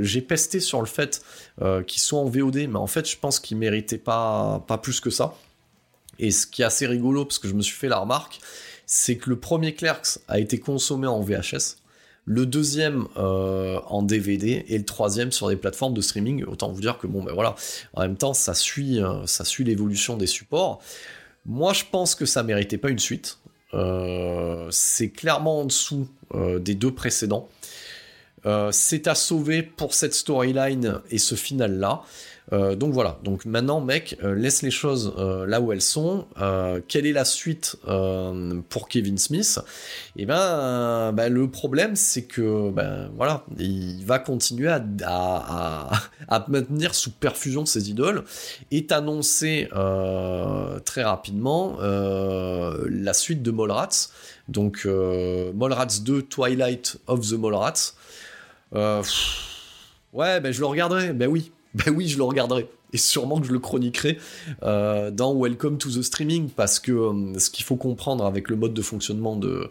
j'ai 0.00 0.22
pesté 0.22 0.60
sur 0.60 0.80
le 0.80 0.86
fait 0.86 1.22
euh, 1.60 1.82
qu'il 1.82 2.00
soit 2.00 2.20
en 2.20 2.24
VOD, 2.24 2.68
mais 2.68 2.76
en 2.76 2.86
fait, 2.86 3.08
je 3.08 3.16
pense 3.18 3.38
qu'il 3.40 3.56
méritait 3.58 3.98
pas, 3.98 4.64
pas 4.66 4.78
plus 4.78 5.00
que 5.00 5.10
ça. 5.10 5.34
Et 6.18 6.30
ce 6.30 6.46
qui 6.46 6.62
est 6.62 6.64
assez 6.64 6.86
rigolo, 6.86 7.24
parce 7.24 7.38
que 7.38 7.48
je 7.48 7.54
me 7.54 7.62
suis 7.62 7.76
fait 7.76 7.88
la 7.88 7.98
remarque, 7.98 8.40
c'est 8.86 9.16
que 9.16 9.30
le 9.30 9.36
premier 9.36 9.74
Clerks 9.74 10.18
a 10.28 10.38
été 10.38 10.58
consommé 10.58 11.06
en 11.06 11.20
VHS, 11.20 11.76
le 12.24 12.46
deuxième 12.46 13.08
en 13.16 14.02
DVD 14.02 14.64
et 14.68 14.78
le 14.78 14.84
troisième 14.84 15.32
sur 15.32 15.48
des 15.48 15.56
plateformes 15.56 15.94
de 15.94 16.00
streaming. 16.00 16.44
Autant 16.44 16.70
vous 16.70 16.80
dire 16.80 16.98
que 16.98 17.08
bon, 17.08 17.24
ben 17.24 17.32
voilà, 17.32 17.56
en 17.94 18.02
même 18.02 18.16
temps, 18.16 18.34
ça 18.34 18.54
suit, 18.54 19.00
ça 19.26 19.44
suit 19.44 19.64
l'évolution 19.64 20.16
des 20.16 20.28
supports. 20.28 20.80
Moi, 21.46 21.72
je 21.72 21.82
pense 21.90 22.14
que 22.14 22.26
ça 22.26 22.44
méritait 22.44 22.78
pas 22.78 22.90
une 22.90 23.00
suite. 23.00 23.38
Euh, 23.74 24.68
c'est 24.70 25.10
clairement 25.10 25.60
en 25.60 25.64
dessous 25.64 26.08
des 26.60 26.74
deux 26.74 26.94
précédents. 26.94 27.50
c'est 28.70 29.06
à 29.06 29.14
sauver 29.14 29.62
pour 29.62 29.92
cette 29.92 30.14
storyline 30.14 31.00
et 31.10 31.18
ce 31.18 31.34
final 31.34 31.78
là. 31.78 32.02
Euh, 32.52 32.76
donc 32.76 32.92
voilà, 32.92 33.18
donc 33.24 33.46
maintenant 33.46 33.80
mec, 33.80 34.18
euh, 34.22 34.34
laisse 34.34 34.62
les 34.62 34.70
choses 34.70 35.14
euh, 35.16 35.46
là 35.46 35.60
où 35.60 35.72
elles 35.72 35.80
sont. 35.80 36.26
quelle 36.88 37.06
est 37.06 37.12
la 37.12 37.24
suite 37.24 37.76
pour 38.68 38.88
Kevin 38.88 39.16
Smith? 39.18 39.58
Eh 40.16 40.26
ben, 40.26 41.12
ben, 41.12 41.32
le 41.32 41.48
problème 41.48 41.96
c'est 41.96 42.24
que 42.24 42.70
ben 42.70 43.10
voilà, 43.16 43.44
il 43.58 44.04
va 44.04 44.18
continuer 44.18 44.68
à, 44.68 44.82
à, 46.28 46.44
maintenir 46.48 46.94
sous 46.94 47.10
perfusion 47.10 47.64
ses 47.64 47.90
idoles. 47.90 48.24
Est 48.70 48.92
annoncé 48.92 49.68
très 50.84 51.02
rapidement 51.02 51.78
la 51.80 53.14
suite 53.14 53.42
de 53.42 53.50
Mallrats. 53.50 54.08
Donc 54.48 54.86
Mallrats 54.86 56.00
2 56.04 56.22
Twilight 56.22 56.98
of 57.06 57.20
the 57.20 57.34
Mallrats. 57.34 57.94
ouais, 60.12 60.40
ben 60.40 60.52
je 60.52 60.60
le 60.60 60.66
regarderai, 60.66 61.12
ben 61.12 61.28
oui, 61.28 61.52
ben 61.74 61.94
oui, 61.94 62.08
je 62.08 62.16
le 62.16 62.24
regarderai. 62.24 62.68
Et 62.94 62.98
sûrement 62.98 63.40
que 63.40 63.46
je 63.46 63.52
le 63.52 63.58
chroniquerai 63.58 64.18
euh, 64.62 65.10
dans 65.10 65.34
Welcome 65.34 65.78
to 65.78 65.88
the 65.88 66.02
Streaming, 66.02 66.50
parce 66.50 66.78
que 66.78 66.92
euh, 66.92 67.38
ce 67.38 67.48
qu'il 67.48 67.64
faut 67.64 67.76
comprendre 67.76 68.26
avec 68.26 68.50
le 68.50 68.56
mode 68.56 68.74
de 68.74 68.82
fonctionnement 68.82 69.34
de, 69.34 69.70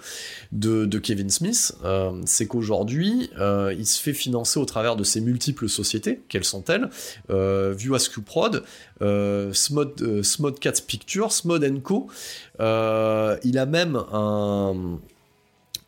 de, 0.51 0.97
Kevin 0.97 1.29
Smith, 1.29 1.75
euh, 1.83 2.11
c'est 2.25 2.47
qu'aujourd'hui, 2.47 3.29
il 3.77 3.85
se 3.85 4.01
fait 4.01 4.13
financer 4.13 4.59
au 4.59 4.65
travers 4.65 4.95
de 4.95 5.03
ses 5.03 5.21
multiples 5.21 5.69
sociétés. 5.69 6.21
Quelles 6.29 6.43
sont-elles 6.43 6.89
View 7.29 7.93
Askew 7.93 8.21
Prod, 8.21 8.63
Smod, 9.53 10.23
Smodcats 10.23 10.81
Pictures, 10.87 11.31
Smod 11.31 11.81
Co. 11.83 12.07
il 12.59 13.57
a 13.57 13.65
même 13.67 13.95
un 14.11 14.99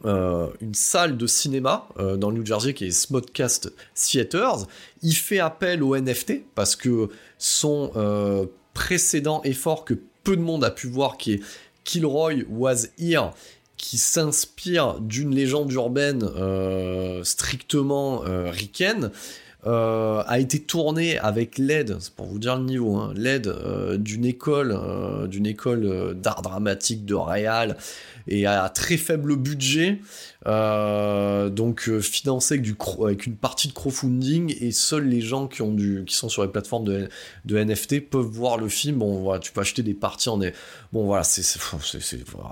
euh, 0.06 0.50
une 0.60 0.74
salle 0.74 1.18
de 1.18 1.28
cinéma 1.28 1.88
euh, 1.98 2.18
dans 2.18 2.30
le 2.30 2.38
New 2.38 2.46
Jersey 2.46 2.74
qui 2.74 2.86
est 2.86 2.92
Smodcast 2.92 3.72
Theaters. 3.96 4.68
Il 5.02 5.16
fait 5.16 5.40
appel 5.40 5.82
au 5.82 5.96
NFT 5.96 6.42
parce 6.56 6.76
que 6.76 7.10
son 7.38 7.92
euh, 7.96 8.46
précédent 8.74 9.42
effort 9.44 9.86
que 9.86 9.94
peu 10.24 10.36
de 10.36 10.42
monde 10.42 10.66
a 10.66 10.72
pu 10.72 10.88
voir, 10.88 11.18
qui 11.18 11.34
est 11.34 11.40
Kilroy 11.86 12.44
Was 12.50 12.88
Here, 13.00 13.32
qui 13.78 13.98
s'inspire 13.98 15.00
d'une 15.00 15.34
légende 15.34 15.72
urbaine 15.72 16.30
strictement 17.24 18.20
ricaine, 18.20 19.12
a 19.66 20.40
été 20.40 20.60
tourné 20.60 21.18
avec 21.20 21.58
l'aide, 21.58 21.98
c'est 22.00 22.14
pour 22.14 22.26
vous 22.26 22.40
dire 22.40 22.58
le 22.58 22.64
niveau, 22.64 22.98
hein, 22.98 23.14
l'aide 23.16 23.54
d'une 23.98 24.26
école, 24.26 24.78
d'une 25.28 25.46
école 25.46 26.16
d'art 26.16 26.42
dramatique 26.42 27.06
de 27.06 27.16
Réal, 27.16 27.78
et 28.28 28.46
à 28.46 28.70
très 28.70 28.98
faible 28.98 29.36
budget, 29.36 30.00
euh, 30.46 31.50
donc 31.50 31.88
euh, 31.88 32.02
financé 32.02 32.62
avec, 33.00 33.26
une 33.26 33.36
partie 33.36 33.70
de 33.70 33.74
crowdfunding 33.74 34.56
et 34.60 34.72
seuls 34.72 35.08
les 35.08 35.22
gens 35.22 35.48
qui, 35.48 35.64
sont 36.08 36.30
sur 36.30 36.44
les 36.44 36.50
plateformes 36.50 36.84
de, 36.84 37.10
NFT 37.64 38.10
peuvent 38.10 38.26
voir 38.26 38.58
le 38.58 38.68
film. 38.68 38.98
Bon, 38.98 39.40
tu 39.40 39.52
peux 39.52 39.62
acheter 39.62 39.84
des 39.84 39.94
parties 39.94 40.30
en. 40.30 40.40
Bon, 40.92 41.06
voilà, 41.06 41.24
c'est 41.24 41.60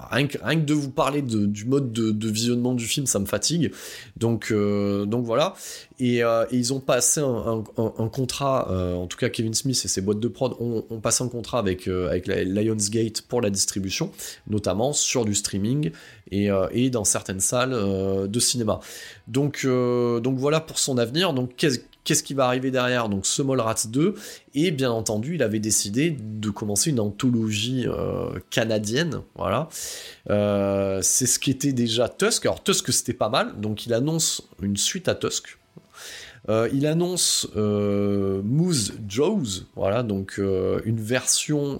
rien, 0.09 0.27
que, 0.27 0.55
de 0.55 0.73
vous 0.73 0.89
parler 0.89 1.21
du 1.21 1.65
mode 1.65 1.91
de, 1.91 2.29
visionnement 2.29 2.73
du 2.73 2.85
film, 2.85 3.05
ça 3.05 3.19
me 3.19 3.25
fatigue. 3.25 3.71
Donc, 4.17 4.51
euh, 4.51 5.05
donc 5.05 5.25
voilà. 5.25 5.55
Et, 5.99 6.19
et, 6.19 6.45
ils 6.51 6.73
ont 6.73 6.79
passé 6.79 7.21
un, 7.21 7.63
contrat, 8.09 8.71
en 8.95 9.07
tout 9.07 9.17
cas 9.17 9.29
Kevin 9.29 9.53
Smith 9.53 9.79
et 9.83 9.87
ses 9.87 10.01
boîtes 10.01 10.19
de 10.19 10.27
prod 10.27 10.55
ont, 10.59 10.99
passé 10.99 11.23
un 11.23 11.27
contrat 11.27 11.59
avec, 11.59 11.85
Lionsgate 11.85 13.21
pour 13.21 13.41
la 13.41 13.49
distribution, 13.49 14.11
notamment 14.47 14.93
sur 14.93 15.25
du 15.25 15.35
streaming 15.35 15.91
et, 16.31 16.49
et 16.71 16.89
dans 16.89 17.03
certaines 17.03 17.39
salles 17.39 17.73
euh, 17.73 18.27
de 18.27 18.39
cinéma. 18.39 18.79
Donc, 19.27 19.61
euh, 19.65 20.19
donc 20.19 20.37
voilà 20.37 20.59
pour 20.59 20.79
son 20.79 20.97
avenir. 20.97 21.33
Donc 21.33 21.55
qu'est-ce 21.55 22.23
qui 22.23 22.33
va 22.33 22.45
arriver 22.45 22.71
derrière? 22.71 23.09
Donc 23.09 23.25
ce 23.25 23.41
Rats 23.41 23.87
2 23.87 24.15
et 24.53 24.71
bien 24.71 24.91
entendu 24.91 25.35
il 25.35 25.43
avait 25.43 25.59
décidé 25.59 26.15
de 26.19 26.49
commencer 26.49 26.89
une 26.89 26.99
anthologie 26.99 27.85
euh, 27.87 28.39
canadienne. 28.49 29.21
Voilà. 29.35 29.69
C'est 31.01 31.25
ce 31.25 31.39
qui 31.39 31.51
était 31.51 31.73
déjà 31.73 32.09
Tusk. 32.09 32.45
Alors 32.45 32.63
Tusk 32.63 32.91
c'était 32.91 33.13
pas 33.13 33.29
mal. 33.29 33.59
Donc 33.59 33.85
il 33.85 33.93
annonce 33.93 34.47
une 34.61 34.77
suite 34.77 35.07
à 35.07 35.15
Tusk 35.15 35.57
il 36.47 36.85
annonce 36.87 37.47
Moose 37.55 38.93
Jaws, 39.07 39.65
voilà, 39.75 40.03
donc 40.03 40.39
une 40.39 40.99
version 40.99 41.79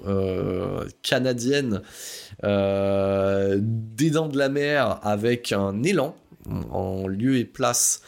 canadienne 1.02 1.82
des 2.44 4.10
Dents 4.10 4.28
de 4.28 4.38
la 4.38 4.50
Mer 4.50 5.00
avec 5.04 5.52
un 5.52 5.84
élan, 5.84 6.16
en 6.72 7.08
lieu 7.08 7.38
et 7.38 7.46
place 7.46 8.02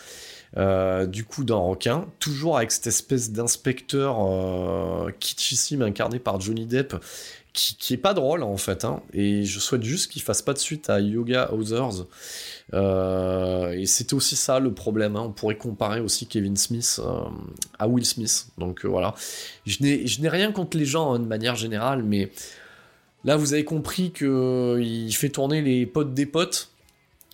euh, 0.55 1.07
du 1.07 1.25
coup 1.25 1.43
d'un 1.43 1.55
requin, 1.55 2.05
toujours 2.19 2.57
avec 2.57 2.71
cette 2.71 2.85
espèce 2.85 3.31
d'inspecteur 3.31 4.17
euh, 4.19 5.09
kitschissime 5.19 5.81
incarné 5.81 6.19
par 6.19 6.39
Johnny 6.39 6.67
Depp, 6.67 6.95
qui, 7.53 7.93
est 7.93 7.97
pas 7.97 8.13
drôle 8.13 8.43
en 8.43 8.57
fait, 8.57 8.85
hein. 8.85 9.01
et 9.13 9.45
je 9.45 9.59
souhaite 9.59 9.83
juste 9.83 10.11
qu'il 10.11 10.21
fasse 10.21 10.43
pas 10.43 10.53
de 10.53 10.59
suite 10.59 10.91
à 10.91 10.99
Yoga 10.99 11.51
Others. 11.51 12.05
Euh, 12.73 13.71
et 13.71 13.85
c'était 13.85 14.15
aussi 14.15 14.35
ça 14.35 14.59
le 14.59 14.73
problème, 14.73 15.15
hein. 15.15 15.21
on 15.27 15.31
pourrait 15.31 15.57
comparer 15.57 15.99
aussi 15.99 16.25
Kevin 16.25 16.57
Smith 16.57 16.99
à 17.77 17.87
Will 17.87 18.05
Smith, 18.05 18.47
donc 18.57 18.85
voilà. 18.85 19.13
Je 19.65 19.81
n'ai 19.83 20.29
rien 20.29 20.51
contre 20.51 20.77
les 20.77 20.85
gens 20.85 21.13
hein, 21.13 21.19
de 21.19 21.27
manière 21.27 21.55
générale, 21.55 22.03
mais 22.03 22.31
là 23.23 23.37
vous 23.37 23.53
avez 23.53 23.63
compris 23.63 24.11
qu'il 24.11 25.15
fait 25.15 25.29
tourner 25.29 25.61
les 25.61 25.85
potes 25.85 26.13
des 26.13 26.25
potes, 26.25 26.72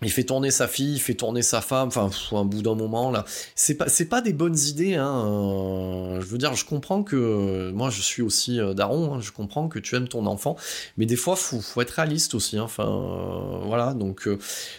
il 0.01 0.11
fait 0.11 0.23
tourner 0.23 0.49
sa 0.49 0.67
fille, 0.67 0.93
il 0.93 0.99
fait 0.99 1.13
tourner 1.13 1.41
sa 1.41 1.59
femme, 1.59 1.89
enfin, 1.89 2.09
un 2.31 2.45
bout 2.45 2.61
d'un 2.61 2.75
moment, 2.75 3.11
là. 3.11 3.25
C'est 3.55 3.75
pas, 3.75 3.89
c'est 3.89 4.05
pas 4.05 4.21
des 4.21 4.31
bonnes 4.31 4.57
idées, 4.57 4.95
hein. 4.95 5.25
Euh, 5.25 6.21
je 6.21 6.25
veux 6.25 6.37
dire, 6.37 6.55
je 6.55 6.63
comprends 6.63 7.03
que, 7.03 7.71
moi, 7.71 7.89
je 7.89 8.01
suis 8.01 8.21
aussi 8.21 8.59
euh, 8.59 8.73
daron, 8.73 9.15
hein, 9.15 9.19
je 9.21 9.31
comprends 9.31 9.67
que 9.67 9.77
tu 9.77 9.95
aimes 9.95 10.07
ton 10.07 10.25
enfant, 10.25 10.55
mais 10.97 11.05
des 11.05 11.17
fois, 11.17 11.35
faut, 11.35 11.59
faut 11.59 11.81
être 11.81 11.91
réaliste 11.91 12.33
aussi, 12.33 12.57
hein. 12.57 12.63
enfin, 12.63 12.87
euh, 12.87 13.59
voilà, 13.65 13.93
donc, 13.93 14.29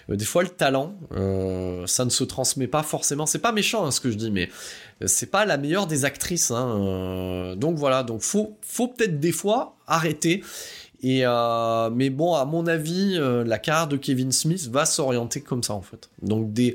des 0.08 0.24
fois, 0.24 0.42
le 0.42 0.48
talent, 0.48 0.94
ça 1.86 2.04
ne 2.04 2.10
se 2.10 2.24
transmet 2.24 2.66
pas 2.66 2.82
forcément, 2.82 3.26
c'est 3.26 3.38
pas 3.38 3.52
méchant, 3.52 3.84
hein, 3.84 3.90
ce 3.90 4.00
que 4.00 4.10
je 4.10 4.16
dis, 4.16 4.30
mais 4.30 4.48
c'est 5.04 5.30
pas 5.30 5.44
la 5.44 5.58
meilleure 5.58 5.86
des 5.86 6.04
actrices, 6.04 6.50
donc 6.50 7.76
voilà, 7.76 8.02
donc 8.02 8.22
faut, 8.22 8.56
faut 8.62 8.88
peut-être 8.88 9.20
des 9.20 9.32
fois 9.32 9.76
arrêter 9.86 10.42
et 11.02 11.22
euh, 11.24 11.90
mais 11.90 12.10
bon, 12.10 12.34
à 12.34 12.44
mon 12.44 12.66
avis, 12.66 13.16
euh, 13.16 13.42
la 13.44 13.58
carrière 13.58 13.88
de 13.88 13.96
Kevin 13.96 14.32
Smith 14.32 14.68
va 14.70 14.84
s'orienter 14.84 15.40
comme 15.40 15.62
ça 15.62 15.72
en 15.74 15.80
fait. 15.80 16.10
Donc 16.22 16.52
des, 16.52 16.74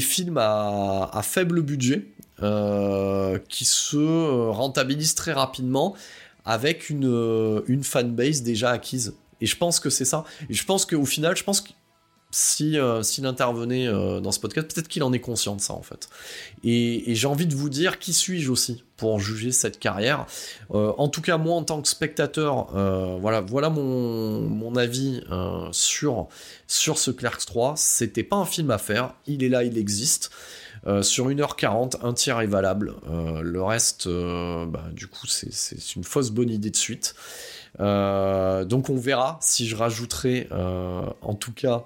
films 0.00 0.38
à, 0.38 1.08
à 1.12 1.22
faible 1.22 1.62
budget 1.62 2.06
euh, 2.42 3.38
qui 3.48 3.64
se 3.64 4.48
rentabilisent 4.50 5.14
très 5.14 5.32
rapidement 5.32 5.94
avec 6.44 6.90
une, 6.90 7.62
une 7.66 7.82
fanbase 7.82 8.42
déjà 8.42 8.70
acquise. 8.70 9.14
Et 9.40 9.46
je 9.46 9.56
pense 9.56 9.80
que 9.80 9.90
c'est 9.90 10.04
ça. 10.04 10.24
Et 10.48 10.54
je 10.54 10.64
pense 10.64 10.84
qu'au 10.84 11.04
final, 11.06 11.36
je 11.36 11.44
pense 11.44 11.60
que 11.60 11.70
si 12.36 12.78
euh, 12.78 13.02
s'il 13.02 13.24
intervenait 13.24 13.88
euh, 13.88 14.20
dans 14.20 14.30
ce 14.30 14.38
podcast, 14.40 14.70
peut-être 14.70 14.88
qu'il 14.88 15.02
en 15.02 15.12
est 15.14 15.20
conscient 15.20 15.56
de 15.56 15.60
ça 15.62 15.72
en 15.72 15.80
fait. 15.80 16.10
Et, 16.64 17.14
j'ai 17.14 17.26
envie 17.26 17.46
de 17.46 17.54
vous 17.54 17.70
dire 17.70 17.98
qui 17.98 18.12
suis-je 18.12 18.52
aussi 18.52 18.84
pour 18.98 19.18
juger 19.18 19.52
cette 19.52 19.78
carrière? 19.78 20.26
Euh, 20.74 20.92
en 20.98 21.08
tout 21.08 21.22
cas, 21.22 21.38
moi 21.38 21.54
en 21.54 21.62
tant 21.62 21.80
que 21.80 21.88
spectateur, 21.88 22.66
voilà, 23.20 23.40
voilà 23.40 23.70
mon, 23.70 24.42
mon 24.42 24.76
avis 24.76 25.22
sur 25.72 26.28
sur 26.66 26.98
ce 26.98 27.10
Clerks 27.10 27.46
3. 27.46 27.72
C'était 27.78 28.22
pas 28.22 28.36
un 28.36 28.44
film 28.44 28.70
à 28.70 28.76
faire. 28.76 29.14
Il 29.26 29.42
est 29.42 29.48
là, 29.48 29.64
il 29.64 29.78
existe. 29.78 30.30
sur 31.00 31.30
1h40, 31.30 31.96
un 32.02 32.12
tiers 32.12 32.40
est 32.42 32.46
valable. 32.46 32.96
le 33.08 33.62
reste, 33.62 34.08
bah, 34.08 34.84
du 34.92 35.06
coup, 35.06 35.26
c'est 35.26 35.96
une 35.96 36.04
fausse 36.04 36.30
bonne 36.30 36.50
idée 36.50 36.70
de 36.70 36.76
suite. 36.76 37.14
Euh, 37.80 38.64
donc 38.64 38.88
on 38.88 38.96
verra 38.96 39.38
si 39.40 39.66
je 39.66 39.76
rajouterai 39.76 40.48
euh, 40.50 41.02
en 41.20 41.34
tout 41.34 41.52
cas 41.52 41.84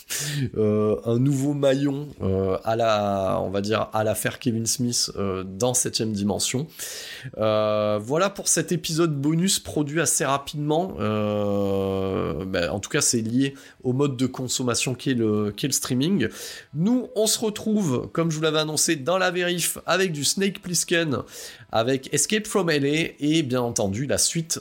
euh, 0.56 0.96
un 1.04 1.18
nouveau 1.18 1.52
maillon 1.52 2.08
à 2.64 2.76
la, 2.76 3.40
on 3.42 3.50
va 3.50 3.60
dire 3.60 3.88
à 3.92 4.04
l'affaire 4.04 4.38
Kevin 4.38 4.66
Smith 4.66 5.10
dans 5.44 5.74
septième 5.74 6.12
dimension. 6.12 6.66
voilà 7.36 8.30
pour 8.30 8.48
cet 8.48 8.72
épisode 8.72 9.14
bonus 9.20 9.58
produit 9.58 10.00
assez 10.00 10.24
rapidement. 10.24 10.92
Ben, 10.98 12.70
en 12.70 12.80
tout 12.80 12.90
cas 12.90 13.00
c'est 13.00 13.20
lié 13.20 13.54
au 13.82 13.92
mode 13.92 14.16
de 14.16 14.26
consommation 14.26 14.94
qu'est 14.94 15.14
le, 15.14 15.54
le 15.62 15.70
streaming. 15.70 16.28
Nous 16.74 17.08
on 17.16 17.26
se 17.26 17.38
retrouve 17.38 18.08
comme 18.12 18.30
je 18.30 18.36
vous 18.36 18.42
l'avais 18.42 18.60
annoncé 18.60 18.96
dans 18.96 19.18
la 19.18 19.30
vérif 19.30 19.78
avec 19.86 20.12
du 20.12 20.24
Snake 20.24 20.60
Plissken 20.62 21.18
avec 21.70 22.12
Escape 22.12 22.46
from 22.46 22.68
LA 22.68 23.12
et 23.18 23.42
bien 23.42 23.62
entendu 23.62 24.06
la 24.06 24.18
suite 24.18 24.60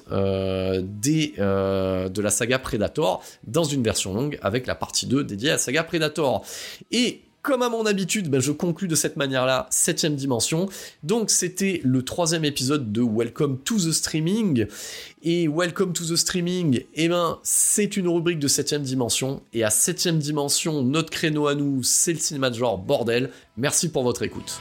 des, 0.81 1.33
de 1.37 2.21
la 2.21 2.29
saga 2.29 2.59
Predator 2.59 3.23
dans 3.45 3.63
une 3.63 3.83
version 3.83 4.13
longue 4.13 4.39
avec 4.41 4.67
la 4.67 4.75
partie 4.75 5.05
2 5.05 5.23
dédiée 5.23 5.49
à 5.49 5.53
la 5.53 5.57
saga 5.59 5.83
Predator. 5.83 6.45
Et 6.91 7.21
comme 7.41 7.61
à 7.61 7.69
mon 7.69 7.85
habitude, 7.85 8.29
ben, 8.29 8.39
je 8.39 8.51
conclus 8.51 8.87
de 8.87 8.95
cette 8.95 9.17
manière-là, 9.17 9.67
septième 9.71 10.15
dimension. 10.15 10.69
Donc 11.03 11.29
c'était 11.29 11.81
le 11.83 12.03
troisième 12.03 12.45
épisode 12.45 12.91
de 12.91 13.01
Welcome 13.01 13.59
to 13.59 13.77
the 13.77 13.91
Streaming. 13.91 14.67
Et 15.23 15.47
Welcome 15.47 15.93
to 15.93 16.05
the 16.05 16.15
Streaming, 16.15 16.83
eh 16.93 17.09
ben, 17.09 17.39
c'est 17.43 17.97
une 17.97 18.07
rubrique 18.07 18.39
de 18.39 18.47
septième 18.47 18.83
dimension. 18.83 19.41
Et 19.53 19.63
à 19.63 19.69
septième 19.69 20.19
dimension, 20.19 20.83
notre 20.83 21.09
créneau 21.09 21.47
à 21.47 21.55
nous, 21.55 21.83
c'est 21.83 22.13
le 22.13 22.19
cinéma 22.19 22.49
de 22.49 22.55
genre 22.55 22.77
bordel. 22.77 23.31
Merci 23.57 23.89
pour 23.89 24.03
votre 24.03 24.23
écoute. 24.23 24.59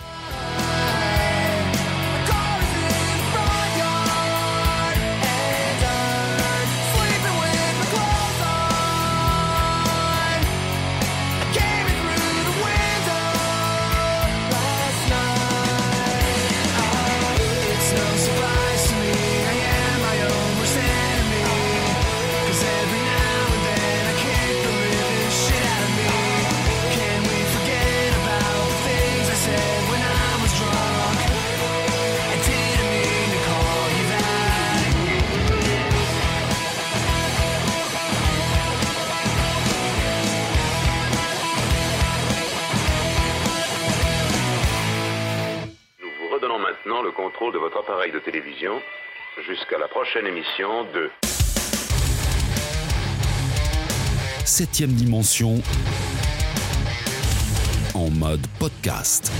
Jusqu'à 49.70 49.78
la 49.78 49.88
prochaine 49.88 50.26
émission 50.26 50.84
de 50.94 51.10
Septième 54.44 54.92
dimension 54.92 55.62
en 57.94 58.10
mode 58.10 58.44
podcast. 58.58 59.30